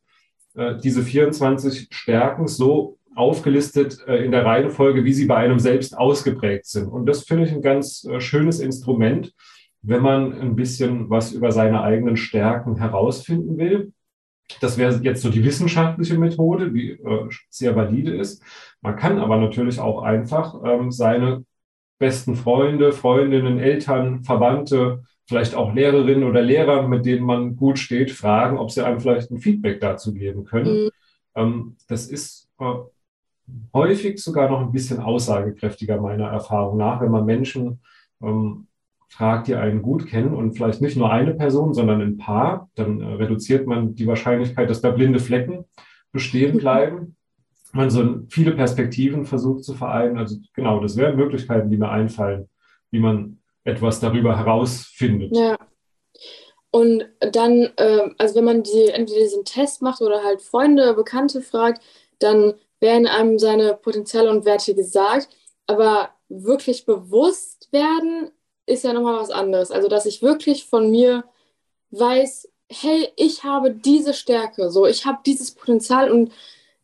äh, 0.56 0.76
diese 0.78 1.04
24 1.04 1.90
Stärken 1.92 2.48
so 2.48 2.98
aufgelistet 3.16 4.00
äh, 4.08 4.24
in 4.24 4.32
der 4.32 4.46
Reihenfolge, 4.46 5.04
wie 5.04 5.14
sie 5.14 5.26
bei 5.26 5.38
einem 5.38 5.60
selbst 5.60 5.98
ausgeprägt 5.98 6.66
sind. 6.66 6.88
Und 6.88 7.06
das 7.06 7.24
finde 7.24 7.46
ich 7.46 7.52
ein 7.52 7.62
ganz 7.62 8.06
äh, 8.06 8.20
schönes 8.20 8.60
Instrument, 8.60 9.34
wenn 9.82 10.02
man 10.02 10.34
ein 10.40 10.56
bisschen 10.56 11.10
was 11.10 11.32
über 11.34 11.52
seine 11.52 11.82
eigenen 11.82 12.16
Stärken 12.16 12.78
herausfinden 12.78 13.58
will. 13.58 13.92
Das 14.62 14.78
wäre 14.78 15.00
jetzt 15.02 15.22
so 15.22 15.30
die 15.30 15.44
wissenschaftliche 15.44 16.18
Methode, 16.18 16.72
die 16.72 16.92
äh, 16.92 17.30
sehr 17.50 17.76
valide 17.76 18.16
ist. 18.16 18.44
Man 18.82 18.96
kann 18.96 19.20
aber 19.20 19.38
natürlich 19.38 19.80
auch 19.80 20.02
einfach 20.02 20.62
ähm, 20.66 20.92
seine 20.92 21.46
besten 22.00 22.36
Freunde, 22.36 22.92
Freundinnen, 22.92 23.60
Eltern, 23.60 24.24
Verwandte, 24.24 25.04
vielleicht 25.28 25.56
auch 25.56 25.74
Lehrerinnen 25.74 26.24
oder 26.24 26.42
Lehrer, 26.42 26.88
mit 26.88 27.06
denen 27.06 27.26
man 27.26 27.56
gut 27.56 27.80
steht, 27.80 28.12
fragen, 28.12 28.58
ob 28.58 28.72
sie 28.72 28.86
einem 28.86 29.00
vielleicht 29.00 29.32
ein 29.32 29.40
Feedback 29.40 29.80
dazu 29.80 30.14
geben 30.14 30.44
können. 30.44 30.86
Mhm. 30.86 30.90
Ähm, 31.36 31.78
das 31.88 32.08
ist 32.08 32.50
äh, 32.60 32.74
häufig 33.74 34.22
sogar 34.22 34.50
noch 34.50 34.62
ein 34.62 34.72
bisschen 34.72 35.00
aussagekräftiger 35.00 36.00
meiner 36.00 36.28
Erfahrung 36.28 36.78
nach, 36.78 37.02
wenn 37.02 37.12
man 37.12 37.26
Menschen 37.26 37.82
ähm, 38.22 38.68
fragt, 39.14 39.48
die 39.48 39.56
einen 39.56 39.84
gut 39.84 40.08
kennen 40.08 40.34
und 40.34 40.54
vielleicht 40.54 40.82
nicht 40.82 40.98
nur 40.98 41.12
eine 41.12 41.36
Person, 41.36 41.74
sondern 41.74 42.02
ein 42.02 42.18
Paar, 42.18 42.70
dann 42.76 43.00
äh, 43.00 43.06
reduziert 43.14 43.68
man 43.68 43.94
die 43.94 44.08
Wahrscheinlichkeit, 44.08 44.70
dass 44.70 44.82
da 44.82 44.90
blinde 44.90 45.20
Flecken 45.20 45.66
bestehen 46.12 46.58
bleiben. 46.58 47.16
Man 47.74 47.92
so 47.92 48.22
viele 48.30 48.54
Perspektiven 48.54 49.26
versucht 49.26 49.64
zu 49.64 49.76
vereinen. 49.76 50.18
Also 50.18 50.38
genau, 50.56 50.80
das 50.80 50.98
wären 50.98 51.16
Möglichkeiten, 51.16 51.70
die 51.70 51.78
mir 51.78 51.90
einfallen, 51.90 52.50
wie 52.90 53.00
man 53.00 53.40
etwas 53.64 54.00
darüber 54.00 54.38
herausfindet. 54.38 55.36
Ja. 55.36 55.58
Und 56.72 57.06
dann, 57.20 57.70
äh, 57.78 58.10
also 58.18 58.36
wenn 58.36 58.46
man 58.46 58.64
die, 58.64 58.88
entweder 58.88 59.22
diesen 59.22 59.46
Test 59.46 59.84
macht 59.84 60.02
oder 60.02 60.24
halt 60.24 60.42
Freunde, 60.42 60.96
Bekannte 60.96 61.42
fragt, 61.42 61.84
dann 62.18 62.56
werden 62.80 63.06
einem 63.06 63.38
seine 63.38 63.76
Potenziale 63.76 64.32
und 64.32 64.44
Werte 64.46 64.74
gesagt, 64.74 65.30
aber 65.68 66.10
wirklich 66.30 66.86
bewusst 66.86 67.70
werden 67.72 68.32
ist 68.66 68.84
ja 68.84 68.94
nochmal 68.94 69.20
was 69.20 69.30
anderes. 69.30 69.72
Also, 69.72 69.88
dass 69.88 70.06
ich 70.06 70.22
wirklich 70.22 70.66
von 70.66 70.90
mir 70.92 71.24
weiß, 71.92 72.50
hey, 72.70 73.10
ich 73.16 73.44
habe 73.44 73.72
diese 73.74 74.14
Stärke, 74.14 74.70
so, 74.70 74.86
ich 74.86 75.06
habe 75.06 75.20
dieses 75.26 75.52
Potenzial 75.52 76.12
und 76.12 76.32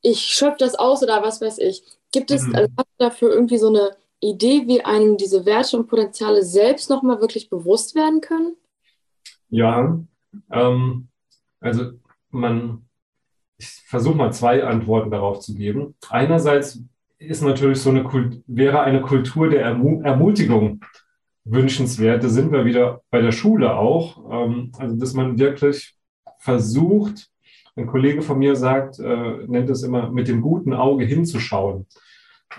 ich 0.02 0.20
schöpfe 0.22 0.58
das 0.60 0.76
aus 0.76 1.04
oder 1.04 1.24
was 1.24 1.42
weiß 1.42 1.58
ich. 1.60 1.84
Gibt 2.12 2.32
es 2.32 2.44
mhm. 2.44 2.56
also, 2.56 2.70
dafür 2.98 3.32
irgendwie 3.32 3.58
so 3.58 3.68
eine 3.68 3.96
Idee, 4.22 4.64
wie 4.68 4.84
einem 4.84 5.18
diese 5.18 5.46
Werte 5.46 5.78
und 5.78 5.88
Potenziale 5.88 6.44
selbst 6.44 6.90
nochmal 6.90 7.22
wirklich 7.22 7.50
bewusst 7.50 7.96
werden 7.96 8.22
können? 8.22 8.56
Ja, 9.50 10.00
ähm, 10.52 11.08
also 11.60 11.92
man 12.30 12.86
ich 13.60 13.68
versuche 13.68 14.16
mal 14.16 14.32
zwei 14.32 14.64
Antworten 14.64 15.12
darauf 15.12 15.40
zu 15.40 15.54
geben. 15.54 15.96
Einerseits 16.10 16.82
ist 17.18 17.42
natürlich 17.42 17.82
so 17.82 17.90
eine 17.90 18.04
Kult 18.04 18.42
wäre 18.48 18.82
eine 18.82 19.02
Kultur 19.02 19.50
der 19.50 19.64
Ermu 19.64 20.02
Ermutigung 20.02 20.82
wünschenswert. 21.50 22.24
Da 22.24 22.30
sind 22.30 22.52
wir 22.52 22.66
wieder 22.66 23.02
bei 23.10 23.22
der 23.22 23.32
Schule 23.32 23.76
auch. 23.76 24.18
Ähm, 24.32 24.72
also, 24.78 24.96
dass 24.96 25.14
man 25.14 25.40
wirklich 25.40 25.96
versucht, 26.40 27.30
ein 27.76 27.88
Kollege 27.88 28.22
von 28.22 28.40
mir 28.40 28.56
sagt, 28.56 29.00
äh, 29.00 29.48
nennt 29.48 29.70
es 29.70 29.84
immer, 29.84 30.10
mit 30.12 30.28
dem 30.28 30.42
guten 30.42 30.74
Auge 30.74 31.06
hinzuschauen. 31.06 31.88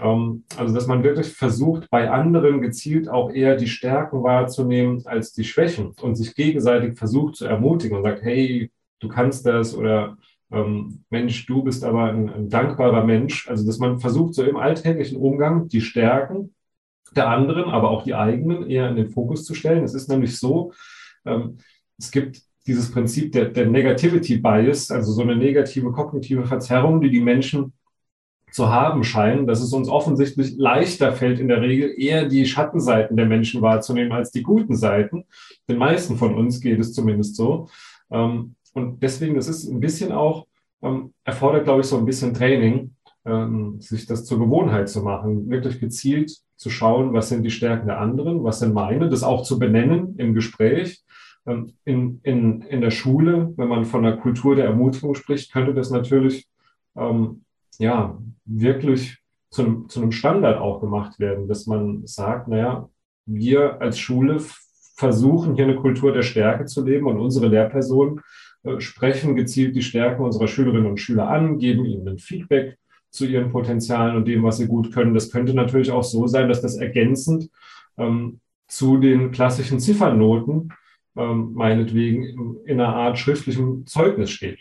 Ähm, 0.02 0.44
also, 0.56 0.74
dass 0.74 0.86
man 0.86 1.02
wirklich 1.02 1.28
versucht, 1.28 1.88
bei 1.90 2.10
anderen 2.10 2.60
gezielt 2.60 3.08
auch 3.08 3.30
eher 3.30 3.56
die 3.56 3.68
Stärken 3.68 4.22
wahrzunehmen 4.22 5.02
als 5.06 5.32
die 5.32 5.44
Schwächen 5.44 5.94
und 6.00 6.16
sich 6.16 6.34
gegenseitig 6.34 6.98
versucht 6.98 7.36
zu 7.36 7.46
ermutigen 7.46 7.96
und 7.96 8.04
sagt, 8.04 8.22
hey, 8.22 8.70
du 9.00 9.08
kannst 9.08 9.46
das 9.46 9.76
oder 9.76 10.16
ähm, 10.52 11.04
Mensch, 11.10 11.46
du 11.46 11.62
bist 11.62 11.84
aber 11.84 12.04
ein, 12.04 12.28
ein 12.28 12.48
dankbarer 12.48 13.04
Mensch. 13.04 13.48
Also, 13.48 13.66
dass 13.66 13.78
man 13.78 14.00
versucht, 14.00 14.34
so 14.34 14.42
im 14.42 14.56
alltäglichen 14.56 15.18
Umgang 15.18 15.68
die 15.68 15.80
Stärken 15.80 16.54
der 17.16 17.28
anderen, 17.28 17.64
aber 17.64 17.90
auch 17.90 18.04
die 18.04 18.14
eigenen 18.14 18.68
eher 18.68 18.88
in 18.88 18.96
den 18.96 19.10
Fokus 19.10 19.44
zu 19.44 19.54
stellen. 19.54 19.84
Es 19.84 19.94
ist 19.94 20.08
nämlich 20.08 20.38
so, 20.38 20.72
ähm, 21.24 21.58
es 21.98 22.10
gibt 22.10 22.42
dieses 22.66 22.90
Prinzip 22.90 23.32
der, 23.32 23.46
der 23.46 23.66
Negativity 23.66 24.38
Bias, 24.38 24.90
also 24.90 25.12
so 25.12 25.22
eine 25.22 25.36
negative 25.36 25.90
kognitive 25.92 26.44
Verzerrung, 26.44 27.00
die 27.00 27.10
die 27.10 27.20
Menschen 27.20 27.72
zu 28.52 28.68
haben 28.68 29.04
scheinen, 29.04 29.46
dass 29.46 29.60
es 29.60 29.72
uns 29.72 29.88
offensichtlich 29.88 30.56
leichter 30.56 31.12
fällt, 31.12 31.38
in 31.38 31.48
der 31.48 31.60
Regel 31.60 31.94
eher 31.96 32.26
die 32.26 32.46
Schattenseiten 32.46 33.16
der 33.16 33.26
Menschen 33.26 33.62
wahrzunehmen 33.62 34.12
als 34.12 34.32
die 34.32 34.42
guten 34.42 34.76
Seiten. 34.76 35.24
Den 35.68 35.78
meisten 35.78 36.16
von 36.16 36.34
uns 36.34 36.60
geht 36.60 36.80
es 36.80 36.92
zumindest 36.92 37.36
so. 37.36 37.68
Ähm, 38.10 38.56
und 38.74 39.02
deswegen, 39.02 39.34
das 39.34 39.48
ist 39.48 39.68
ein 39.68 39.80
bisschen 39.80 40.12
auch, 40.12 40.46
ähm, 40.82 41.12
erfordert, 41.24 41.64
glaube 41.64 41.80
ich, 41.82 41.86
so 41.86 41.96
ein 41.96 42.06
bisschen 42.06 42.34
Training, 42.34 42.94
ähm, 43.24 43.80
sich 43.80 44.06
das 44.06 44.24
zur 44.24 44.38
Gewohnheit 44.38 44.88
zu 44.88 45.02
machen, 45.02 45.48
wirklich 45.48 45.78
gezielt 45.78 46.32
zu 46.60 46.68
schauen, 46.68 47.14
was 47.14 47.30
sind 47.30 47.42
die 47.42 47.50
Stärken 47.50 47.86
der 47.86 48.00
anderen, 48.00 48.44
was 48.44 48.58
sind 48.58 48.74
meine, 48.74 49.08
das 49.08 49.22
auch 49.22 49.44
zu 49.44 49.58
benennen 49.58 50.16
im 50.18 50.34
Gespräch. 50.34 51.02
In, 51.46 52.20
in, 52.22 52.60
in 52.60 52.80
der 52.82 52.90
Schule, 52.90 53.54
wenn 53.56 53.68
man 53.68 53.86
von 53.86 54.02
der 54.02 54.18
Kultur 54.18 54.56
der 54.56 54.66
Ermutigung 54.66 55.14
spricht, 55.14 55.50
könnte 55.54 55.72
das 55.72 55.90
natürlich 55.90 56.46
ähm, 56.96 57.44
ja, 57.78 58.18
wirklich 58.44 59.16
zu 59.48 59.62
einem, 59.62 59.88
zu 59.88 60.02
einem 60.02 60.12
Standard 60.12 60.60
auch 60.60 60.82
gemacht 60.82 61.18
werden, 61.18 61.48
dass 61.48 61.66
man 61.66 62.06
sagt, 62.06 62.46
naja, 62.48 62.90
wir 63.24 63.80
als 63.80 63.98
Schule 63.98 64.36
versuchen 64.96 65.54
hier 65.54 65.64
eine 65.64 65.76
Kultur 65.76 66.12
der 66.12 66.22
Stärke 66.22 66.66
zu 66.66 66.84
leben 66.84 67.06
und 67.06 67.18
unsere 67.18 67.48
Lehrpersonen 67.48 68.20
äh, 68.64 68.80
sprechen 68.80 69.34
gezielt 69.34 69.74
die 69.74 69.82
Stärken 69.82 70.22
unserer 70.22 70.46
Schülerinnen 70.46 70.90
und 70.90 71.00
Schüler 71.00 71.26
an, 71.30 71.56
geben 71.56 71.86
ihnen 71.86 72.06
ein 72.06 72.18
Feedback 72.18 72.76
zu 73.10 73.26
ihren 73.26 73.50
Potenzialen 73.50 74.16
und 74.16 74.26
dem, 74.26 74.42
was 74.42 74.58
sie 74.58 74.66
gut 74.66 74.92
können. 74.92 75.14
Das 75.14 75.30
könnte 75.30 75.54
natürlich 75.54 75.90
auch 75.90 76.04
so 76.04 76.26
sein, 76.26 76.48
dass 76.48 76.62
das 76.62 76.76
ergänzend 76.76 77.50
ähm, 77.98 78.40
zu 78.68 78.98
den 78.98 79.32
klassischen 79.32 79.80
Ziffernoten 79.80 80.72
ähm, 81.16 81.52
meinetwegen 81.54 82.22
in, 82.22 82.56
in 82.64 82.80
einer 82.80 82.94
Art 82.94 83.18
schriftlichem 83.18 83.86
Zeugnis 83.86 84.30
steht. 84.30 84.60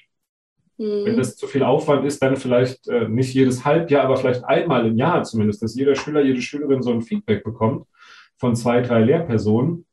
Mhm. 0.78 1.06
Wenn 1.06 1.18
das 1.18 1.36
zu 1.36 1.46
viel 1.46 1.64
Aufwand 1.64 2.06
ist, 2.06 2.22
dann 2.24 2.38
vielleicht 2.38 2.88
äh, 2.88 3.08
nicht 3.08 3.34
jedes 3.34 3.66
Halbjahr, 3.66 4.06
aber 4.06 4.18
vielleicht 4.18 4.44
einmal 4.46 4.88
im 4.88 4.98
Jahr 4.98 5.24
zumindest, 5.24 5.62
dass 5.62 5.76
jeder 5.76 5.96
Schüler, 5.96 6.24
jede 6.24 6.42
Schülerin 6.42 6.82
so 6.82 6.92
ein 6.92 7.02
Feedback 7.02 7.44
bekommt 7.44 7.86
von 8.38 8.56
zwei, 8.56 8.82
drei 8.82 9.04
Lehrpersonen, 9.04 9.86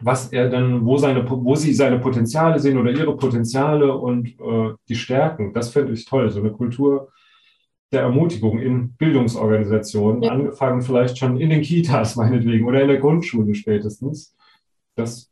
was 0.00 0.32
er 0.32 0.50
dann, 0.50 0.84
wo 0.84 0.98
seine, 0.98 1.28
wo 1.28 1.54
sie 1.54 1.72
seine 1.72 1.98
Potenziale 1.98 2.58
sehen 2.58 2.76
oder 2.76 2.90
ihre 2.90 3.16
Potenziale 3.16 3.96
und 3.96 4.28
äh, 4.38 4.74
die 4.88 4.94
Stärken. 4.94 5.54
Das 5.54 5.70
finde 5.70 5.92
ich 5.94 6.04
toll. 6.04 6.30
So 6.30 6.40
eine 6.40 6.52
Kultur 6.52 7.10
der 7.92 8.02
Ermutigung 8.02 8.58
in 8.58 8.94
Bildungsorganisationen, 8.96 10.22
ja. 10.22 10.32
angefangen 10.32 10.82
vielleicht 10.82 11.18
schon 11.18 11.40
in 11.40 11.50
den 11.50 11.62
Kitas 11.62 12.16
meinetwegen 12.16 12.66
oder 12.66 12.82
in 12.82 12.88
der 12.88 12.98
Grundschule 12.98 13.54
spätestens. 13.54 14.34
Das 14.96 15.30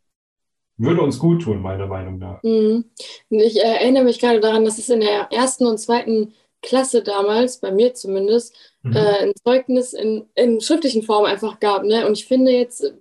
würde 0.77 1.03
uns 1.03 1.19
gut 1.19 1.43
tun, 1.43 1.63
meiner 1.63 1.87
Meinung 1.87 2.19
nach. 2.19 2.43
Mhm. 2.43 2.85
Ich 3.31 3.63
erinnere 3.63 4.05
mich 4.05 4.19
gerade 4.19 4.41
daran, 4.41 4.65
dass 4.65 4.79
es 4.79 4.89
in 4.89 5.01
der 5.01 5.29
ersten 5.31 5.67
und 5.67 5.79
zweiten 5.79 6.33
Klasse 6.63 7.03
damals, 7.03 7.61
bei 7.61 7.71
mir 7.71 7.95
zumindest, 7.95 8.55
mhm. 8.83 8.97
äh, 8.97 9.23
ein 9.23 9.33
Zeugnis 9.45 9.93
in, 9.93 10.27
in 10.35 10.61
schriftlichen 10.61 11.03
Form 11.03 11.27
einfach 11.27 11.61
gab. 11.61 11.85
Ne? 11.85 12.07
Und 12.07 12.19
ich 12.19 12.27
finde 12.27 12.53
jetzt, 12.53 12.93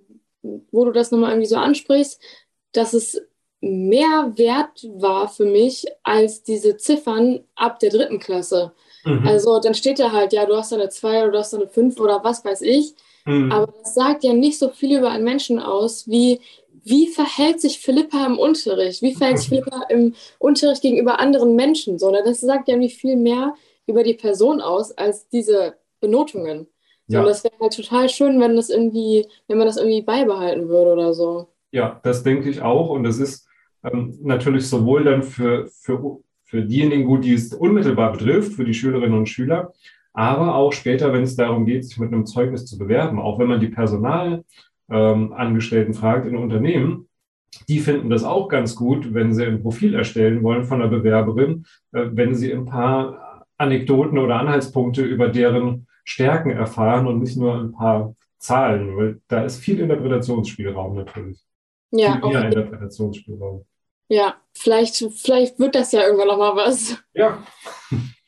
wo 0.42 0.84
du 0.84 0.92
das 0.92 1.10
nochmal 1.10 1.30
irgendwie 1.30 1.48
so 1.48 1.56
ansprichst, 1.56 2.20
dass 2.72 2.92
es 2.92 3.20
mehr 3.60 4.32
wert 4.36 4.86
war 4.96 5.28
für 5.28 5.46
mich 5.46 5.86
als 6.02 6.42
diese 6.42 6.76
Ziffern 6.76 7.40
ab 7.54 7.78
der 7.78 7.90
dritten 7.90 8.18
Klasse. 8.18 8.72
Mhm. 9.04 9.26
Also 9.26 9.60
dann 9.60 9.74
steht 9.74 9.98
da 9.98 10.12
halt, 10.12 10.32
ja, 10.32 10.46
du 10.46 10.56
hast 10.56 10.72
eine 10.72 10.88
2 10.88 11.22
oder 11.22 11.32
du 11.32 11.38
hast 11.38 11.54
eine 11.54 11.68
5 11.68 11.98
oder 12.00 12.22
was 12.22 12.44
weiß 12.44 12.62
ich. 12.62 12.94
Mhm. 13.26 13.52
Aber 13.52 13.72
das 13.80 13.94
sagt 13.94 14.24
ja 14.24 14.32
nicht 14.32 14.58
so 14.58 14.68
viel 14.68 14.98
über 14.98 15.10
einen 15.10 15.24
Menschen 15.24 15.58
aus, 15.58 16.08
wie 16.08 16.40
wie 16.84 17.08
verhält 17.08 17.60
sich 17.60 17.78
Philippa 17.78 18.26
im 18.26 18.38
Unterricht? 18.38 19.00
Wie 19.00 19.14
verhält 19.14 19.38
sich 19.38 19.48
Philippa 19.48 19.84
im 19.88 20.14
Unterricht 20.38 20.82
gegenüber 20.82 21.18
anderen 21.18 21.56
Menschen? 21.56 21.98
So, 21.98 22.12
das 22.12 22.40
sagt 22.40 22.68
ja 22.68 22.76
nicht 22.76 22.98
viel 22.98 23.16
mehr 23.16 23.54
über 23.86 24.02
die 24.02 24.14
Person 24.14 24.60
aus 24.60 24.92
als 24.92 25.28
diese 25.28 25.76
Benotungen. 26.00 26.66
Ja. 27.06 27.20
Und 27.20 27.26
das 27.26 27.42
wäre 27.44 27.54
halt 27.60 27.74
total 27.74 28.08
schön, 28.08 28.40
wenn 28.40 28.56
das 28.56 28.70
irgendwie, 28.70 29.26
wenn 29.48 29.58
man 29.58 29.66
das 29.66 29.76
irgendwie 29.76 30.02
beibehalten 30.02 30.68
würde 30.68 30.92
oder 30.92 31.14
so. 31.14 31.48
Ja, 31.70 32.00
das 32.02 32.22
denke 32.22 32.50
ich 32.50 32.62
auch. 32.62 32.90
Und 32.90 33.04
das 33.04 33.18
ist 33.18 33.46
ähm, 33.82 34.18
natürlich 34.22 34.68
sowohl 34.68 35.04
dann 35.04 35.22
für, 35.22 35.66
für, 35.66 36.20
für 36.54 36.62
diejenigen 36.62 37.04
gut, 37.04 37.24
die 37.24 37.34
es 37.34 37.52
unmittelbar 37.52 38.12
betrifft, 38.12 38.52
für 38.52 38.64
die 38.64 38.74
Schülerinnen 38.74 39.18
und 39.18 39.28
Schüler, 39.28 39.72
aber 40.12 40.54
auch 40.54 40.72
später, 40.72 41.12
wenn 41.12 41.24
es 41.24 41.34
darum 41.34 41.66
geht, 41.66 41.84
sich 41.84 41.98
mit 41.98 42.12
einem 42.12 42.26
Zeugnis 42.26 42.64
zu 42.64 42.78
bewerben, 42.78 43.18
auch 43.18 43.40
wenn 43.40 43.48
man 43.48 43.58
die 43.58 43.70
Personal 43.70 44.44
ähm, 44.88 45.34
fragt 45.92 46.28
in 46.28 46.36
Unternehmen, 46.36 47.08
die 47.68 47.80
finden 47.80 48.08
das 48.08 48.22
auch 48.22 48.46
ganz 48.46 48.76
gut, 48.76 49.12
wenn 49.12 49.34
sie 49.34 49.44
ein 49.44 49.62
Profil 49.62 49.96
erstellen 49.96 50.44
wollen 50.44 50.62
von 50.62 50.78
der 50.78 50.86
Bewerberin, 50.86 51.66
äh, 51.90 52.06
wenn 52.12 52.36
sie 52.36 52.52
ein 52.52 52.66
paar 52.66 53.44
Anekdoten 53.58 54.18
oder 54.18 54.38
Anhaltspunkte 54.38 55.02
über 55.02 55.30
deren 55.30 55.88
Stärken 56.04 56.50
erfahren 56.50 57.08
und 57.08 57.18
nicht 57.18 57.36
nur 57.36 57.58
ein 57.58 57.72
paar 57.72 58.14
Zahlen, 58.38 58.96
weil 58.96 59.20
da 59.26 59.42
ist 59.42 59.56
viel 59.56 59.80
Interpretationsspielraum 59.80 60.94
natürlich. 60.94 61.44
Ja, 61.90 62.20
viel 62.20 62.30
mehr 62.30 62.44
Interpretationsspielraum. 62.44 63.64
Ja, 64.08 64.36
vielleicht, 64.52 64.96
vielleicht 64.96 65.58
wird 65.58 65.74
das 65.74 65.92
ja 65.92 66.02
irgendwann 66.02 66.28
nochmal 66.28 66.56
was. 66.56 66.96
Ja. 67.14 67.44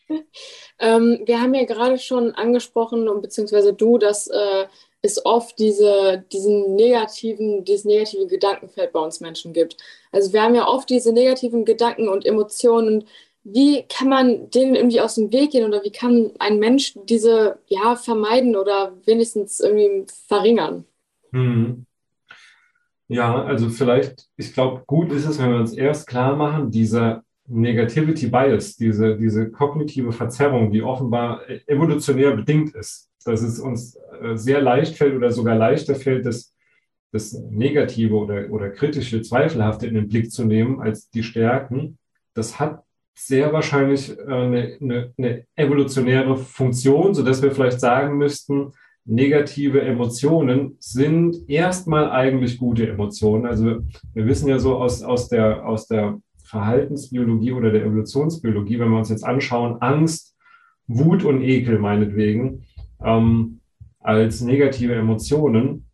ähm, 0.78 1.22
wir 1.24 1.40
haben 1.40 1.54
ja 1.54 1.64
gerade 1.64 1.98
schon 1.98 2.32
angesprochen, 2.32 3.08
beziehungsweise 3.20 3.74
du, 3.74 3.98
dass 3.98 4.26
äh, 4.28 4.66
es 5.02 5.24
oft 5.24 5.58
diese, 5.58 6.24
diesen 6.32 6.74
negativen, 6.74 7.64
dieses 7.64 7.84
negative 7.84 8.26
Gedankenfeld 8.26 8.92
bei 8.92 9.00
uns 9.00 9.20
Menschen 9.20 9.52
gibt. 9.52 9.76
Also 10.12 10.32
wir 10.32 10.42
haben 10.42 10.54
ja 10.54 10.66
oft 10.66 10.90
diese 10.90 11.12
negativen 11.12 11.64
Gedanken 11.64 12.08
und 12.08 12.26
Emotionen. 12.26 13.06
Wie 13.44 13.84
kann 13.84 14.08
man 14.08 14.50
denen 14.50 14.74
irgendwie 14.74 15.00
aus 15.00 15.14
dem 15.14 15.32
Weg 15.32 15.52
gehen 15.52 15.64
oder 15.64 15.84
wie 15.84 15.92
kann 15.92 16.32
ein 16.38 16.58
Mensch 16.58 16.94
diese 17.04 17.58
ja 17.68 17.94
vermeiden 17.94 18.56
oder 18.56 18.96
wenigstens 19.04 19.60
irgendwie 19.60 20.06
verringern? 20.26 20.84
Hm. 21.30 21.86
Ja, 23.08 23.44
also 23.44 23.70
vielleicht, 23.70 24.26
ich 24.36 24.52
glaube, 24.52 24.82
gut 24.86 25.12
ist 25.12 25.26
es, 25.26 25.38
wenn 25.40 25.50
wir 25.50 25.58
uns 25.58 25.74
erst 25.74 26.08
klar 26.08 26.34
machen, 26.36 26.70
dieser 26.70 27.22
Negativity 27.48 28.26
Bias, 28.26 28.76
diese, 28.76 29.16
diese 29.16 29.50
kognitive 29.50 30.12
Verzerrung, 30.12 30.72
die 30.72 30.82
offenbar 30.82 31.42
evolutionär 31.68 32.34
bedingt 32.34 32.74
ist 32.74 33.06
dass 33.26 33.42
es 33.42 33.58
uns 33.58 33.98
äh, 34.22 34.36
sehr 34.36 34.62
leicht 34.62 34.96
fällt 34.96 35.14
oder 35.14 35.30
sogar 35.32 35.56
leichter 35.56 35.96
fällt, 35.96 36.24
das, 36.24 36.54
das 37.12 37.32
Negative 37.32 38.14
oder, 38.14 38.50
oder 38.50 38.70
kritische, 38.70 39.20
Zweifelhafte 39.20 39.86
in 39.86 39.94
den 39.94 40.08
Blick 40.08 40.30
zu 40.30 40.44
nehmen 40.44 40.80
als 40.80 41.10
die 41.10 41.22
Stärken. 41.22 41.98
Das 42.34 42.60
hat 42.60 42.84
sehr 43.14 43.52
wahrscheinlich 43.52 44.16
äh, 44.16 44.22
eine, 44.22 44.78
eine, 44.80 45.14
eine 45.18 45.46
evolutionäre 45.56 46.36
Funktion, 46.36 47.14
sodass 47.14 47.42
wir 47.42 47.50
vielleicht 47.50 47.80
sagen 47.80 48.16
müssten, 48.16 48.72
negative 49.06 49.80
Emotionen 49.82 50.76
sind 50.80 51.48
erstmal 51.48 52.10
eigentlich 52.10 52.58
gute 52.58 52.88
Emotionen. 52.88 53.46
Also 53.46 53.82
wir 54.14 54.26
wissen 54.26 54.48
ja 54.48 54.58
so 54.58 54.76
aus, 54.76 55.02
aus, 55.02 55.28
der, 55.28 55.66
aus 55.66 55.86
der 55.86 56.20
Verhaltensbiologie 56.44 57.52
oder 57.52 57.70
der 57.70 57.84
Evolutionsbiologie, 57.84 58.78
wenn 58.78 58.90
wir 58.90 58.98
uns 58.98 59.10
jetzt 59.10 59.24
anschauen, 59.24 59.80
Angst, 59.80 60.36
Wut 60.88 61.24
und 61.24 61.42
Ekel 61.42 61.78
meinetwegen, 61.78 62.64
ähm, 63.02 63.60
als 64.00 64.40
negative 64.40 64.94
Emotionen, 64.94 65.86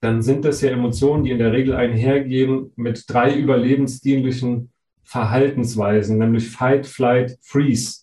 dann 0.00 0.22
sind 0.22 0.44
das 0.44 0.60
ja 0.60 0.70
Emotionen, 0.70 1.24
die 1.24 1.30
in 1.30 1.38
der 1.38 1.52
Regel 1.52 1.74
einhergehen 1.74 2.72
mit 2.76 3.04
drei 3.08 3.34
überlebensdienlichen 3.34 4.70
Verhaltensweisen, 5.02 6.18
nämlich 6.18 6.50
Fight, 6.50 6.86
Flight, 6.86 7.38
Freeze. 7.42 8.02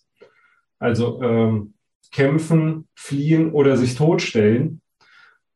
Also 0.78 1.22
ähm, 1.22 1.74
kämpfen, 2.12 2.86
fliehen 2.94 3.52
oder 3.52 3.76
sich 3.76 3.94
totstellen. 3.94 4.82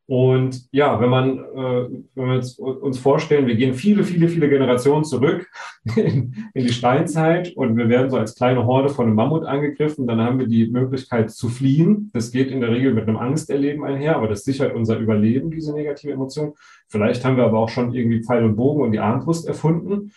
Und 0.08 0.68
ja, 0.70 1.00
wenn 1.00 1.10
man, 1.10 1.38
äh, 1.38 1.88
wenn 2.14 2.30
wir 2.30 2.82
uns 2.82 2.98
vorstellen, 2.98 3.48
wir 3.48 3.56
gehen 3.56 3.74
viele, 3.74 4.04
viele, 4.04 4.28
viele 4.28 4.48
Generationen 4.48 5.02
zurück 5.02 5.48
in, 5.96 6.32
in, 6.54 6.64
die 6.64 6.72
Steinzeit 6.72 7.56
und 7.56 7.76
wir 7.76 7.88
werden 7.88 8.08
so 8.08 8.16
als 8.16 8.36
kleine 8.36 8.66
Horde 8.66 8.88
von 8.88 9.06
einem 9.06 9.16
Mammut 9.16 9.44
angegriffen, 9.44 10.06
dann 10.06 10.20
haben 10.20 10.38
wir 10.38 10.46
die 10.46 10.68
Möglichkeit 10.68 11.32
zu 11.32 11.48
fliehen. 11.48 12.10
Das 12.14 12.30
geht 12.30 12.52
in 12.52 12.60
der 12.60 12.70
Regel 12.70 12.94
mit 12.94 13.08
einem 13.08 13.16
Angsterleben 13.16 13.84
einher, 13.84 14.14
aber 14.14 14.28
das 14.28 14.44
sichert 14.44 14.76
unser 14.76 14.96
Überleben, 14.96 15.50
diese 15.50 15.74
negative 15.74 16.12
Emotion. 16.12 16.54
Vielleicht 16.86 17.24
haben 17.24 17.36
wir 17.36 17.44
aber 17.44 17.58
auch 17.58 17.68
schon 17.68 17.92
irgendwie 17.92 18.22
Pfeil 18.22 18.44
und 18.44 18.54
Bogen 18.54 18.82
und 18.82 18.92
die 18.92 19.00
Armbrust 19.00 19.48
erfunden 19.48 20.12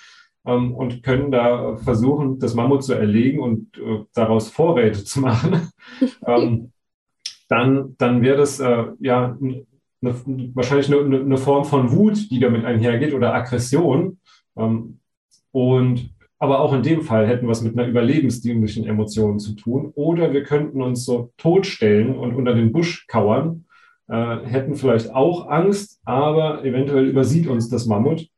ähm, 0.46 0.74
und 0.74 1.04
können 1.04 1.32
da 1.32 1.78
versuchen, 1.78 2.40
das 2.40 2.56
Mammut 2.56 2.84
zu 2.84 2.94
erlegen 2.94 3.40
und 3.40 3.78
äh, 3.78 4.04
daraus 4.14 4.50
Vorräte 4.50 5.04
zu 5.04 5.22
machen. 5.22 5.70
ähm, 6.26 6.72
dann, 7.48 7.96
dann 7.98 8.22
wäre 8.22 8.38
das 8.38 8.60
äh, 8.60 8.86
ja 9.00 9.38
eine, 9.42 9.66
wahrscheinlich 10.54 10.94
eine, 10.94 11.20
eine, 11.20 11.38
Form 11.38 11.66
von 11.66 11.92
Wut, 11.92 12.30
die 12.32 12.40
damit 12.40 12.64
einhergeht 12.64 13.14
oder 13.14 13.34
Aggression. 13.34 14.20
Ähm, 14.56 15.00
und 15.52 16.14
aber 16.42 16.62
auch 16.62 16.74
in 16.74 16.84
dem 16.84 17.02
Fall 17.02 17.28
hätten 17.28 17.48
wir 17.48 17.52
es 17.52 17.62
mit 17.62 17.78
einer 17.78 17.88
überlebensdienlichen 17.88 18.86
Emotion 18.86 19.40
zu 19.40 19.56
tun. 19.56 19.92
Oder 19.96 20.32
wir 20.32 20.44
könnten 20.44 20.82
uns 20.82 21.04
so 21.04 21.34
totstellen 21.38 22.18
und 22.18 22.34
unter 22.34 22.54
den 22.54 22.72
Busch 22.72 23.08
kauern, 23.08 23.66
äh, 24.08 24.38
hätten 24.46 24.76
vielleicht 24.76 25.14
auch 25.14 25.50
Angst, 25.50 26.00
aber 26.06 26.64
eventuell 26.64 27.08
übersieht 27.08 27.48
uns 27.48 27.68
das 27.68 27.88
Mammut. 27.88 28.30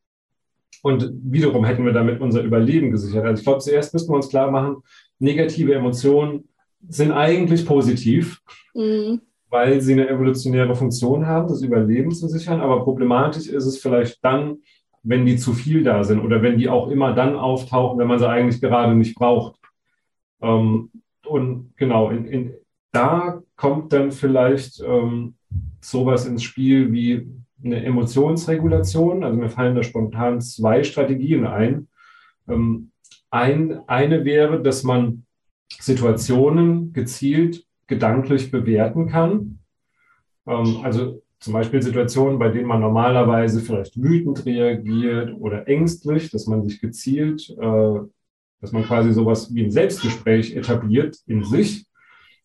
Und 0.82 1.12
wiederum 1.24 1.64
hätten 1.66 1.86
wir 1.86 1.94
damit 1.94 2.20
unser 2.22 2.42
Überleben 2.42 2.92
gesichert. 2.92 3.26
Also 3.26 3.40
ich 3.40 3.46
glaube, 3.46 3.60
zuerst 3.60 3.94
müssten 3.94 4.12
wir 4.12 4.16
uns 4.16 4.30
klar 4.30 4.50
machen, 4.50 4.78
negative 5.20 5.74
Emotionen 5.74 6.50
sind 6.90 7.12
eigentlich 7.12 7.66
positiv, 7.66 8.42
mhm. 8.74 9.22
weil 9.50 9.82
sie 9.82 9.94
eine 9.94 10.10
evolutionäre 10.10 10.76
Funktion 10.76 11.28
haben, 11.28 11.48
das 11.48 11.62
Überleben 11.62 12.12
zu 12.12 12.28
sichern. 12.28 12.62
Aber 12.62 12.84
problematisch 12.84 13.48
ist 13.48 13.66
es 13.66 13.78
vielleicht 13.78 14.24
dann, 14.24 14.58
wenn 15.04 15.26
die 15.26 15.38
zu 15.38 15.54
viel 15.54 15.84
da 15.84 16.04
sind 16.04 16.20
oder 16.20 16.42
wenn 16.42 16.58
die 16.58 16.70
auch 16.70 16.90
immer 16.90 17.14
dann 17.14 17.36
auftauchen, 17.36 18.00
wenn 18.00 18.08
man 18.08 18.20
sie 18.20 18.30
eigentlich 18.30 18.62
gerade 18.62 18.96
nicht 18.96 19.16
braucht. 19.16 19.60
Ähm, 20.42 20.90
und 21.26 21.74
genau, 21.78 22.10
in, 22.10 22.26
in, 22.26 22.54
da 22.92 23.42
kommt 23.56 23.94
dann 23.94 24.12
vielleicht 24.12 24.82
ähm, 24.82 25.36
sowas 25.80 26.26
ins 26.26 26.44
Spiel 26.44 26.92
wie 26.92 27.28
eine 27.64 27.84
Emotionsregulation. 27.84 29.24
Also 29.24 29.38
mir 29.38 29.50
fallen 29.50 29.76
da 29.76 29.84
spontan 29.84 30.42
zwei 30.42 30.84
Strategien 30.84 31.46
ein. 31.46 31.88
Ähm, 32.48 32.92
ein 33.30 33.88
eine 33.88 34.26
wäre, 34.26 34.62
dass 34.62 34.84
man 34.84 35.26
Situationen 35.80 36.94
gezielt 36.94 37.66
gedanklich 37.88 38.52
bewerten 38.52 39.08
kann. 39.08 39.60
Ähm, 40.48 40.80
also 40.84 41.22
zum 41.40 41.54
Beispiel 41.54 41.82
Situationen, 41.82 42.40
bei 42.40 42.50
denen 42.50 42.68
man 42.68 42.82
normalerweise 42.82 43.62
vielleicht 43.62 44.02
wütend 44.02 44.46
reagiert 44.46 45.34
oder 45.40 45.68
ängstlich, 45.68 46.30
dass 46.30 46.46
man 46.48 46.64
sich 46.64 46.80
gezielt, 46.80 47.50
äh, 47.50 48.00
dass 48.62 48.72
man 48.72 48.84
quasi 48.84 49.12
sowas 49.12 49.54
wie 49.54 49.64
ein 49.64 49.72
Selbstgespräch 49.72 50.56
etabliert 50.56 51.18
in 51.26 51.44
sich 51.44 51.86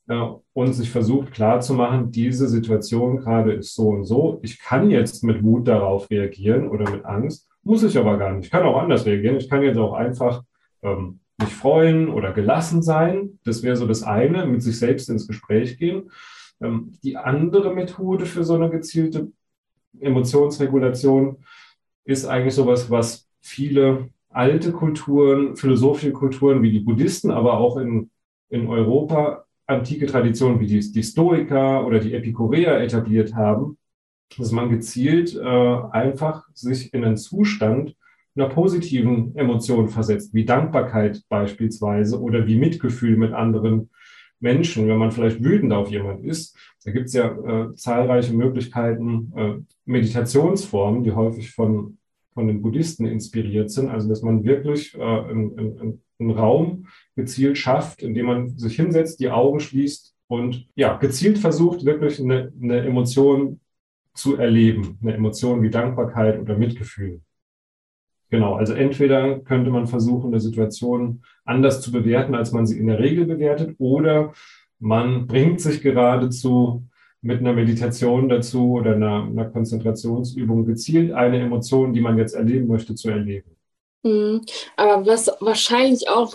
äh, 0.08 0.26
und 0.52 0.72
sich 0.72 0.90
versucht 0.90 1.32
klarzumachen, 1.32 2.10
diese 2.10 2.48
Situation 2.48 3.18
gerade 3.18 3.52
ist 3.52 3.74
so 3.74 3.88
und 3.88 4.04
so. 4.04 4.38
Ich 4.42 4.60
kann 4.60 4.90
jetzt 4.90 5.24
mit 5.24 5.42
Wut 5.42 5.68
darauf 5.68 6.10
reagieren 6.10 6.68
oder 6.68 6.90
mit 6.90 7.04
Angst, 7.04 7.48
muss 7.62 7.82
ich 7.82 7.98
aber 7.98 8.16
gar 8.16 8.32
nicht. 8.32 8.46
Ich 8.46 8.50
kann 8.50 8.62
auch 8.62 8.78
anders 8.78 9.06
reagieren. 9.06 9.36
Ich 9.36 9.50
kann 9.50 9.62
jetzt 9.62 9.78
auch 9.78 9.94
einfach 9.94 10.44
ähm, 10.82 11.20
mich 11.38 11.50
freuen 11.50 12.08
oder 12.08 12.32
gelassen 12.32 12.82
sein. 12.82 13.38
Das 13.44 13.62
wäre 13.62 13.76
so 13.76 13.86
das 13.86 14.02
eine, 14.02 14.46
mit 14.46 14.62
sich 14.62 14.78
selbst 14.78 15.10
ins 15.10 15.26
Gespräch 15.26 15.78
gehen. 15.78 16.10
Ähm, 16.60 16.92
die 17.02 17.16
andere 17.16 17.74
Methode 17.74 18.26
für 18.26 18.44
so 18.44 18.54
eine 18.54 18.70
gezielte 18.70 19.32
Emotionsregulation 19.98 21.38
ist 22.04 22.26
eigentlich 22.26 22.54
sowas, 22.54 22.90
was 22.90 23.28
viele 23.40 24.10
alte 24.28 24.72
Kulturen, 24.72 25.56
philosophische 25.56 26.12
Kulturen 26.12 26.62
wie 26.62 26.70
die 26.70 26.80
Buddhisten, 26.80 27.30
aber 27.30 27.58
auch 27.58 27.78
in, 27.78 28.10
in 28.48 28.68
Europa 28.68 29.45
antike 29.66 30.06
Traditionen 30.06 30.60
wie 30.60 30.66
die, 30.66 30.92
die 30.92 31.02
Stoiker 31.02 31.86
oder 31.86 31.98
die 31.98 32.14
Epikureer 32.14 32.80
etabliert 32.80 33.34
haben, 33.34 33.78
dass 34.38 34.52
man 34.52 34.70
gezielt 34.70 35.34
äh, 35.34 35.40
einfach 35.90 36.46
sich 36.54 36.92
in 36.94 37.04
einen 37.04 37.16
Zustand 37.16 37.94
einer 38.36 38.48
positiven 38.48 39.34
Emotion 39.34 39.88
versetzt, 39.88 40.34
wie 40.34 40.44
Dankbarkeit 40.44 41.22
beispielsweise 41.28 42.20
oder 42.20 42.46
wie 42.46 42.56
Mitgefühl 42.56 43.16
mit 43.16 43.32
anderen 43.32 43.90
Menschen, 44.40 44.86
wenn 44.88 44.98
man 44.98 45.10
vielleicht 45.10 45.42
wütend 45.42 45.72
auf 45.72 45.90
jemand 45.90 46.24
ist. 46.24 46.56
Da 46.84 46.90
gibt 46.90 47.06
es 47.06 47.14
ja 47.14 47.30
äh, 47.30 47.74
zahlreiche 47.74 48.34
Möglichkeiten, 48.34 49.32
äh, 49.34 49.54
Meditationsformen, 49.86 51.02
die 51.02 51.12
häufig 51.12 51.52
von, 51.52 51.98
von 52.34 52.46
den 52.46 52.60
Buddhisten 52.60 53.06
inspiriert 53.06 53.70
sind. 53.70 53.88
Also 53.88 54.08
dass 54.08 54.22
man 54.22 54.44
wirklich 54.44 54.94
äh, 54.94 55.00
einen, 55.00 56.02
einen 56.18 56.30
Raum 56.30 56.86
gezielt 57.14 57.58
schafft, 57.58 58.02
indem 58.02 58.26
man 58.26 58.58
sich 58.58 58.76
hinsetzt, 58.76 59.20
die 59.20 59.30
Augen 59.30 59.60
schließt 59.60 60.14
und 60.28 60.68
ja, 60.74 60.96
gezielt 60.96 61.38
versucht, 61.38 61.84
wirklich 61.84 62.20
eine, 62.20 62.52
eine 62.60 62.80
Emotion 62.80 63.60
zu 64.14 64.36
erleben. 64.36 64.98
Eine 65.02 65.14
Emotion 65.14 65.62
wie 65.62 65.70
Dankbarkeit 65.70 66.40
oder 66.40 66.56
Mitgefühl. 66.56 67.20
Genau, 68.28 68.54
also 68.54 68.72
entweder 68.72 69.38
könnte 69.40 69.70
man 69.70 69.86
versuchen, 69.86 70.32
eine 70.32 70.40
Situation 70.40 71.22
anders 71.44 71.80
zu 71.80 71.92
bewerten, 71.92 72.34
als 72.34 72.50
man 72.50 72.66
sie 72.66 72.78
in 72.78 72.88
der 72.88 72.98
Regel 72.98 73.24
bewertet, 73.24 73.76
oder 73.78 74.32
man 74.78 75.26
bringt 75.26 75.60
sich 75.60 75.80
geradezu 75.80 76.84
mit 77.22 77.40
einer 77.40 77.52
Meditation 77.52 78.28
dazu 78.28 78.72
oder 78.72 78.94
einer, 78.94 79.24
einer 79.24 79.46
Konzentrationsübung 79.46 80.66
gezielt 80.66 81.12
eine 81.12 81.40
Emotion, 81.40 81.92
die 81.92 82.00
man 82.00 82.18
jetzt 82.18 82.34
erleben 82.34 82.66
möchte, 82.66 82.94
zu 82.94 83.10
erleben. 83.10 83.55
Mhm. 84.06 84.42
Aber 84.76 85.06
was 85.06 85.30
wahrscheinlich 85.40 86.08
auch 86.08 86.34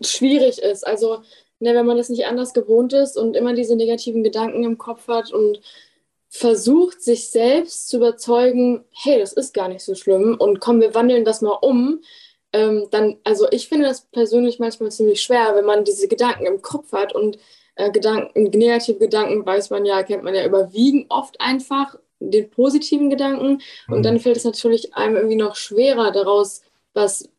schwierig 0.00 0.58
ist, 0.60 0.86
also 0.86 1.18
ne, 1.58 1.74
wenn 1.74 1.86
man 1.86 1.96
das 1.96 2.08
nicht 2.08 2.26
anders 2.26 2.52
gewohnt 2.52 2.92
ist 2.92 3.16
und 3.16 3.36
immer 3.36 3.54
diese 3.54 3.76
negativen 3.76 4.22
Gedanken 4.22 4.64
im 4.64 4.78
Kopf 4.78 5.08
hat 5.08 5.32
und 5.32 5.60
versucht, 6.30 7.02
sich 7.02 7.30
selbst 7.30 7.88
zu 7.88 7.96
überzeugen, 7.96 8.84
hey, 8.92 9.18
das 9.18 9.32
ist 9.32 9.54
gar 9.54 9.68
nicht 9.68 9.82
so 9.82 9.94
schlimm 9.94 10.36
und 10.38 10.60
komm, 10.60 10.80
wir 10.80 10.94
wandeln 10.94 11.24
das 11.24 11.40
mal 11.40 11.58
um, 11.62 12.02
ähm, 12.52 12.88
dann, 12.90 13.18
also 13.24 13.46
ich 13.50 13.68
finde 13.68 13.86
das 13.86 14.02
persönlich 14.06 14.58
manchmal 14.58 14.90
ziemlich 14.90 15.22
schwer, 15.22 15.54
wenn 15.54 15.64
man 15.64 15.84
diese 15.84 16.08
Gedanken 16.08 16.46
im 16.46 16.62
Kopf 16.62 16.92
hat 16.92 17.14
und 17.14 17.38
äh, 17.76 17.90
Gedanken, 17.90 18.44
negative 18.50 18.98
Gedanken, 18.98 19.44
weiß 19.44 19.70
man 19.70 19.86
ja, 19.86 20.02
kennt 20.02 20.22
man 20.22 20.34
ja, 20.34 20.44
überwiegen 20.44 21.06
oft 21.08 21.40
einfach 21.40 21.96
den 22.20 22.50
positiven 22.50 23.10
Gedanken 23.10 23.62
mhm. 23.86 23.94
und 23.94 24.02
dann 24.02 24.20
fällt 24.20 24.36
es 24.36 24.44
natürlich 24.44 24.94
einem 24.94 25.16
irgendwie 25.16 25.36
noch 25.36 25.56
schwerer, 25.56 26.10
daraus 26.10 26.62
was 26.98 27.30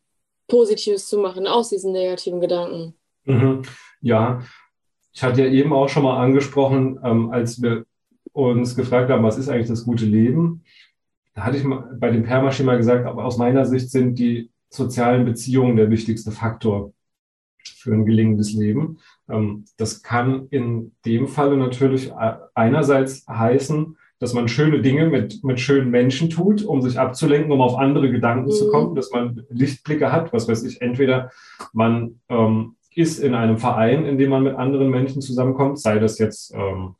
Positives 0.48 1.06
zu 1.06 1.18
machen 1.18 1.46
aus 1.46 1.68
diesen 1.68 1.92
negativen 1.92 2.40
Gedanken. 2.40 2.94
Mhm. 3.24 3.62
Ja, 4.00 4.42
ich 5.12 5.22
hatte 5.22 5.42
ja 5.42 5.50
eben 5.50 5.72
auch 5.72 5.88
schon 5.88 6.02
mal 6.02 6.20
angesprochen, 6.20 6.98
ähm, 7.04 7.30
als 7.30 7.62
wir 7.62 7.84
uns 8.32 8.74
gefragt 8.74 9.10
haben, 9.10 9.22
was 9.22 9.38
ist 9.38 9.48
eigentlich 9.48 9.68
das 9.68 9.84
gute 9.84 10.06
Leben? 10.06 10.64
Da 11.34 11.44
hatte 11.44 11.58
ich 11.58 11.64
bei 11.98 12.10
dem 12.10 12.24
Permaschema 12.24 12.76
gesagt, 12.76 13.06
aber 13.06 13.24
aus 13.24 13.36
meiner 13.36 13.66
Sicht 13.66 13.90
sind 13.90 14.18
die 14.18 14.50
sozialen 14.70 15.24
Beziehungen 15.24 15.76
der 15.76 15.90
wichtigste 15.90 16.30
Faktor 16.30 16.92
für 17.64 17.92
ein 17.92 18.06
gelingendes 18.06 18.52
Leben. 18.52 18.98
Ähm, 19.28 19.64
das 19.76 20.02
kann 20.02 20.48
in 20.50 20.92
dem 21.04 21.28
Falle 21.28 21.56
natürlich 21.56 22.12
einerseits 22.54 23.26
heißen, 23.28 23.96
dass 24.20 24.34
man 24.34 24.48
schöne 24.48 24.82
Dinge 24.82 25.06
mit, 25.06 25.42
mit 25.42 25.58
schönen 25.58 25.90
Menschen 25.90 26.28
tut, 26.28 26.62
um 26.62 26.82
sich 26.82 26.98
abzulenken, 26.98 27.50
um 27.50 27.62
auf 27.62 27.76
andere 27.76 28.10
Gedanken 28.10 28.46
mhm. 28.46 28.52
zu 28.52 28.70
kommen, 28.70 28.94
dass 28.94 29.10
man 29.10 29.42
Lichtblicke 29.48 30.12
hat, 30.12 30.32
was 30.32 30.46
weiß 30.46 30.62
ich, 30.64 30.80
entweder 30.82 31.30
man 31.72 32.20
ähm, 32.28 32.76
ist 32.94 33.18
in 33.18 33.34
einem 33.34 33.56
Verein, 33.56 34.04
in 34.04 34.18
dem 34.18 34.30
man 34.30 34.42
mit 34.42 34.54
anderen 34.54 34.90
Menschen 34.90 35.22
zusammenkommt, 35.22 35.80
sei 35.80 35.98
das 35.98 36.18
jetzt 36.18 36.54
ähm, 36.54 36.96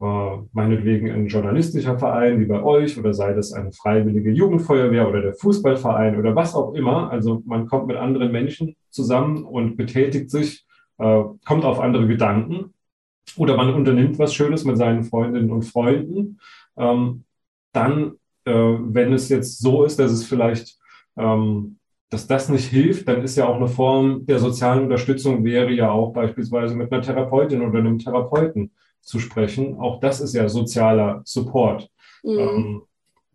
äh, 0.00 0.38
meinetwegen 0.52 1.10
ein 1.10 1.26
journalistischer 1.26 1.98
Verein 1.98 2.40
wie 2.40 2.46
bei 2.46 2.62
euch 2.62 2.98
oder 2.98 3.12
sei 3.14 3.34
das 3.34 3.52
eine 3.52 3.72
freiwillige 3.72 4.30
Jugendfeuerwehr 4.30 5.08
oder 5.08 5.22
der 5.22 5.34
Fußballverein 5.34 6.18
oder 6.18 6.36
was 6.36 6.54
auch 6.54 6.74
immer. 6.74 7.10
Also 7.10 7.42
man 7.46 7.66
kommt 7.66 7.88
mit 7.88 7.96
anderen 7.96 8.30
Menschen 8.30 8.76
zusammen 8.90 9.44
und 9.44 9.76
betätigt 9.76 10.30
sich, 10.30 10.64
äh, 10.98 11.22
kommt 11.44 11.64
auf 11.64 11.80
andere 11.80 12.06
Gedanken 12.06 12.74
oder 13.36 13.56
man 13.56 13.74
unternimmt 13.74 14.18
was 14.18 14.34
Schönes 14.34 14.64
mit 14.64 14.76
seinen 14.76 15.04
Freundinnen 15.04 15.50
und 15.50 15.62
Freunden. 15.62 16.38
Ähm, 16.80 17.24
dann, 17.72 18.14
äh, 18.44 18.52
wenn 18.52 19.12
es 19.12 19.28
jetzt 19.28 19.60
so 19.60 19.84
ist, 19.84 19.98
dass 19.98 20.10
es 20.10 20.24
vielleicht 20.24 20.78
ähm, 21.16 21.76
dass 22.10 22.26
das 22.26 22.48
nicht 22.48 22.66
hilft, 22.66 23.06
dann 23.06 23.22
ist 23.22 23.36
ja 23.36 23.46
auch 23.46 23.56
eine 23.56 23.68
Form 23.68 24.26
der 24.26 24.40
sozialen 24.40 24.84
Unterstützung 24.84 25.44
wäre 25.44 25.70
ja 25.70 25.92
auch 25.92 26.12
beispielsweise 26.12 26.74
mit 26.74 26.92
einer 26.92 27.02
Therapeutin 27.02 27.62
oder 27.62 27.78
einem 27.78 27.98
Therapeuten 27.98 28.72
zu 29.00 29.20
sprechen. 29.20 29.78
Auch 29.78 30.00
das 30.00 30.20
ist 30.20 30.34
ja 30.34 30.48
sozialer 30.48 31.22
Support. 31.24 31.88
Mhm. 32.24 32.38
Ähm, 32.38 32.82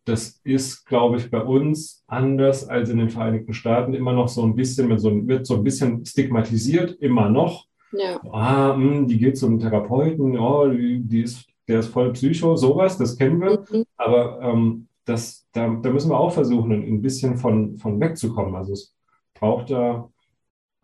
das 0.03 0.39
ist, 0.43 0.85
glaube 0.85 1.17
ich, 1.17 1.31
bei 1.31 1.41
uns 1.41 2.03
anders 2.05 2.67
als 2.67 2.89
in 2.89 2.99
den 2.99 3.09
Vereinigten 3.09 3.53
Staaten 3.53 3.95
immer 3.95 4.13
noch 4.13 4.27
so 4.27 4.43
ein 4.43 4.55
bisschen, 4.55 4.89
mit 4.89 4.99
so 4.99 5.25
wird 5.27 5.47
so 5.47 5.55
ein 5.55 5.63
bisschen 5.63 6.05
stigmatisiert, 6.05 6.91
immer 6.99 7.29
noch. 7.29 7.65
Ja. 7.93 8.19
Ah, 8.29 8.75
mh, 8.75 8.93
hm, 8.93 9.07
die 9.07 9.17
geht 9.17 9.37
zum 9.37 9.57
Therapeuten, 9.57 10.37
oh, 10.37 10.67
die, 10.67 10.99
die, 11.01 11.21
ist, 11.21 11.47
der 11.67 11.79
ist 11.79 11.87
voll 11.87 12.13
Psycho, 12.13 12.55
sowas, 12.55 12.97
das 12.97 13.17
kennen 13.17 13.41
wir. 13.41 13.63
Mhm. 13.71 13.85
Aber 13.97 14.39
ähm, 14.41 14.87
das, 15.05 15.47
da, 15.51 15.67
da, 15.67 15.89
müssen 15.89 16.09
wir 16.09 16.19
auch 16.19 16.31
versuchen, 16.31 16.71
ein, 16.71 17.01
bisschen 17.01 17.37
von, 17.37 17.77
von 17.77 17.99
wegzukommen. 17.99 18.55
Also 18.55 18.73
es 18.73 18.95
braucht 19.33 19.69
da 19.71 20.09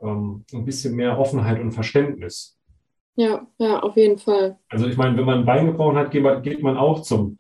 ähm, 0.02 0.46
ein 0.54 0.65
bisschen 0.65 0.96
mehr 0.96 1.17
Offenheit 1.17 1.60
und 1.60 1.72
Verständnis. 1.72 2.58
Ja, 3.15 3.46
ja, 3.58 3.80
auf 3.80 3.98
jeden 3.98 4.17
Fall. 4.17 4.58
Also 4.70 4.88
ich 4.88 4.98
meine, 4.98 5.17
wenn 5.17 5.26
man 5.26 5.39
ein 5.39 5.46
Bein 5.46 5.67
gebrochen 5.67 5.98
hat, 5.98 6.12
geht 6.12 6.24
man, 6.24 6.41
geht 6.41 6.63
man 6.63 6.78
auch 6.78 7.02
zum, 7.02 7.39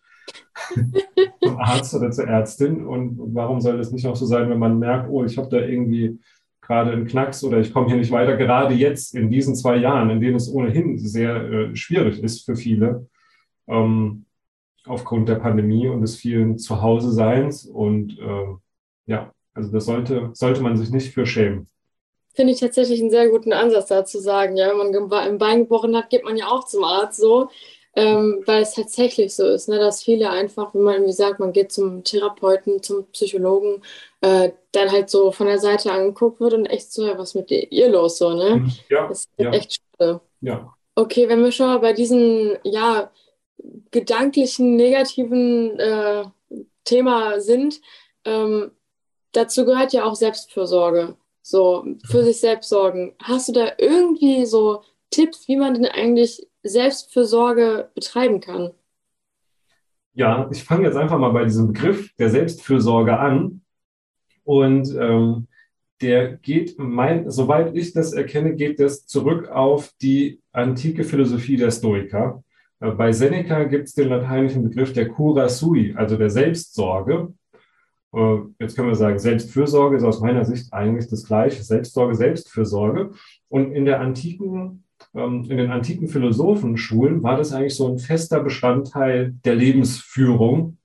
zum 1.41 1.57
Arzt 1.59 1.93
oder 1.95 2.11
zur 2.11 2.27
Ärztin. 2.27 2.85
Und 2.85 3.17
warum 3.33 3.61
soll 3.61 3.77
das 3.77 3.91
nicht 3.91 4.05
auch 4.07 4.15
so 4.15 4.25
sein, 4.25 4.49
wenn 4.49 4.59
man 4.59 4.79
merkt, 4.79 5.09
oh, 5.09 5.23
ich 5.23 5.37
habe 5.37 5.49
da 5.49 5.57
irgendwie 5.57 6.19
gerade 6.61 6.91
einen 6.91 7.07
Knacks 7.07 7.43
oder 7.43 7.59
ich 7.59 7.73
komme 7.73 7.87
hier 7.87 7.97
nicht 7.97 8.11
weiter, 8.11 8.37
gerade 8.37 8.73
jetzt 8.75 9.15
in 9.15 9.29
diesen 9.29 9.55
zwei 9.55 9.77
Jahren, 9.77 10.09
in 10.09 10.21
denen 10.21 10.35
es 10.35 10.51
ohnehin 10.51 10.97
sehr 10.97 11.35
äh, 11.35 11.75
schwierig 11.75 12.21
ist 12.21 12.45
für 12.45 12.55
viele, 12.55 13.07
ähm, 13.71 14.25
aufgrund 14.85 15.29
der 15.29 15.35
Pandemie 15.35 15.87
und 15.87 16.01
des 16.01 16.15
vielen 16.15 16.57
Zuhause-Seins. 16.57 17.65
Und 17.65 18.19
äh, 18.19 18.47
ja, 19.05 19.31
also 19.53 19.71
das 19.71 19.85
sollte, 19.85 20.29
sollte 20.33 20.61
man 20.61 20.77
sich 20.77 20.91
nicht 20.91 21.13
für 21.13 21.25
schämen. 21.25 21.67
Finde 22.33 22.53
ich 22.53 22.59
tatsächlich 22.59 23.01
einen 23.01 23.11
sehr 23.11 23.29
guten 23.29 23.53
Ansatz 23.53 23.87
dazu 23.87 24.19
sagen. 24.19 24.55
Ja, 24.55 24.69
wenn 24.69 24.77
man 24.77 25.11
ein 25.13 25.37
Bein 25.37 25.59
gebrochen 25.61 25.95
hat, 25.95 26.09
geht 26.09 26.23
man 26.23 26.37
ja 26.37 26.47
auch 26.47 26.65
zum 26.65 26.83
Arzt 26.83 27.19
so. 27.19 27.49
Ähm, 27.93 28.41
weil 28.45 28.61
es 28.61 28.75
tatsächlich 28.75 29.35
so 29.35 29.45
ist, 29.45 29.67
ne, 29.67 29.77
dass 29.77 30.01
viele 30.01 30.29
einfach, 30.29 30.73
wenn 30.73 30.83
man 30.83 30.93
irgendwie 30.93 31.11
sagt, 31.11 31.41
man 31.41 31.51
geht 31.51 31.73
zum 31.73 32.05
Therapeuten, 32.05 32.81
zum 32.81 33.05
Psychologen, 33.07 33.81
äh, 34.21 34.51
dann 34.71 34.89
halt 34.89 35.09
so 35.09 35.33
von 35.33 35.47
der 35.47 35.59
Seite 35.59 35.91
angeguckt 35.91 36.39
wird 36.39 36.53
und 36.53 36.67
echt 36.67 36.93
so, 36.93 37.05
ja, 37.05 37.17
was 37.17 37.35
mit 37.35 37.51
ihr 37.51 37.89
los 37.89 38.17
so, 38.17 38.29
ne? 38.29 38.55
Mhm. 38.57 38.71
Ja, 38.87 39.07
das 39.09 39.25
ist 39.25 39.29
ja. 39.35 39.51
echt 39.51 39.81
schade. 39.99 40.21
Ja. 40.39 40.73
Okay, 40.95 41.27
wenn 41.27 41.43
wir 41.43 41.51
schon 41.51 41.67
mal 41.67 41.79
bei 41.79 41.91
diesen, 41.91 42.57
ja, 42.63 43.11
gedanklichen, 43.91 44.75
negativen 44.75 45.79
äh, 45.79 46.23
Thema 46.83 47.39
sind, 47.39 47.81
ähm, 48.25 48.71
dazu 49.31 49.65
gehört 49.65 49.93
ja 49.93 50.05
auch 50.05 50.15
Selbstfürsorge. 50.15 51.15
So, 51.43 51.85
für 52.05 52.23
sich 52.23 52.39
selbst 52.39 52.69
sorgen. 52.69 53.15
Hast 53.21 53.49
du 53.49 53.53
da 53.53 53.71
irgendwie 53.79 54.45
so 54.45 54.83
Tipps, 55.09 55.47
wie 55.47 55.55
man 55.55 55.73
denn 55.73 55.87
eigentlich 55.87 56.47
Selbstfürsorge 56.61 57.89
betreiben 57.95 58.39
kann? 58.39 58.71
Ja, 60.13 60.47
ich 60.51 60.63
fange 60.63 60.85
jetzt 60.85 60.97
einfach 60.97 61.17
mal 61.17 61.31
bei 61.31 61.43
diesem 61.45 61.73
Begriff 61.73 62.13
der 62.17 62.29
Selbstfürsorge 62.29 63.17
an. 63.17 63.61
Und 64.43 64.95
ähm, 64.95 65.47
der 66.01 66.37
geht, 66.37 66.77
mein, 66.77 67.29
soweit 67.29 67.75
ich 67.75 67.93
das 67.93 68.13
erkenne, 68.13 68.55
geht 68.55 68.79
das 68.79 69.05
zurück 69.05 69.49
auf 69.49 69.93
die 70.01 70.41
antike 70.51 71.03
Philosophie 71.03 71.57
der 71.57 71.71
Stoiker. 71.71 72.43
Äh, 72.81 72.91
bei 72.91 73.13
Seneca 73.13 73.63
gibt 73.63 73.87
es 73.87 73.93
den 73.93 74.09
lateinischen 74.09 74.63
Begriff 74.63 74.91
der 74.93 75.07
cura 75.07 75.47
sui, 75.47 75.93
also 75.95 76.17
der 76.17 76.29
Selbstsorge. 76.29 77.33
Äh, 78.13 78.37
jetzt 78.59 78.75
können 78.75 78.89
wir 78.89 78.95
sagen, 78.95 79.19
Selbstfürsorge 79.19 79.95
ist 79.95 80.03
aus 80.03 80.19
meiner 80.19 80.43
Sicht 80.43 80.73
eigentlich 80.73 81.09
das 81.09 81.25
gleiche. 81.25 81.63
Selbstsorge, 81.63 82.15
Selbstfürsorge. 82.15 83.11
Und 83.47 83.71
in 83.71 83.85
der 83.85 84.01
antiken 84.01 84.83
ähm, 85.13 85.45
in 85.49 85.57
den 85.57 85.71
antiken 85.71 86.07
Philosophenschulen 86.07 87.23
war 87.23 87.37
das 87.37 87.53
eigentlich 87.53 87.75
so 87.75 87.87
ein 87.87 87.97
fester 87.97 88.41
Bestandteil 88.41 89.33
der 89.45 89.55
Lebensführung. 89.55 90.77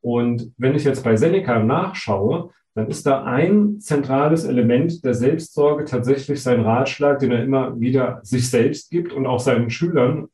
Und 0.00 0.52
wenn 0.56 0.74
ich 0.74 0.84
jetzt 0.84 1.04
bei 1.04 1.16
Seneca 1.16 1.62
nachschaue, 1.62 2.50
dann 2.74 2.88
ist 2.88 3.06
da 3.06 3.22
ein 3.24 3.80
zentrales 3.80 4.44
Element 4.44 5.04
der 5.04 5.14
Selbstsorge 5.14 5.84
tatsächlich 5.84 6.42
sein 6.42 6.60
Ratschlag, 6.62 7.18
den 7.18 7.30
er 7.30 7.44
immer 7.44 7.78
wieder 7.78 8.20
sich 8.22 8.48
selbst 8.48 8.90
gibt 8.90 9.12
und 9.12 9.26
auch 9.26 9.40
seinen 9.40 9.68
Schülern, 9.68 10.28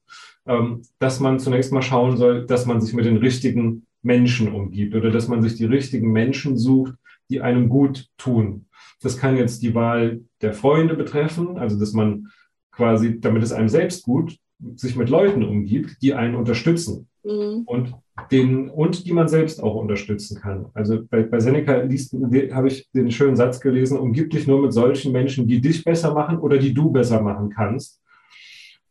dass 0.98 1.20
man 1.20 1.38
zunächst 1.38 1.72
mal 1.72 1.82
schauen 1.82 2.16
soll, 2.16 2.46
dass 2.46 2.66
man 2.66 2.80
sich 2.80 2.94
mit 2.94 3.04
den 3.04 3.18
richtigen 3.18 3.86
Menschen 4.02 4.52
umgibt 4.52 4.94
oder 4.94 5.10
dass 5.10 5.28
man 5.28 5.42
sich 5.42 5.56
die 5.56 5.66
richtigen 5.66 6.10
Menschen 6.12 6.56
sucht, 6.56 6.94
die 7.30 7.40
einem 7.40 7.68
gut 7.68 8.06
tun. 8.16 8.66
Das 9.02 9.18
kann 9.18 9.36
jetzt 9.36 9.62
die 9.62 9.74
Wahl 9.74 10.22
der 10.40 10.54
Freunde 10.54 10.94
betreffen, 10.94 11.58
also 11.58 11.78
dass 11.78 11.92
man 11.92 12.28
quasi, 12.72 13.20
damit 13.20 13.42
es 13.42 13.52
einem 13.52 13.68
selbst 13.68 14.04
gut, 14.04 14.38
sich 14.76 14.96
mit 14.96 15.08
Leuten 15.08 15.44
umgibt, 15.44 16.02
die 16.02 16.14
einen 16.14 16.34
unterstützen 16.34 17.08
mhm. 17.22 17.62
und, 17.66 17.94
den, 18.30 18.70
und 18.70 19.06
die 19.06 19.12
man 19.12 19.28
selbst 19.28 19.62
auch 19.62 19.74
unterstützen 19.74 20.40
kann. 20.40 20.66
Also 20.74 21.04
bei, 21.08 21.22
bei 21.22 21.38
Seneca 21.38 21.74
habe 21.74 22.68
ich 22.68 22.90
den 22.90 23.10
schönen 23.10 23.36
Satz 23.36 23.60
gelesen, 23.60 23.98
umgib 23.98 24.30
dich 24.30 24.46
nur 24.46 24.60
mit 24.62 24.72
solchen 24.72 25.12
Menschen, 25.12 25.46
die 25.46 25.60
dich 25.60 25.84
besser 25.84 26.14
machen 26.14 26.38
oder 26.38 26.58
die 26.58 26.74
du 26.74 26.90
besser 26.90 27.20
machen 27.20 27.50
kannst. 27.50 28.00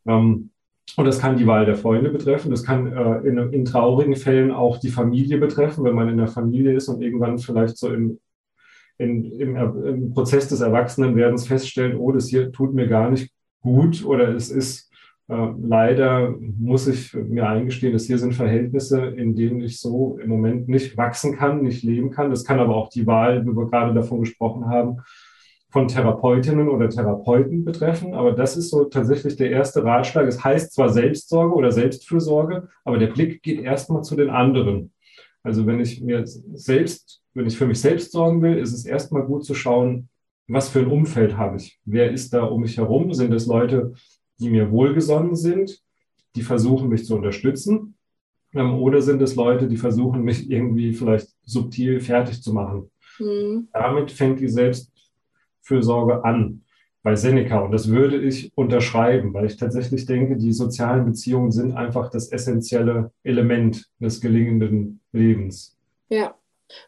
Ähm, 0.06 0.52
und 0.98 1.06
das 1.06 1.20
kann 1.20 1.38
die 1.38 1.46
Wahl 1.46 1.66
der 1.66 1.76
Freunde 1.76 2.10
betreffen. 2.10 2.50
Das 2.50 2.64
kann 2.64 2.92
äh, 2.92 3.20
in, 3.20 3.38
in, 3.54 3.66
traurigen 3.66 4.16
Fällen 4.16 4.52
auch 4.52 4.80
die 4.80 4.90
Familie 4.90 5.38
betreffen, 5.38 5.84
wenn 5.84 5.94
man 5.94 6.10
in 6.10 6.18
der 6.18 6.28
Familie 6.28 6.76
ist 6.76 6.88
und 6.90 7.02
irgendwann 7.02 7.38
vielleicht 7.38 7.78
so 7.78 7.94
im, 7.94 8.20
in, 8.98 9.32
im, 9.40 9.56
im 9.56 10.10
Prozess 10.10 10.48
des 10.48 10.62
Erwachsenenwerdens 10.62 11.48
feststellt, 11.48 11.96
oh, 12.00 12.12
das 12.12 12.28
hier 12.28 12.52
tut 12.52 12.74
mir 12.74 12.88
gar 12.88 13.12
nicht 13.12 13.32
gut 13.62 14.04
oder 14.04 14.30
es 14.30 14.50
ist 14.50 14.92
äh, 15.28 15.48
leider, 15.62 16.34
muss 16.40 16.88
ich 16.88 17.14
mir 17.14 17.48
eingestehen, 17.48 17.94
dass 17.94 18.06
hier 18.06 18.18
sind 18.18 18.34
Verhältnisse, 18.34 19.06
in 19.06 19.36
denen 19.36 19.62
ich 19.62 19.80
so 19.80 20.18
im 20.18 20.30
Moment 20.30 20.68
nicht 20.68 20.98
wachsen 20.98 21.36
kann, 21.36 21.62
nicht 21.62 21.84
leben 21.84 22.10
kann. 22.10 22.32
Das 22.32 22.44
kann 22.44 22.60
aber 22.60 22.76
auch 22.76 22.90
die 22.90 23.06
Wahl, 23.06 23.46
wie 23.46 23.56
wir 23.56 23.70
gerade 23.70 23.94
davon 23.94 24.22
gesprochen 24.22 24.66
haben, 24.66 25.02
von 25.70 25.88
Therapeutinnen 25.88 26.70
oder 26.70 26.90
Therapeuten 26.90 27.66
betreffen. 27.66 28.14
Aber 28.14 28.32
das 28.32 28.56
ist 28.56 28.70
so 28.70 28.86
tatsächlich 28.86 29.36
der 29.36 29.52
erste 29.52 29.84
Ratschlag. 29.84 30.28
Es 30.28 30.44
heißt 30.44 30.74
zwar 30.74 30.90
Selbstsorge 30.90 31.54
oder 31.54 31.72
Selbstfürsorge, 31.72 32.70
aber 32.86 32.98
der 32.98 33.08
Blick 33.08 33.44
geht 33.44 33.60
erstmal 33.60 34.04
zu 34.04 34.16
den 34.16 34.30
anderen. 34.30 34.94
Also 35.44 35.66
wenn 35.66 35.80
ich 35.80 36.02
mir 36.02 36.24
selbst, 36.26 37.22
wenn 37.34 37.48
ich 37.48 37.58
für 37.58 37.68
mich 37.68 37.80
selbst 37.80 38.12
sorgen 38.12 38.42
will, 38.42 38.58
ist 38.58 38.74
es 38.74 38.86
erstmal 38.86 39.24
gut 39.24 39.46
zu 39.46 39.54
schauen, 39.54 40.10
was 40.48 40.70
für 40.70 40.80
ein 40.80 40.88
Umfeld 40.88 41.38
habe 41.38 41.58
ich? 41.58 41.80
Wer 41.86 42.12
ist 42.12 42.34
da 42.34 42.44
um 42.44 42.62
mich 42.62 42.78
herum? 42.78 43.14
Sind 43.14 43.34
es 43.34 43.48
Leute, 43.48 43.94
die 44.40 44.50
mir 44.50 44.72
wohlgesonnen 44.72 45.36
sind, 45.36 45.82
die 46.36 46.42
versuchen, 46.42 46.90
mich 46.90 47.06
zu 47.06 47.16
unterstützen? 47.16 47.96
Ähm, 48.54 48.76
oder 48.76 49.02
sind 49.02 49.22
es 49.22 49.36
Leute, 49.36 49.68
die 49.68 49.78
versuchen, 49.78 50.24
mich 50.24 50.50
irgendwie 50.50 50.94
vielleicht 50.94 51.30
subtil 51.44 52.00
fertig 52.00 52.42
zu 52.42 52.54
machen? 52.54 52.90
Mhm. 53.20 53.68
Damit 53.74 54.12
fängt 54.12 54.40
die 54.40 54.48
Selbstfürsorge 55.68 56.24
an 56.24 56.64
bei 57.04 57.16
Seneca. 57.16 57.60
Und 57.60 57.72
das 57.72 57.90
würde 57.90 58.18
ich 58.18 58.52
unterschreiben, 58.56 59.34
weil 59.34 59.46
ich 59.46 59.58
tatsächlich 59.58 60.06
denke, 60.06 60.38
die 60.38 60.54
sozialen 60.54 61.06
Beziehungen 61.06 61.52
sind 61.52 61.74
einfach 61.74 62.10
das 62.10 62.32
essentielle 62.32 63.12
Element 63.24 63.86
des 64.00 64.20
gelingenden 64.20 65.00
Lebens. 65.12 65.78
Ja, 66.10 66.36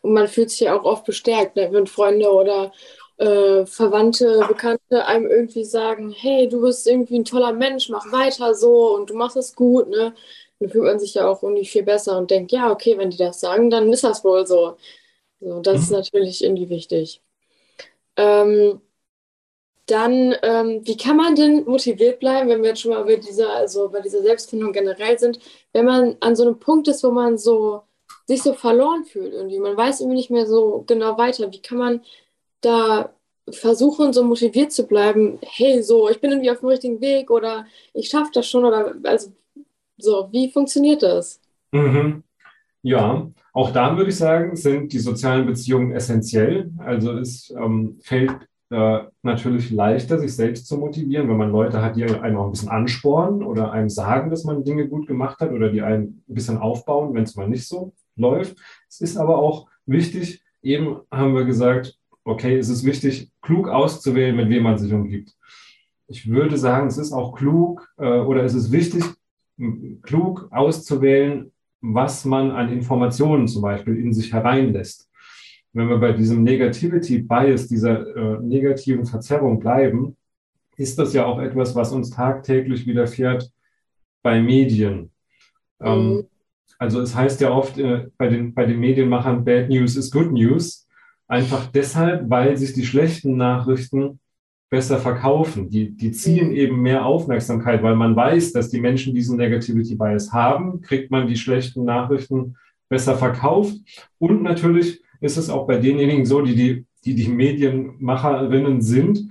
und 0.01 0.13
man 0.13 0.27
fühlt 0.27 0.49
sich 0.49 0.61
ja 0.61 0.77
auch 0.77 0.83
oft 0.83 1.05
bestärkt, 1.05 1.55
ne? 1.55 1.69
wenn 1.71 1.87
Freunde 1.87 2.31
oder 2.31 2.71
äh, 3.17 3.65
Verwandte, 3.65 4.43
Bekannte 4.47 5.05
einem 5.05 5.27
irgendwie 5.27 5.63
sagen, 5.63 6.11
hey, 6.11 6.49
du 6.49 6.61
bist 6.61 6.87
irgendwie 6.87 7.19
ein 7.19 7.25
toller 7.25 7.53
Mensch, 7.53 7.89
mach 7.89 8.11
weiter 8.11 8.53
so 8.55 8.95
und 8.95 9.09
du 9.09 9.13
machst 9.13 9.37
es 9.37 9.55
gut, 9.55 9.89
ne? 9.89 10.13
Dann 10.59 10.69
fühlt 10.69 10.83
man 10.83 10.99
sich 10.99 11.13
ja 11.13 11.25
auch 11.25 11.41
irgendwie 11.41 11.65
viel 11.65 11.83
besser 11.83 12.17
und 12.17 12.31
denkt, 12.31 12.51
ja, 12.51 12.69
okay, 12.69 12.97
wenn 12.97 13.09
die 13.09 13.17
das 13.17 13.39
sagen, 13.39 13.69
dann 13.69 13.91
ist 13.93 14.03
das 14.03 14.25
wohl 14.25 14.45
so. 14.45 14.75
So, 15.39 15.61
das 15.61 15.75
mhm. 15.75 15.81
ist 15.83 15.91
natürlich 15.91 16.43
irgendwie 16.43 16.69
wichtig. 16.69 17.21
Ähm, 18.19 18.81
dann, 19.85 20.35
ähm, 20.43 20.81
wie 20.83 20.97
kann 20.97 21.17
man 21.17 21.35
denn 21.35 21.65
motiviert 21.65 22.19
bleiben, 22.19 22.49
wenn 22.49 22.61
wir 22.61 22.69
jetzt 22.69 22.81
schon 22.81 22.91
mal 22.91 23.03
bei 23.05 23.15
dieser, 23.15 23.49
also 23.55 23.89
bei 23.89 24.01
dieser 24.01 24.21
Selbstfindung 24.21 24.71
generell 24.73 25.17
sind, 25.17 25.39
wenn 25.73 25.85
man 25.85 26.17
an 26.19 26.35
so 26.35 26.43
einem 26.43 26.59
Punkt 26.59 26.87
ist, 26.87 27.03
wo 27.03 27.11
man 27.11 27.37
so 27.37 27.83
sich 28.27 28.43
so 28.43 28.53
verloren 28.53 29.05
fühlt 29.05 29.33
irgendwie. 29.33 29.59
Man 29.59 29.75
weiß 29.75 30.01
irgendwie 30.01 30.17
nicht 30.17 30.29
mehr 30.29 30.45
so 30.45 30.83
genau 30.85 31.17
weiter. 31.17 31.51
Wie 31.51 31.61
kann 31.61 31.79
man 31.79 32.01
da 32.61 33.13
versuchen, 33.51 34.13
so 34.13 34.23
motiviert 34.23 34.71
zu 34.71 34.85
bleiben, 34.85 35.39
hey, 35.41 35.81
so, 35.81 36.09
ich 36.09 36.21
bin 36.21 36.31
irgendwie 36.31 36.51
auf 36.51 36.59
dem 36.59 36.69
richtigen 36.69 37.01
Weg 37.01 37.31
oder 37.31 37.65
ich 37.93 38.09
schaffe 38.09 38.31
das 38.33 38.47
schon 38.47 38.65
oder 38.65 38.95
also 39.03 39.31
so, 39.97 40.29
wie 40.31 40.51
funktioniert 40.51 41.01
das? 41.01 41.41
Mhm. 41.71 42.23
Ja, 42.81 43.29
auch 43.53 43.71
da 43.71 43.97
würde 43.97 44.09
ich 44.09 44.15
sagen, 44.15 44.55
sind 44.55 44.93
die 44.93 44.99
sozialen 44.99 45.45
Beziehungen 45.45 45.91
essentiell. 45.91 46.71
Also 46.77 47.17
es 47.17 47.53
ähm, 47.57 47.97
fällt 48.01 48.47
äh, 48.69 48.99
natürlich 49.21 49.71
leichter, 49.71 50.19
sich 50.19 50.35
selbst 50.35 50.67
zu 50.67 50.77
motivieren, 50.77 51.27
wenn 51.27 51.37
man 51.37 51.51
Leute 51.51 51.81
hat, 51.81 51.95
die 51.95 52.05
einen 52.05 52.37
auch 52.37 52.45
ein 52.45 52.51
bisschen 52.51 52.69
anspornen 52.69 53.43
oder 53.43 53.71
einem 53.71 53.89
sagen, 53.89 54.29
dass 54.29 54.43
man 54.43 54.63
Dinge 54.63 54.87
gut 54.87 55.07
gemacht 55.07 55.39
hat 55.39 55.51
oder 55.51 55.69
die 55.71 55.81
einen 55.81 56.23
ein 56.29 56.35
bisschen 56.35 56.57
aufbauen, 56.57 57.13
wenn 57.13 57.23
es 57.23 57.35
mal 57.35 57.49
nicht 57.49 57.67
so 57.67 57.93
läuft. 58.15 58.57
Es 58.87 59.01
ist 59.01 59.17
aber 59.17 59.39
auch 59.39 59.67
wichtig, 59.85 60.41
eben 60.61 60.99
haben 61.11 61.35
wir 61.35 61.45
gesagt, 61.45 61.97
okay, 62.23 62.57
es 62.57 62.69
ist 62.69 62.85
wichtig, 62.85 63.31
klug 63.41 63.67
auszuwählen, 63.67 64.35
mit 64.35 64.49
wem 64.49 64.63
man 64.63 64.77
sich 64.77 64.93
umgibt. 64.93 65.35
Ich 66.07 66.29
würde 66.29 66.57
sagen, 66.57 66.87
es 66.87 66.97
ist 66.97 67.11
auch 67.11 67.35
klug 67.35 67.91
äh, 67.97 68.19
oder 68.19 68.43
es 68.43 68.53
ist 68.53 68.71
wichtig, 68.71 69.03
klug 70.01 70.47
auszuwählen, 70.51 71.51
was 71.81 72.25
man 72.25 72.51
an 72.51 72.71
Informationen 72.71 73.47
zum 73.47 73.61
Beispiel 73.61 73.97
in 73.97 74.13
sich 74.13 74.33
hereinlässt. 74.33 75.09
Wenn 75.71 75.87
wir 75.87 75.97
bei 75.97 76.13
diesem 76.13 76.43
Negativity 76.43 77.19
Bias, 77.19 77.67
dieser 77.67 78.15
äh, 78.15 78.39
negativen 78.41 79.05
Verzerrung 79.05 79.59
bleiben, 79.59 80.17
ist 80.77 80.97
das 80.97 81.13
ja 81.13 81.25
auch 81.25 81.39
etwas, 81.39 81.75
was 81.75 81.91
uns 81.91 82.09
tagtäglich 82.09 82.87
widerfährt 82.87 83.51
bei 84.23 84.41
Medien. 84.41 85.11
Ähm, 85.81 86.13
mhm. 86.13 86.27
also 86.77 87.01
es 87.01 87.15
heißt 87.15 87.39
ja 87.41 87.51
oft 87.51 87.77
äh, 87.77 88.07
bei, 88.17 88.27
den, 88.27 88.53
bei 88.53 88.65
den 88.65 88.79
Medienmachern, 88.79 89.45
Bad 89.45 89.69
News 89.69 89.95
is 89.95 90.11
Good 90.11 90.31
News. 90.31 90.87
Einfach 91.27 91.67
deshalb, 91.67 92.29
weil 92.29 92.57
sich 92.57 92.73
die 92.73 92.85
schlechten 92.85 93.37
Nachrichten 93.37 94.19
besser 94.69 94.99
verkaufen. 94.99 95.69
Die, 95.69 95.95
die 95.95 96.11
ziehen 96.11 96.51
eben 96.51 96.81
mehr 96.81 97.05
Aufmerksamkeit, 97.05 97.81
weil 97.81 97.95
man 97.95 98.15
weiß, 98.15 98.53
dass 98.53 98.69
die 98.69 98.79
Menschen 98.79 99.15
diesen 99.15 99.37
Negativity 99.37 99.95
Bias 99.95 100.31
haben, 100.31 100.81
kriegt 100.81 101.09
man 101.09 101.27
die 101.27 101.37
schlechten 101.37 101.85
Nachrichten 101.85 102.55
besser 102.87 103.15
verkauft. 103.17 103.75
Und 104.19 104.43
natürlich 104.43 105.01
ist 105.21 105.37
es 105.37 105.49
auch 105.49 105.65
bei 105.67 105.77
denjenigen 105.77 106.25
so, 106.25 106.41
die 106.41 106.55
die 106.55 106.85
die 107.05 107.15
die 107.15 107.29
Medienmacherinnen 107.29 108.81
sind, 108.81 109.29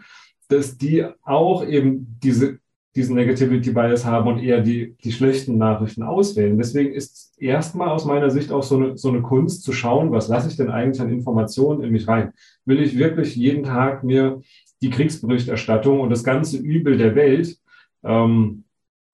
dass 0.49 0.78
die 0.78 1.05
auch 1.22 1.66
eben 1.66 2.18
diese, 2.22 2.59
diesen 2.97 3.16
Negativity 3.16 3.70
Bias 3.70 4.05
haben 4.05 4.28
und 4.28 4.43
eher 4.43 4.61
die, 4.61 4.97
die 5.05 5.12
schlechten 5.12 5.59
Nachrichten 5.59 6.03
auswählen. 6.03 6.57
Deswegen 6.57 6.93
ist 6.93 7.34
erstmal 7.39 7.89
aus 7.89 8.07
meiner 8.07 8.30
Sicht 8.30 8.51
auch 8.51 8.62
so 8.62 8.76
eine, 8.76 8.97
so 8.97 9.09
eine 9.09 9.20
Kunst 9.20 9.62
zu 9.62 9.72
schauen, 9.72 10.11
was 10.11 10.28
lasse 10.28 10.49
ich 10.49 10.57
denn 10.57 10.70
eigentlich 10.70 11.01
an 11.01 11.12
Informationen 11.12 11.84
in 11.84 11.93
mich 11.93 12.09
rein? 12.09 12.32
Will 12.64 12.80
ich 12.80 12.97
wirklich 12.99 13.36
jeden 13.36 13.64
Tag 13.64 14.05
mir 14.05 14.41
die 14.83 14.91
Kriegsberichterstattung 14.91 16.01
und 16.01 16.11
das 16.11 16.24
ganze 16.24 16.59
Übel 16.59 16.97
der 16.97 17.14
Welt 17.14 17.57
ähm, 18.05 18.64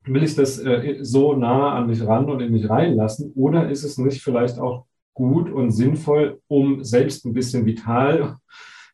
will 0.06 0.22
ich 0.22 0.34
das 0.34 0.58
äh, 0.58 0.98
so 1.00 1.34
nah 1.34 1.74
an 1.74 1.86
mich 1.86 2.04
ran 2.06 2.30
und 2.30 2.40
in 2.40 2.52
mich 2.52 2.68
reinlassen? 2.68 3.32
Oder 3.34 3.70
ist 3.70 3.84
es 3.84 3.98
nicht 3.98 4.22
vielleicht 4.22 4.58
auch 4.58 4.86
gut 5.14 5.50
und 5.50 5.70
sinnvoll, 5.70 6.40
um 6.48 6.84
selbst 6.84 7.24
ein 7.24 7.32
bisschen 7.32 7.64
vital 7.64 8.36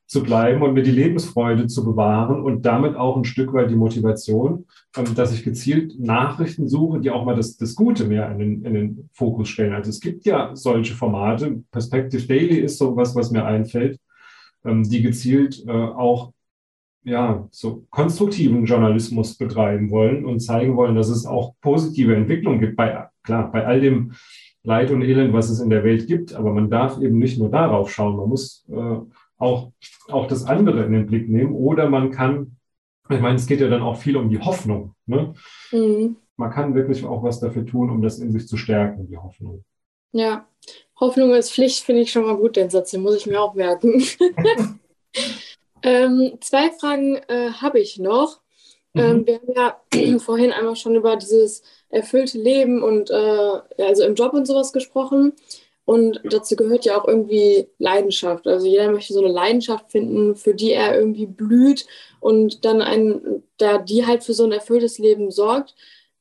zu 0.07 0.25
bleiben 0.25 0.63
und 0.63 0.75
mir 0.75 0.83
die 0.83 0.91
Lebensfreude 0.91 1.69
zu 1.69 1.85
bewahren 1.85 2.43
und 2.43 2.67
damit 2.67 2.97
auch 2.97 3.17
ein 3.17 3.25
Stück 3.25 3.53
weit 3.53 3.71
die 3.71 3.77
Motivation, 3.77 4.67
ähm, 4.97 5.15
dass 5.15 5.33
ich 5.33 5.45
gezielt 5.45 5.99
Nachrichten 6.01 6.69
suche, 6.69 7.01
die 7.01 7.11
auch 7.11 7.25
mal 7.25 7.37
das, 7.37 7.57
das 7.57 7.75
Gute 7.75 8.05
mehr 8.05 8.31
in 8.33 8.39
den, 8.39 8.65
in 8.65 8.75
den 8.75 9.09
Fokus 9.13 9.49
stellen. 9.49 9.73
Also 9.73 9.91
es 9.91 10.01
gibt 10.01 10.25
ja 10.25 10.51
solche 10.55 10.95
Formate. 10.95 11.63
Perspective 11.71 12.27
Daily 12.27 12.59
ist 12.59 12.79
so 12.79 12.97
was, 12.97 13.15
was 13.15 13.31
mir 13.31 13.45
einfällt, 13.45 14.01
ähm, 14.65 14.83
die 14.83 15.01
gezielt 15.01 15.65
äh, 15.67 15.71
auch 15.71 16.33
ja, 17.03 17.49
so 17.51 17.87
konstruktiven 17.91 18.65
Journalismus 18.65 19.37
betreiben 19.37 19.91
wollen 19.91 20.25
und 20.25 20.41
zeigen 20.41 20.77
wollen, 20.77 20.95
dass 20.95 21.09
es 21.09 21.27
auch 21.27 21.55
positive 21.61 22.15
Entwicklungen 22.15 22.61
gibt. 22.61 22.77
Bei, 22.77 23.09
klar, 23.23 23.51
bei 23.51 23.65
all 23.65 23.81
dem 23.81 24.13
Leid 24.63 24.91
und 24.91 25.03
Elend, 25.03 25.33
was 25.33 25.49
es 25.49 25.61
in 25.61 25.71
der 25.71 25.85
Welt 25.85 26.07
gibt, 26.07 26.35
aber 26.35 26.53
man 26.53 26.69
darf 26.69 27.01
eben 27.01 27.19
nicht 27.19 27.39
nur 27.39 27.51
darauf 27.51 27.91
schauen, 27.91 28.17
man 28.17 28.29
muss 28.29 28.67
äh, 28.71 28.97
auch, 29.39 29.73
auch 30.09 30.27
das 30.27 30.45
andere 30.45 30.85
in 30.85 30.93
den 30.93 31.07
Blick 31.07 31.29
nehmen 31.29 31.55
oder 31.55 31.89
man 31.89 32.11
kann, 32.11 32.57
ich 33.09 33.21
meine, 33.21 33.37
es 33.37 33.47
geht 33.47 33.61
ja 33.61 33.69
dann 33.69 33.83
auch 33.83 33.97
viel 33.97 34.17
um 34.17 34.29
die 34.29 34.39
Hoffnung. 34.39 34.95
Ne? 35.07 35.33
Mhm. 35.73 36.17
Man 36.37 36.51
kann 36.51 36.75
wirklich 36.75 37.05
auch 37.05 37.23
was 37.23 37.41
dafür 37.41 37.65
tun, 37.65 37.91
um 37.91 38.03
das 38.03 38.19
in 38.19 38.33
sich 38.33 38.47
zu 38.47 38.59
stärken, 38.59 39.09
die 39.09 39.17
Hoffnung. 39.17 39.65
Ja, 40.13 40.47
Hoffnung 40.99 41.33
ist 41.33 41.53
Pflicht, 41.53 41.85
finde 41.85 42.03
ich 42.03 42.13
schon 42.13 42.25
mal 42.25 42.37
gut, 42.37 42.57
den 42.57 42.69
Satz, 42.69 42.91
den 42.91 43.01
muss 43.01 43.17
ich 43.17 43.27
mir 43.27 43.41
auch 43.41 43.55
merken. 43.55 44.03
Ähm, 45.83 46.39
zwei 46.41 46.71
Fragen 46.71 47.17
äh, 47.29 47.51
habe 47.53 47.81
ich 47.81 47.99
noch. 47.99 48.41
Ähm, 48.95 49.19
mhm. 49.19 49.27
wir 49.27 49.35
haben 49.37 49.53
ja 49.55 50.19
vorhin 50.19 50.53
einmal 50.53 50.77
schon 50.77 50.97
über 50.97 51.17
dieses 51.17 51.63
erfüllte 51.89 52.39
Leben 52.39 52.83
und 52.83 53.11
äh, 53.11 53.61
also 53.79 54.05
im 54.05 54.15
Job 54.15 54.33
und 54.33 54.47
sowas 54.47 54.73
gesprochen. 54.73 55.33
Und 55.85 56.21
dazu 56.25 56.55
gehört 56.55 56.85
ja 56.85 57.01
auch 57.01 57.09
irgendwie 57.09 57.67
Leidenschaft. 57.79 58.47
Also 58.47 58.67
jeder 58.67 58.93
möchte 58.93 59.13
so 59.13 59.25
eine 59.25 59.33
Leidenschaft 59.33 59.91
finden, 59.91 60.37
für 60.37 60.55
die 60.55 60.73
er 60.73 60.97
irgendwie 60.97 61.27
blüht 61.27 61.87
und 62.21 62.65
dann 62.65 62.81
ein, 62.81 63.43
da 63.57 63.79
die 63.79 64.07
halt 64.07 64.23
für 64.23 64.35
so 64.35 64.45
ein 64.45 64.53
erfülltes 64.53 64.99
Leben 64.99 65.31
sorgt. 65.33 65.75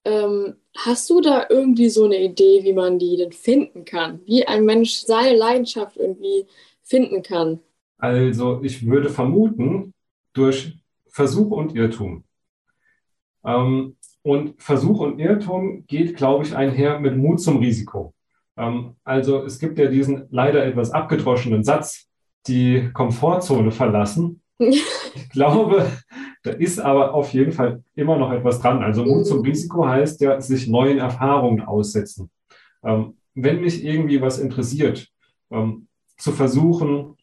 Ähm, 0.06 0.56
hast 0.76 1.10
du 1.10 1.22
da 1.22 1.46
irgendwie 1.50 1.90
so 1.90 2.06
eine 2.06 2.20
Idee, 2.20 2.64
wie 2.64 2.74
man 2.74 2.98
die 3.00 3.18
denn 3.18 3.32
finden 3.32 3.86
kann? 3.86 4.22
Wie 4.26 4.48
ein 4.48 4.66
Mensch 4.66 4.94
seine 4.94 5.36
Leidenschaft 5.38 5.98
irgendwie 5.98 6.48
finden 6.82 7.22
kann? 7.22 7.60
Also 8.00 8.62
ich 8.64 8.86
würde 8.88 9.10
vermuten, 9.10 9.94
durch 10.34 10.80
Versuch 11.10 11.52
und 11.52 11.76
Irrtum. 11.76 12.24
Ähm, 13.44 13.96
und 14.22 14.62
Versuch 14.62 15.00
und 15.00 15.20
Irrtum 15.20 15.86
geht, 15.88 16.16
glaube 16.16 16.44
ich, 16.44 16.56
einher 16.56 17.00
mit 17.00 17.18
Mut 17.18 17.42
zum 17.42 17.58
Risiko. 17.58 18.14
Ähm, 18.58 18.96
also 19.04 19.44
es 19.44 19.60
gibt 19.60 19.80
ja 19.80 19.88
diesen 19.88 20.28
leider 20.30 20.66
etwas 20.66 20.92
abgedroschenen 20.92 21.64
Satz, 21.64 22.08
die 22.48 22.90
Komfortzone 22.94 23.72
verlassen. 23.72 24.42
Ich 25.16 25.30
glaube, 25.32 25.90
da 26.44 26.52
ist 26.52 26.80
aber 26.80 27.16
auf 27.16 27.34
jeden 27.34 27.52
Fall 27.52 27.84
immer 27.96 28.18
noch 28.18 28.32
etwas 28.32 28.62
dran. 28.62 28.84
Also 28.84 29.04
Mut 29.04 29.26
zum 29.26 29.42
Risiko 29.42 29.88
heißt 29.88 30.22
ja, 30.22 30.40
sich 30.40 30.68
neuen 30.68 31.00
Erfahrungen 31.00 31.62
aussetzen. 31.62 32.30
Ähm, 32.84 33.16
wenn 33.34 33.62
mich 33.62 33.84
irgendwie 33.84 34.22
was 34.22 34.38
interessiert, 34.38 35.08
ähm, 35.50 35.88
zu 36.18 36.32
versuchen, 36.32 37.16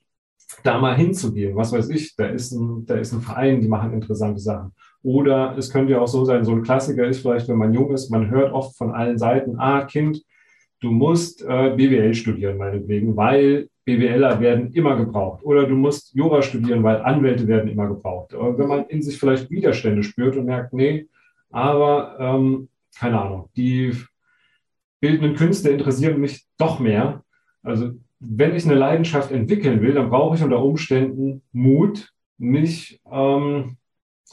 da 0.63 0.79
mal 0.79 0.97
hinzugehen. 0.97 1.57
Was 1.57 1.73
weiß 1.73 1.91
ich, 1.91 2.15
da 2.17 2.27
ist 2.27 2.53
ein, 2.53 2.87
da 2.87 2.97
ist 2.97 3.13
ein 3.13 3.21
Verein, 3.21 3.61
die 3.61 3.69
machen 3.69 3.93
interessante 3.93 4.41
Sachen. 4.41 4.73
Oder 5.03 5.57
es 5.57 5.71
könnte 5.71 5.93
ja 5.93 6.01
auch 6.01 6.09
so 6.09 6.25
sein, 6.25 6.45
so 6.45 6.53
ein 6.53 6.63
Klassiker 6.63 7.07
ist 7.07 7.21
vielleicht, 7.21 7.49
wenn 7.49 7.59
man 7.59 7.73
jung 7.73 7.93
ist, 7.93 8.11
man 8.11 8.31
hört 8.31 8.53
oft 8.53 8.77
von 8.77 8.93
allen 8.93 9.19
Seiten, 9.19 9.59
ah, 9.59 9.85
Kind, 9.85 10.23
du 10.81 10.91
musst 10.91 11.43
äh, 11.43 11.75
BWL 11.77 12.15
studieren, 12.15 12.59
meinetwegen, 12.59 13.17
weil 13.17 13.69
BWLer 13.85 14.41
werden 14.41 14.73
immer 14.73 14.97
gebraucht. 14.97 15.45
Oder 15.45 15.67
du 15.67 15.77
musst 15.77 16.15
Jura 16.15 16.43
studieren, 16.43 16.83
weil 16.83 17.03
Anwälte 17.03 17.47
werden 17.47 17.71
immer 17.71 17.87
gebraucht. 17.87 18.35
Aber 18.35 18.59
wenn 18.59 18.67
man 18.67 18.87
in 18.87 19.03
sich 19.03 19.19
vielleicht 19.19 19.51
Widerstände 19.51 20.03
spürt 20.03 20.37
und 20.37 20.47
merkt, 20.47 20.73
nee, 20.73 21.07
aber 21.51 22.17
ähm, 22.19 22.69
keine 22.99 23.21
Ahnung, 23.21 23.49
die 23.57 23.93
bildenden 25.01 25.37
Künste 25.37 25.71
interessieren 25.71 26.21
mich 26.21 26.47
doch 26.59 26.81
mehr. 26.81 27.23
Also 27.63 27.93
wenn 28.19 28.55
ich 28.55 28.65
eine 28.65 28.75
Leidenschaft 28.75 29.31
entwickeln 29.31 29.83
will, 29.83 29.95
dann 29.95 30.11
brauche 30.11 30.37
ich 30.37 30.43
unter 30.43 30.63
Umständen 30.63 31.43
Mut, 31.53 32.13
mich 32.39 33.01
ähm, 33.11 33.77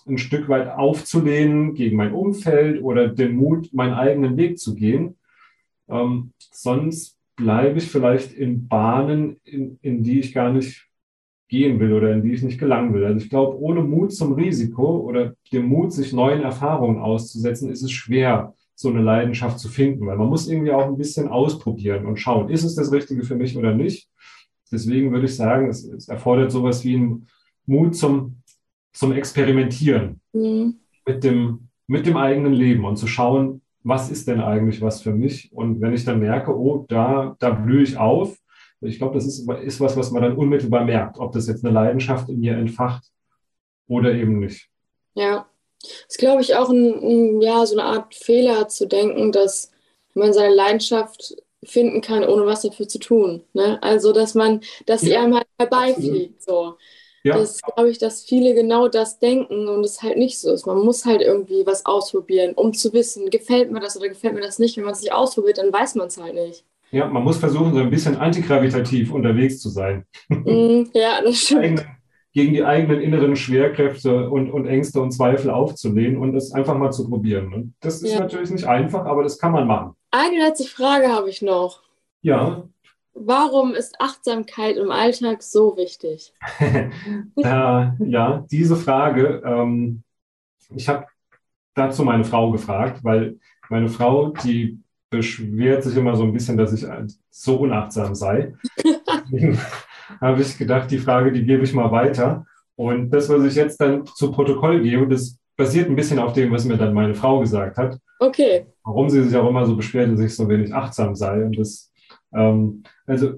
ein 0.07 0.17
Stück 0.17 0.49
weit 0.49 0.69
aufzulehnen 0.69 1.73
gegen 1.73 1.97
mein 1.97 2.13
Umfeld 2.13 2.81
oder 2.81 3.07
den 3.07 3.35
Mut, 3.35 3.73
meinen 3.73 3.93
eigenen 3.93 4.37
Weg 4.37 4.59
zu 4.59 4.75
gehen. 4.75 5.17
Ähm, 5.89 6.33
sonst 6.37 7.17
bleibe 7.35 7.77
ich 7.77 7.89
vielleicht 7.89 8.33
in 8.33 8.67
Bahnen, 8.67 9.37
in, 9.43 9.77
in 9.81 10.03
die 10.03 10.19
ich 10.19 10.33
gar 10.33 10.51
nicht 10.51 10.87
gehen 11.47 11.79
will 11.79 11.93
oder 11.93 12.13
in 12.13 12.23
die 12.23 12.33
ich 12.33 12.43
nicht 12.43 12.59
gelangen 12.59 12.93
will. 12.93 13.05
Also 13.05 13.23
ich 13.23 13.29
glaube, 13.29 13.59
ohne 13.59 13.81
Mut 13.81 14.13
zum 14.13 14.33
Risiko 14.33 14.99
oder 14.99 15.35
dem 15.51 15.65
Mut, 15.65 15.93
sich 15.93 16.13
neuen 16.13 16.41
Erfahrungen 16.41 16.99
auszusetzen, 16.99 17.69
ist 17.69 17.83
es 17.83 17.91
schwer, 17.91 18.55
so 18.75 18.89
eine 18.89 19.01
Leidenschaft 19.01 19.59
zu 19.59 19.69
finden, 19.69 20.05
weil 20.07 20.17
man 20.17 20.27
muss 20.27 20.47
irgendwie 20.47 20.71
auch 20.71 20.85
ein 20.85 20.97
bisschen 20.97 21.27
ausprobieren 21.27 22.05
und 22.05 22.17
schauen, 22.17 22.49
ist 22.49 22.63
es 22.63 22.75
das 22.75 22.91
Richtige 22.91 23.23
für 23.23 23.35
mich 23.35 23.55
oder 23.55 23.73
nicht. 23.73 24.09
Deswegen 24.71 25.11
würde 25.11 25.25
ich 25.25 25.35
sagen, 25.35 25.69
es, 25.69 25.83
es 25.85 26.07
erfordert 26.07 26.51
sowas 26.51 26.83
wie 26.83 26.95
einen 26.95 27.27
Mut 27.65 27.95
zum, 27.95 28.41
zum 28.91 29.11
Experimentieren 29.11 30.19
mhm. 30.33 30.79
mit, 31.05 31.23
dem, 31.23 31.69
mit 31.87 32.05
dem 32.05 32.17
eigenen 32.17 32.53
Leben 32.53 32.85
und 32.85 32.97
zu 32.97 33.07
schauen, 33.07 33.61
was 33.83 34.09
ist 34.09 34.27
denn 34.27 34.39
eigentlich 34.39 34.81
was 34.81 35.01
für 35.01 35.13
mich? 35.13 35.51
Und 35.53 35.81
wenn 35.81 35.93
ich 35.93 36.05
dann 36.05 36.19
merke, 36.19 36.57
oh, 36.57 36.85
da, 36.87 37.35
da 37.39 37.49
blühe 37.51 37.83
ich 37.83 37.97
auf, 37.97 38.37
ich 38.81 38.97
glaube, 38.97 39.13
das 39.13 39.25
ist, 39.25 39.49
ist 39.49 39.79
was, 39.79 39.95
was 39.95 40.11
man 40.11 40.23
dann 40.23 40.35
unmittelbar 40.35 40.83
merkt, 40.83 41.17
ob 41.17 41.31
das 41.31 41.47
jetzt 41.47 41.63
eine 41.63 41.73
Leidenschaft 41.73 42.29
in 42.29 42.39
mir 42.39 42.57
entfacht 42.57 43.05
oder 43.87 44.13
eben 44.13 44.39
nicht. 44.39 44.69
Ja, 45.15 45.45
das 45.83 46.15
ist, 46.15 46.17
glaube 46.17 46.41
ich, 46.41 46.55
auch 46.55 46.69
ein, 46.69 46.93
ein, 46.93 47.41
ja, 47.41 47.65
so 47.65 47.77
eine 47.77 47.87
Art 47.87 48.15
Fehler 48.15 48.67
zu 48.67 48.87
denken, 48.87 49.31
dass 49.31 49.71
man 50.13 50.33
seine 50.33 50.53
Leidenschaft 50.53 51.35
finden 51.63 52.01
kann, 52.01 52.23
ohne 52.23 52.45
was 52.45 52.61
dafür 52.61 52.87
zu 52.87 52.99
tun. 52.99 53.43
Ne? 53.53 53.81
Also, 53.81 54.11
dass 54.11 54.35
man, 54.35 54.61
dass 54.85 55.01
sie 55.01 55.15
einem 55.15 55.35
halt 55.35 55.47
herbeifliegt. 55.57 56.41
So. 56.41 56.77
Ja. 57.23 57.37
Das 57.37 57.61
glaube 57.61 57.89
ich, 57.89 57.99
dass 57.99 58.23
viele 58.23 58.53
genau 58.53 58.89
das 58.89 59.19
denken 59.19 59.67
und 59.69 59.83
es 59.83 60.01
halt 60.01 60.17
nicht 60.17 60.39
so 60.39 60.51
ist. 60.51 60.65
Man 60.65 60.79
muss 60.79 61.05
halt 61.05 61.21
irgendwie 61.21 61.65
was 61.65 61.85
ausprobieren, 61.85 62.53
um 62.53 62.73
zu 62.73 62.91
wissen, 62.91 63.29
gefällt 63.29 63.71
mir 63.71 63.79
das 63.79 63.95
oder 63.95 64.09
gefällt 64.09 64.33
mir 64.33 64.41
das 64.41 64.59
nicht. 64.59 64.75
Wenn 64.75 64.83
man 64.83 64.93
es 64.93 65.01
nicht 65.01 65.13
ausprobiert, 65.13 65.57
dann 65.57 65.71
weiß 65.71 65.95
man 65.95 66.07
es 66.07 66.17
halt 66.17 66.35
nicht. 66.35 66.65
Ja, 66.91 67.07
man 67.07 67.23
muss 67.23 67.37
versuchen, 67.37 67.73
so 67.73 67.79
ein 67.79 67.89
bisschen 67.89 68.17
antigravitativ 68.17 69.13
unterwegs 69.13 69.59
zu 69.59 69.69
sein. 69.69 70.05
Mm, 70.27 70.83
ja, 70.93 71.21
das 71.23 71.37
stimmt 71.39 71.85
gegen 72.33 72.53
die 72.53 72.63
eigenen 72.63 72.99
inneren 72.99 73.35
Schwerkräfte 73.35 74.29
und, 74.29 74.51
und 74.51 74.65
Ängste 74.65 74.99
und 74.99 75.11
Zweifel 75.11 75.51
aufzulehnen 75.51 76.17
und 76.17 76.35
es 76.35 76.51
einfach 76.51 76.75
mal 76.75 76.91
zu 76.91 77.07
probieren. 77.07 77.53
Und 77.53 77.75
das 77.79 78.01
ist 78.01 78.13
ja. 78.13 78.19
natürlich 78.19 78.49
nicht 78.49 78.65
einfach, 78.65 79.05
aber 79.05 79.21
das 79.23 79.37
kann 79.37 79.51
man 79.51 79.67
machen. 79.67 79.95
Eine 80.09 80.37
letzte 80.37 80.67
Frage 80.67 81.09
habe 81.09 81.29
ich 81.29 81.43
noch. 81.43 81.83
Ja. 82.21 82.63
Warum 83.13 83.75
ist 83.75 84.01
Achtsamkeit 84.01 84.77
im 84.77 84.89
Alltag 84.89 85.43
so 85.43 85.77
wichtig? 85.77 86.33
äh, 86.59 86.91
ja, 87.35 88.45
diese 88.49 88.75
Frage, 88.75 89.43
ähm, 89.45 90.01
ich 90.75 90.89
habe 90.89 91.05
dazu 91.75 92.03
meine 92.03 92.23
Frau 92.23 92.51
gefragt, 92.51 93.03
weil 93.03 93.37
meine 93.69 93.89
Frau, 93.89 94.29
die 94.43 94.79
beschwert 95.11 95.83
sich 95.83 95.95
immer 95.95 96.15
so 96.15 96.23
ein 96.23 96.33
bisschen, 96.33 96.57
dass 96.57 96.73
ich 96.73 96.87
so 97.29 97.57
unachtsam 97.57 98.15
sei. 98.15 98.55
habe 100.21 100.41
ich 100.41 100.57
gedacht, 100.57 100.91
die 100.91 100.97
Frage, 100.97 101.31
die 101.31 101.45
gebe 101.45 101.63
ich 101.63 101.73
mal 101.73 101.91
weiter. 101.91 102.45
Und 102.75 103.11
das, 103.11 103.29
was 103.29 103.43
ich 103.43 103.55
jetzt 103.55 103.79
dann 103.79 104.05
zu 104.05 104.31
Protokoll 104.31 104.81
gebe, 104.81 105.07
das 105.07 105.37
basiert 105.55 105.89
ein 105.89 105.95
bisschen 105.95 106.19
auf 106.19 106.33
dem, 106.33 106.51
was 106.51 106.65
mir 106.65 106.77
dann 106.77 106.93
meine 106.93 107.13
Frau 107.13 107.39
gesagt 107.39 107.77
hat. 107.77 107.97
Okay. 108.19 108.65
Warum 108.83 109.09
sie 109.09 109.23
sich 109.23 109.35
auch 109.35 109.49
immer 109.49 109.65
so 109.65 109.75
beschwert 109.75 110.09
und 110.09 110.17
sich 110.17 110.35
so 110.35 110.49
wenig 110.49 110.73
achtsam 110.73 111.15
sei. 111.15 111.43
Und 111.45 111.57
das, 111.57 111.91
ähm, 112.33 112.83
also 113.05 113.33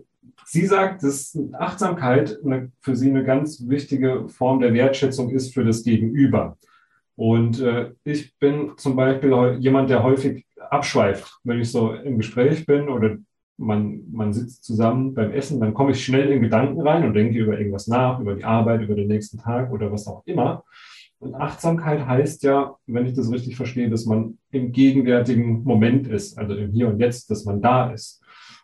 sie 0.45 0.65
sagt, 0.65 1.03
dass 1.03 1.37
Achtsamkeit 1.53 2.37
eine, 2.45 2.71
für 2.79 2.95
sie 2.95 3.09
eine 3.09 3.23
ganz 3.23 3.67
wichtige 3.67 4.27
Form 4.29 4.59
der 4.59 4.73
Wertschätzung 4.73 5.29
ist 5.31 5.53
für 5.53 5.65
das 5.65 5.83
Gegenüber. 5.83 6.57
Und 7.15 7.61
äh, 7.61 7.91
ich 8.03 8.37
bin 8.37 8.73
zum 8.77 8.95
Beispiel 8.95 9.57
jemand, 9.59 9.89
der 9.89 10.03
häufig 10.03 10.45
abschweift, 10.69 11.39
wenn 11.43 11.59
ich 11.59 11.71
so 11.71 11.93
im 11.93 12.17
Gespräch 12.17 12.65
bin 12.65 12.89
oder 12.89 13.17
man, 13.57 14.03
man 14.11 14.33
sitzt 14.33 14.63
zusammen 14.63 15.13
beim 15.13 15.31
Essen, 15.31 15.59
dann 15.59 15.73
komme 15.73 15.91
ich 15.91 16.03
schnell 16.03 16.31
in 16.31 16.41
Gedanken 16.41 16.81
rein 16.81 17.05
und 17.05 17.13
denke 17.13 17.37
über 17.39 17.57
irgendwas 17.57 17.87
nach, 17.87 18.19
über 18.19 18.35
die 18.35 18.43
Arbeit, 18.43 18.81
über 18.81 18.95
den 18.95 19.07
nächsten 19.07 19.37
Tag 19.37 19.71
oder 19.71 19.91
was 19.91 20.07
auch 20.07 20.23
immer. 20.25 20.63
Und 21.19 21.35
Achtsamkeit 21.35 22.05
heißt 22.05 22.43
ja, 22.43 22.75
wenn 22.87 23.05
ich 23.05 23.13
das 23.13 23.31
richtig 23.31 23.55
verstehe, 23.55 23.89
dass 23.89 24.05
man 24.05 24.37
im 24.51 24.71
gegenwärtigen 24.71 25.63
Moment 25.63 26.07
ist, 26.07 26.37
also 26.37 26.53
im 26.53 26.71
Hier 26.71 26.89
und 26.89 26.99
Jetzt, 26.99 27.31
dass 27.31 27.45
man 27.45 27.61
da 27.61 27.91
ist. 27.91 28.21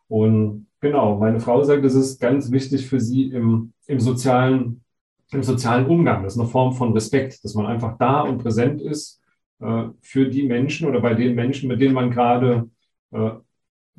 Und 0.08 0.68
genau, 0.82 1.18
meine 1.18 1.40
Frau 1.40 1.64
sagt, 1.64 1.86
es 1.86 1.96
ist 1.96 2.20
ganz 2.20 2.52
wichtig 2.52 2.88
für 2.88 3.00
sie 3.00 3.32
im, 3.32 3.72
im 3.88 4.00
sozialen, 4.00 4.84
im 5.32 5.44
sozialen 5.44 5.86
Umgang. 5.86 6.24
Das 6.24 6.34
ist 6.34 6.40
eine 6.40 6.50
Form 6.50 6.74
von 6.74 6.92
Respekt, 6.92 7.44
dass 7.46 7.56
man 7.56 7.66
einfach 7.66 7.98
da 7.98 8.22
und 8.22 8.40
präsent 8.40 8.82
ist 8.82 9.22
äh, 9.62 9.86
für 10.02 10.28
die 10.28 10.44
Menschen 10.44 10.90
oder 10.90 11.00
bei 11.00 11.14
den 11.14 11.34
Menschen, 11.34 11.70
mit 11.70 11.80
denen 11.80 11.94
man 11.94 12.12
gerade 12.12 12.70
äh, 13.12 13.32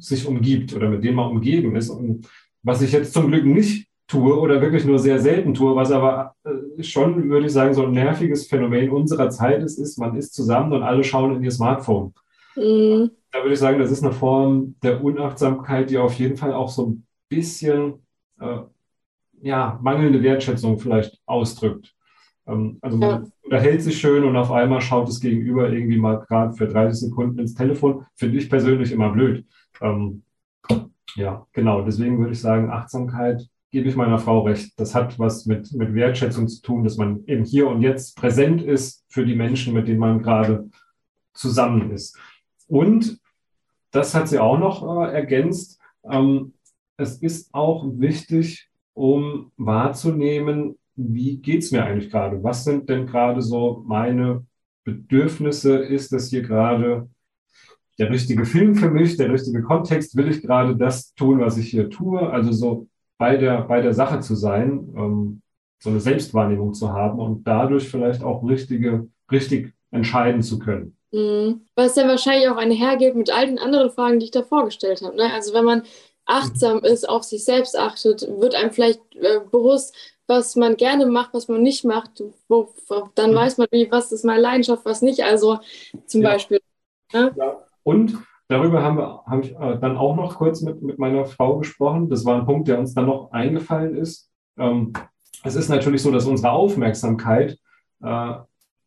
sich 0.02 0.26
umgibt 0.26 0.74
oder 0.74 0.88
mit 0.88 1.04
denen 1.04 1.16
man 1.16 1.30
umgeben 1.30 1.76
ist. 1.76 1.90
Und 1.90 2.28
was 2.62 2.82
ich 2.82 2.92
jetzt 2.92 3.12
zum 3.12 3.28
Glück 3.28 3.44
nicht 3.44 3.88
tue 4.06 4.38
oder 4.38 4.60
wirklich 4.60 4.84
nur 4.84 4.98
sehr 4.98 5.18
selten 5.18 5.54
tue, 5.54 5.74
was 5.74 5.90
aber 5.90 6.34
äh, 6.44 6.82
schon, 6.82 7.28
würde 7.30 7.46
ich 7.46 7.52
sagen, 7.52 7.72
so 7.72 7.86
ein 7.86 7.92
nerviges 7.92 8.46
Phänomen 8.46 8.90
unserer 8.90 9.30
Zeit 9.30 9.62
ist, 9.62 9.78
ist, 9.78 9.98
man 9.98 10.16
ist 10.16 10.34
zusammen 10.34 10.72
und 10.72 10.82
alle 10.82 11.04
schauen 11.04 11.36
in 11.36 11.44
ihr 11.44 11.50
Smartphone. 11.50 12.12
Mhm. 12.56 13.10
Da 13.30 13.38
würde 13.38 13.54
ich 13.54 13.58
sagen, 13.58 13.78
das 13.78 13.90
ist 13.90 14.02
eine 14.02 14.12
Form 14.12 14.74
der 14.82 15.02
Unachtsamkeit, 15.02 15.88
die 15.88 15.96
auf 15.96 16.14
jeden 16.14 16.36
Fall 16.36 16.52
auch 16.52 16.68
so 16.68 16.88
ein 16.88 17.06
bisschen 17.30 17.94
äh, 18.40 18.58
ja, 19.40 19.78
mangelnde 19.82 20.22
Wertschätzung 20.22 20.78
vielleicht 20.78 21.18
ausdrückt. 21.26 21.94
Ähm, 22.46 22.78
also 22.80 22.98
man 22.98 23.08
ja. 23.08 23.30
unterhält 23.42 23.82
sich 23.82 23.98
schön 23.98 24.24
und 24.24 24.36
auf 24.36 24.50
einmal 24.50 24.80
schaut 24.80 25.08
das 25.08 25.20
Gegenüber 25.20 25.70
irgendwie 25.70 25.98
mal 25.98 26.20
gerade 26.28 26.52
für 26.54 26.68
30 26.68 27.08
Sekunden 27.08 27.38
ins 27.38 27.54
Telefon. 27.54 28.04
Finde 28.14 28.38
ich 28.38 28.50
persönlich 28.50 28.92
immer 28.92 29.10
blöd. 29.10 29.46
Ähm, 29.80 30.22
ja, 31.16 31.46
genau. 31.52 31.82
Deswegen 31.82 32.18
würde 32.18 32.32
ich 32.32 32.40
sagen, 32.40 32.70
Achtsamkeit 32.70 33.48
gebe 33.70 33.88
ich 33.88 33.96
meiner 33.96 34.18
Frau 34.18 34.40
recht. 34.40 34.78
Das 34.78 34.94
hat 34.94 35.18
was 35.18 35.46
mit, 35.46 35.72
mit 35.72 35.94
Wertschätzung 35.94 36.46
zu 36.48 36.62
tun, 36.62 36.84
dass 36.84 36.96
man 36.96 37.24
eben 37.26 37.44
hier 37.44 37.68
und 37.68 37.82
jetzt 37.82 38.16
präsent 38.16 38.62
ist 38.62 39.04
für 39.08 39.24
die 39.24 39.34
Menschen, 39.34 39.74
mit 39.74 39.88
denen 39.88 40.00
man 40.00 40.22
gerade 40.22 40.68
zusammen 41.34 41.90
ist. 41.90 42.18
Und 42.68 43.18
das 43.90 44.14
hat 44.14 44.28
sie 44.28 44.38
auch 44.38 44.58
noch 44.58 44.82
äh, 44.82 45.12
ergänzt. 45.12 45.80
Ähm, 46.08 46.54
es 46.96 47.16
ist 47.18 47.52
auch 47.54 47.84
wichtig, 47.98 48.68
um 48.94 49.52
wahrzunehmen, 49.56 50.78
wie 50.94 51.38
geht 51.38 51.62
es 51.62 51.72
mir 51.72 51.84
eigentlich 51.84 52.10
gerade? 52.10 52.42
Was 52.42 52.64
sind 52.64 52.88
denn 52.88 53.06
gerade 53.06 53.40
so 53.40 53.82
meine 53.86 54.46
Bedürfnisse? 54.84 55.78
Ist 55.78 56.12
das 56.12 56.28
hier 56.28 56.42
gerade 56.42 57.08
der 57.98 58.10
richtige 58.10 58.44
Film 58.44 58.74
für 58.74 58.90
mich, 58.90 59.16
der 59.16 59.32
richtige 59.32 59.62
Kontext? 59.62 60.16
Will 60.16 60.28
ich 60.28 60.42
gerade 60.42 60.76
das 60.76 61.14
tun, 61.14 61.40
was 61.40 61.58
ich 61.58 61.68
hier 61.68 61.90
tue? 61.90 62.20
Also 62.20 62.52
so 62.52 62.88
bei 63.18 63.36
der, 63.36 63.62
bei 63.62 63.80
der 63.80 63.94
Sache 63.94 64.20
zu 64.20 64.34
sein, 64.34 64.92
ähm, 64.96 65.42
so 65.78 65.90
eine 65.90 66.00
Selbstwahrnehmung 66.00 66.74
zu 66.74 66.92
haben 66.92 67.18
und 67.18 67.46
dadurch 67.46 67.88
vielleicht 67.88 68.22
auch 68.22 68.42
richtige, 68.42 69.08
richtig 69.30 69.74
entscheiden 69.90 70.42
zu 70.42 70.58
können. 70.58 70.96
Mhm. 71.12 71.66
Was 71.74 71.94
dann 71.94 72.08
wahrscheinlich 72.08 72.48
auch 72.48 72.56
einhergeht 72.56 73.14
mit 73.14 73.30
all 73.30 73.46
den 73.46 73.58
anderen 73.58 73.90
Fragen, 73.90 74.18
die 74.18 74.26
ich 74.26 74.30
da 74.30 74.42
vorgestellt 74.42 75.02
habe. 75.02 75.16
Ne? 75.16 75.32
Also 75.32 75.52
wenn 75.54 75.64
man 75.64 75.82
achtsam 76.24 76.78
mhm. 76.78 76.84
ist, 76.84 77.08
auf 77.08 77.24
sich 77.24 77.44
selbst 77.44 77.78
achtet, 77.78 78.22
wird 78.22 78.54
einem 78.54 78.70
vielleicht 78.70 79.00
äh, 79.16 79.40
bewusst, 79.50 79.94
was 80.26 80.56
man 80.56 80.76
gerne 80.76 81.06
macht, 81.06 81.34
was 81.34 81.48
man 81.48 81.62
nicht 81.62 81.84
macht. 81.84 82.22
Wo, 82.48 82.72
dann 83.14 83.32
mhm. 83.32 83.36
weiß 83.36 83.58
man, 83.58 83.66
wie, 83.70 83.90
was 83.90 84.12
ist 84.12 84.24
meine 84.24 84.40
Leidenschaft, 84.40 84.84
was 84.84 85.02
nicht. 85.02 85.22
Also 85.22 85.58
zum 86.06 86.22
ja. 86.22 86.30
Beispiel. 86.30 86.60
Ne? 87.12 87.34
Ja. 87.36 87.64
Und 87.82 88.18
Darüber 88.52 88.82
haben 88.82 88.98
wir, 88.98 89.22
habe 89.26 89.40
ich 89.42 89.52
äh, 89.52 89.78
dann 89.80 89.96
auch 89.96 90.14
noch 90.14 90.36
kurz 90.36 90.60
mit, 90.60 90.82
mit 90.82 90.98
meiner 90.98 91.24
Frau 91.24 91.58
gesprochen. 91.58 92.10
Das 92.10 92.26
war 92.26 92.38
ein 92.38 92.44
Punkt, 92.44 92.68
der 92.68 92.78
uns 92.78 92.92
dann 92.92 93.06
noch 93.06 93.32
eingefallen 93.32 93.96
ist. 93.96 94.30
Ähm, 94.58 94.92
es 95.42 95.54
ist 95.54 95.70
natürlich 95.70 96.02
so, 96.02 96.10
dass 96.10 96.26
unsere 96.26 96.52
Aufmerksamkeit 96.52 97.58
äh, 98.02 98.32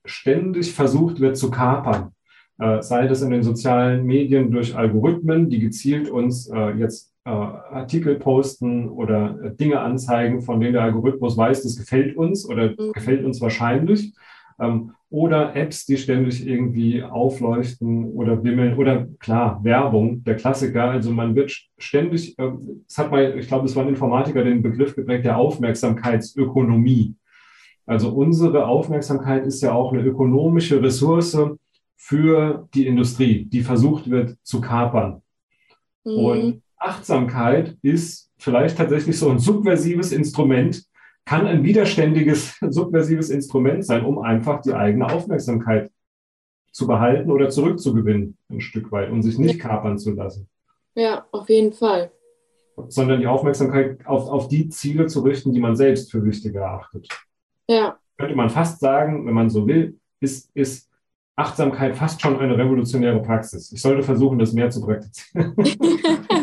ständig 0.05 0.71
versucht 0.73 1.19
wird 1.19 1.35
zu 1.35 1.49
kapern. 1.49 2.11
Äh, 2.59 2.83
sei 2.83 3.07
das 3.07 3.23
in 3.23 3.31
den 3.31 3.41
sozialen 3.41 4.05
Medien 4.05 4.51
durch 4.51 4.77
Algorithmen, 4.77 5.49
die 5.49 5.59
gezielt 5.59 6.09
uns 6.09 6.47
äh, 6.47 6.69
jetzt 6.77 7.11
äh, 7.25 7.31
Artikel 7.31 8.19
posten 8.19 8.87
oder 8.87 9.39
äh, 9.41 9.55
Dinge 9.55 9.79
anzeigen, 9.79 10.41
von 10.41 10.59
denen 10.59 10.73
der 10.73 10.83
Algorithmus 10.83 11.35
weiß, 11.35 11.63
das 11.63 11.75
gefällt 11.75 12.15
uns 12.15 12.47
oder 12.47 12.69
mhm. 12.69 12.93
gefällt 12.93 13.25
uns 13.25 13.41
wahrscheinlich. 13.41 14.13
Ähm, 14.59 14.91
oder 15.09 15.55
Apps, 15.55 15.85
die 15.85 15.97
ständig 15.97 16.45
irgendwie 16.45 17.01
aufleuchten 17.01 18.11
oder 18.13 18.43
wimmeln 18.43 18.75
oder 18.75 19.07
klar, 19.19 19.63
Werbung, 19.63 20.23
der 20.23 20.35
Klassiker. 20.35 20.89
Also 20.89 21.11
man 21.11 21.35
wird 21.35 21.51
ständig, 21.77 22.37
äh, 22.39 22.51
es 22.87 22.97
hat 22.97 23.11
mal, 23.11 23.37
ich 23.37 23.47
glaube, 23.47 23.65
es 23.65 23.75
war 23.75 23.83
ein 23.83 23.89
Informatiker, 23.89 24.43
den 24.43 24.61
Begriff 24.61 24.95
geprägt 24.95 25.25
der 25.25 25.37
Aufmerksamkeitsökonomie. 25.37 27.15
Also 27.85 28.09
unsere 28.09 28.65
Aufmerksamkeit 28.65 29.45
ist 29.45 29.61
ja 29.61 29.73
auch 29.73 29.93
eine 29.93 30.01
ökonomische 30.03 30.81
Ressource 30.81 31.37
für 31.95 32.67
die 32.73 32.87
Industrie, 32.87 33.45
die 33.45 33.61
versucht 33.61 34.09
wird 34.09 34.37
zu 34.43 34.59
kapern. 34.59 35.21
Mhm. 36.03 36.13
Und 36.13 36.61
Achtsamkeit 36.77 37.77
ist 37.81 38.31
vielleicht 38.37 38.77
tatsächlich 38.77 39.17
so 39.17 39.29
ein 39.29 39.39
subversives 39.39 40.11
Instrument, 40.11 40.83
kann 41.25 41.47
ein 41.47 41.63
widerständiges, 41.63 42.57
subversives 42.61 43.29
Instrument 43.29 43.85
sein, 43.85 44.05
um 44.05 44.19
einfach 44.19 44.61
die 44.61 44.73
eigene 44.73 45.11
Aufmerksamkeit 45.11 45.91
zu 46.71 46.87
behalten 46.87 47.31
oder 47.31 47.49
zurückzugewinnen, 47.49 48.37
ein 48.49 48.61
Stück 48.61 48.91
weit, 48.91 49.09
und 49.09 49.23
sich 49.23 49.37
nicht 49.37 49.59
kapern 49.59 49.97
zu 49.97 50.11
lassen. 50.11 50.47
Ja, 50.93 51.25
auf 51.31 51.49
jeden 51.49 51.73
Fall. 51.73 52.11
Sondern 52.89 53.21
die 53.21 53.27
Aufmerksamkeit 53.27 54.05
auf, 54.05 54.29
auf 54.29 54.47
die 54.49 54.69
Ziele 54.69 55.07
zu 55.07 55.21
richten, 55.21 55.53
die 55.53 55.59
man 55.59 55.75
selbst 55.75 56.11
für 56.11 56.23
wichtig 56.23 56.55
erachtet. 56.55 57.07
Ja. 57.67 57.97
Könnte 58.17 58.35
man 58.35 58.49
fast 58.49 58.79
sagen, 58.79 59.25
wenn 59.25 59.33
man 59.33 59.49
so 59.49 59.67
will, 59.67 59.97
ist, 60.19 60.49
ist 60.53 60.89
Achtsamkeit 61.37 61.95
fast 61.95 62.21
schon 62.21 62.39
eine 62.39 62.57
revolutionäre 62.57 63.21
Praxis. 63.21 63.71
Ich 63.71 63.81
sollte 63.81 64.03
versuchen, 64.03 64.39
das 64.39 64.53
mehr 64.53 64.69
zu 64.69 64.81
praktizieren. 64.81 65.55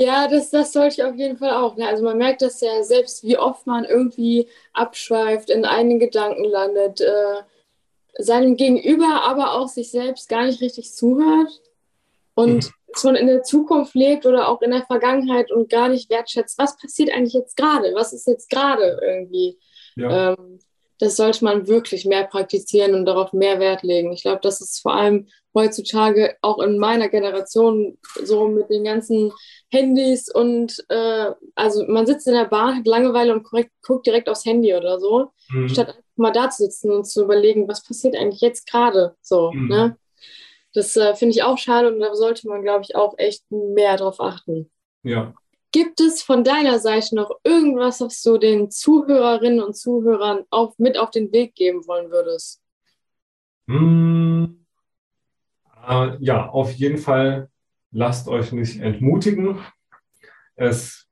Ja, 0.00 0.28
das, 0.28 0.50
das 0.50 0.72
sollte 0.72 0.94
ich 0.94 1.02
auf 1.02 1.16
jeden 1.16 1.38
Fall 1.38 1.50
auch. 1.50 1.76
Ne? 1.76 1.88
Also 1.88 2.04
man 2.04 2.18
merkt 2.18 2.40
das 2.40 2.60
ja 2.60 2.84
selbst, 2.84 3.24
wie 3.24 3.36
oft 3.36 3.66
man 3.66 3.84
irgendwie 3.84 4.46
abschweift, 4.72 5.50
in 5.50 5.64
einen 5.64 5.98
Gedanken 5.98 6.44
landet, 6.44 7.00
äh, 7.00 7.42
seinem 8.16 8.56
Gegenüber, 8.56 9.24
aber 9.24 9.54
auch 9.54 9.66
sich 9.66 9.90
selbst 9.90 10.28
gar 10.28 10.44
nicht 10.44 10.60
richtig 10.60 10.94
zuhört 10.94 11.50
und 12.34 12.66
mhm. 12.66 12.72
schon 12.96 13.16
in 13.16 13.26
der 13.26 13.42
Zukunft 13.42 13.96
lebt 13.96 14.24
oder 14.24 14.46
auch 14.46 14.62
in 14.62 14.70
der 14.70 14.86
Vergangenheit 14.86 15.50
und 15.50 15.68
gar 15.68 15.88
nicht 15.88 16.10
wertschätzt, 16.10 16.58
was 16.58 16.76
passiert 16.76 17.12
eigentlich 17.12 17.34
jetzt 17.34 17.56
gerade, 17.56 17.92
was 17.94 18.12
ist 18.12 18.28
jetzt 18.28 18.50
gerade 18.50 19.00
irgendwie. 19.02 19.58
Ja. 19.96 20.34
Ähm, 20.34 20.60
das 21.00 21.16
sollte 21.16 21.44
man 21.44 21.66
wirklich 21.66 22.04
mehr 22.04 22.24
praktizieren 22.24 22.94
und 22.94 23.04
darauf 23.04 23.32
mehr 23.32 23.58
Wert 23.58 23.82
legen. 23.82 24.12
Ich 24.12 24.22
glaube, 24.22 24.40
das 24.42 24.60
ist 24.60 24.78
vor 24.80 24.94
allem 24.94 25.26
heutzutage 25.58 26.36
auch 26.40 26.58
in 26.60 26.78
meiner 26.78 27.08
Generation 27.08 27.98
so 28.22 28.48
mit 28.48 28.70
den 28.70 28.84
ganzen 28.84 29.32
Handys 29.68 30.32
und 30.32 30.84
äh, 30.88 31.32
also 31.54 31.84
man 31.86 32.06
sitzt 32.06 32.26
in 32.26 32.34
der 32.34 32.46
Bahn, 32.46 32.76
hat 32.76 32.86
Langeweile 32.86 33.34
und 33.34 33.42
korrekt, 33.42 33.72
guckt 33.82 34.06
direkt 34.06 34.28
aufs 34.28 34.44
Handy 34.44 34.74
oder 34.74 34.98
so, 35.00 35.32
mhm. 35.50 35.68
statt 35.68 35.88
einfach 35.88 36.02
mal 36.16 36.32
da 36.32 36.48
zu 36.50 36.64
sitzen 36.64 36.90
und 36.90 37.04
zu 37.04 37.22
überlegen, 37.24 37.68
was 37.68 37.82
passiert 37.82 38.16
eigentlich 38.16 38.40
jetzt 38.40 38.66
gerade 38.66 39.14
so. 39.20 39.52
Mhm. 39.52 39.68
Ne? 39.68 39.96
Das 40.74 40.96
äh, 40.96 41.14
finde 41.14 41.34
ich 41.34 41.42
auch 41.42 41.58
schade 41.58 41.88
und 41.88 42.00
da 42.00 42.14
sollte 42.14 42.48
man, 42.48 42.62
glaube 42.62 42.84
ich, 42.84 42.94
auch 42.94 43.14
echt 43.18 43.44
mehr 43.50 43.96
drauf 43.96 44.20
achten. 44.20 44.70
Ja. 45.02 45.34
Gibt 45.70 46.00
es 46.00 46.22
von 46.22 46.44
deiner 46.44 46.78
Seite 46.78 47.14
noch 47.14 47.30
irgendwas, 47.44 48.00
was 48.00 48.22
du 48.22 48.38
den 48.38 48.70
Zuhörerinnen 48.70 49.62
und 49.62 49.76
Zuhörern 49.76 50.44
auf, 50.50 50.78
mit 50.78 50.96
auf 50.96 51.10
den 51.10 51.30
Weg 51.32 51.54
geben 51.54 51.86
wollen 51.86 52.10
würdest? 52.10 52.62
Hm, 53.68 54.57
äh, 55.88 56.16
ja, 56.20 56.48
auf 56.48 56.72
jeden 56.72 56.98
Fall 56.98 57.48
lasst 57.90 58.28
euch 58.28 58.52
nicht 58.52 58.80
entmutigen. 58.80 59.58
Es 60.54 61.06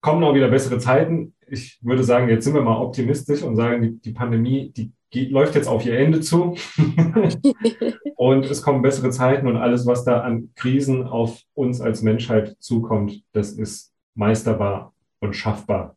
kommen 0.00 0.22
auch 0.24 0.34
wieder 0.34 0.48
bessere 0.48 0.78
Zeiten. 0.78 1.34
Ich 1.46 1.78
würde 1.82 2.04
sagen, 2.04 2.28
jetzt 2.28 2.44
sind 2.44 2.54
wir 2.54 2.62
mal 2.62 2.80
optimistisch 2.80 3.42
und 3.42 3.56
sagen, 3.56 3.82
die, 3.82 3.98
die 4.00 4.12
Pandemie, 4.12 4.70
die 4.70 4.92
geht, 5.10 5.30
läuft 5.30 5.54
jetzt 5.54 5.68
auf 5.68 5.84
ihr 5.86 5.98
Ende 5.98 6.20
zu. 6.20 6.56
und 8.16 8.44
es 8.44 8.62
kommen 8.62 8.82
bessere 8.82 9.10
Zeiten 9.10 9.46
und 9.46 9.56
alles, 9.56 9.86
was 9.86 10.04
da 10.04 10.20
an 10.20 10.50
Krisen 10.54 11.04
auf 11.04 11.40
uns 11.54 11.80
als 11.80 12.02
Menschheit 12.02 12.56
zukommt, 12.60 13.22
das 13.32 13.52
ist 13.52 13.92
meisterbar 14.14 14.92
und 15.20 15.34
schaffbar. 15.34 15.96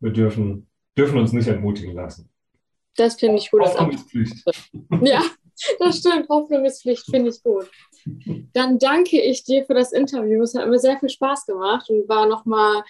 Wir 0.00 0.12
dürfen, 0.12 0.68
dürfen 0.96 1.18
uns 1.18 1.32
nicht 1.32 1.48
entmutigen 1.48 1.94
lassen. 1.94 2.28
Das 2.96 3.16
finde 3.18 3.38
ich 3.38 3.50
gut. 3.50 3.64
Pflicht. 4.10 4.44
Ja, 5.02 5.22
das 5.78 5.98
stimmt. 5.98 6.28
Hoffnung 6.28 6.64
ist 6.64 6.82
Pflicht, 6.82 7.04
finde 7.10 7.30
ich 7.30 7.42
gut. 7.42 7.70
Dann 8.52 8.78
danke 8.78 9.20
ich 9.20 9.44
dir 9.44 9.64
für 9.64 9.74
das 9.74 9.92
Interview. 9.92 10.42
Es 10.42 10.54
hat 10.54 10.68
mir 10.68 10.78
sehr 10.78 10.98
viel 10.98 11.08
Spaß 11.08 11.46
gemacht 11.46 11.88
und 11.88 12.08
war 12.08 12.26
nochmal, 12.26 12.82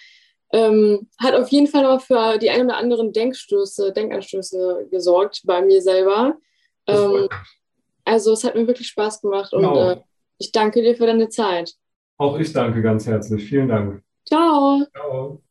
ähm, 0.51 1.09
hat 1.19 1.35
auf 1.35 1.49
jeden 1.49 1.67
Fall 1.67 1.83
noch 1.83 2.01
für 2.01 2.37
die 2.37 2.49
ein 2.49 2.65
oder 2.65 2.77
anderen 2.77 3.13
Denkstöße, 3.13 3.93
Denkanstöße 3.93 4.87
gesorgt 4.91 5.41
bei 5.45 5.61
mir 5.61 5.81
selber. 5.81 6.37
Ähm, 6.87 7.29
also 8.05 8.33
es 8.33 8.43
hat 8.43 8.55
mir 8.55 8.67
wirklich 8.67 8.87
Spaß 8.87 9.21
gemacht 9.21 9.53
und 9.53 9.61
genau. 9.61 9.91
äh, 9.91 10.01
ich 10.37 10.51
danke 10.51 10.81
dir 10.81 10.95
für 10.95 11.05
deine 11.05 11.29
Zeit. 11.29 11.73
Auch 12.17 12.37
ich 12.37 12.51
danke 12.51 12.81
ganz 12.81 13.07
herzlich. 13.07 13.43
Vielen 13.43 13.69
Dank. 13.69 14.03
Ciao. 14.25 14.85
Ciao. 14.91 15.43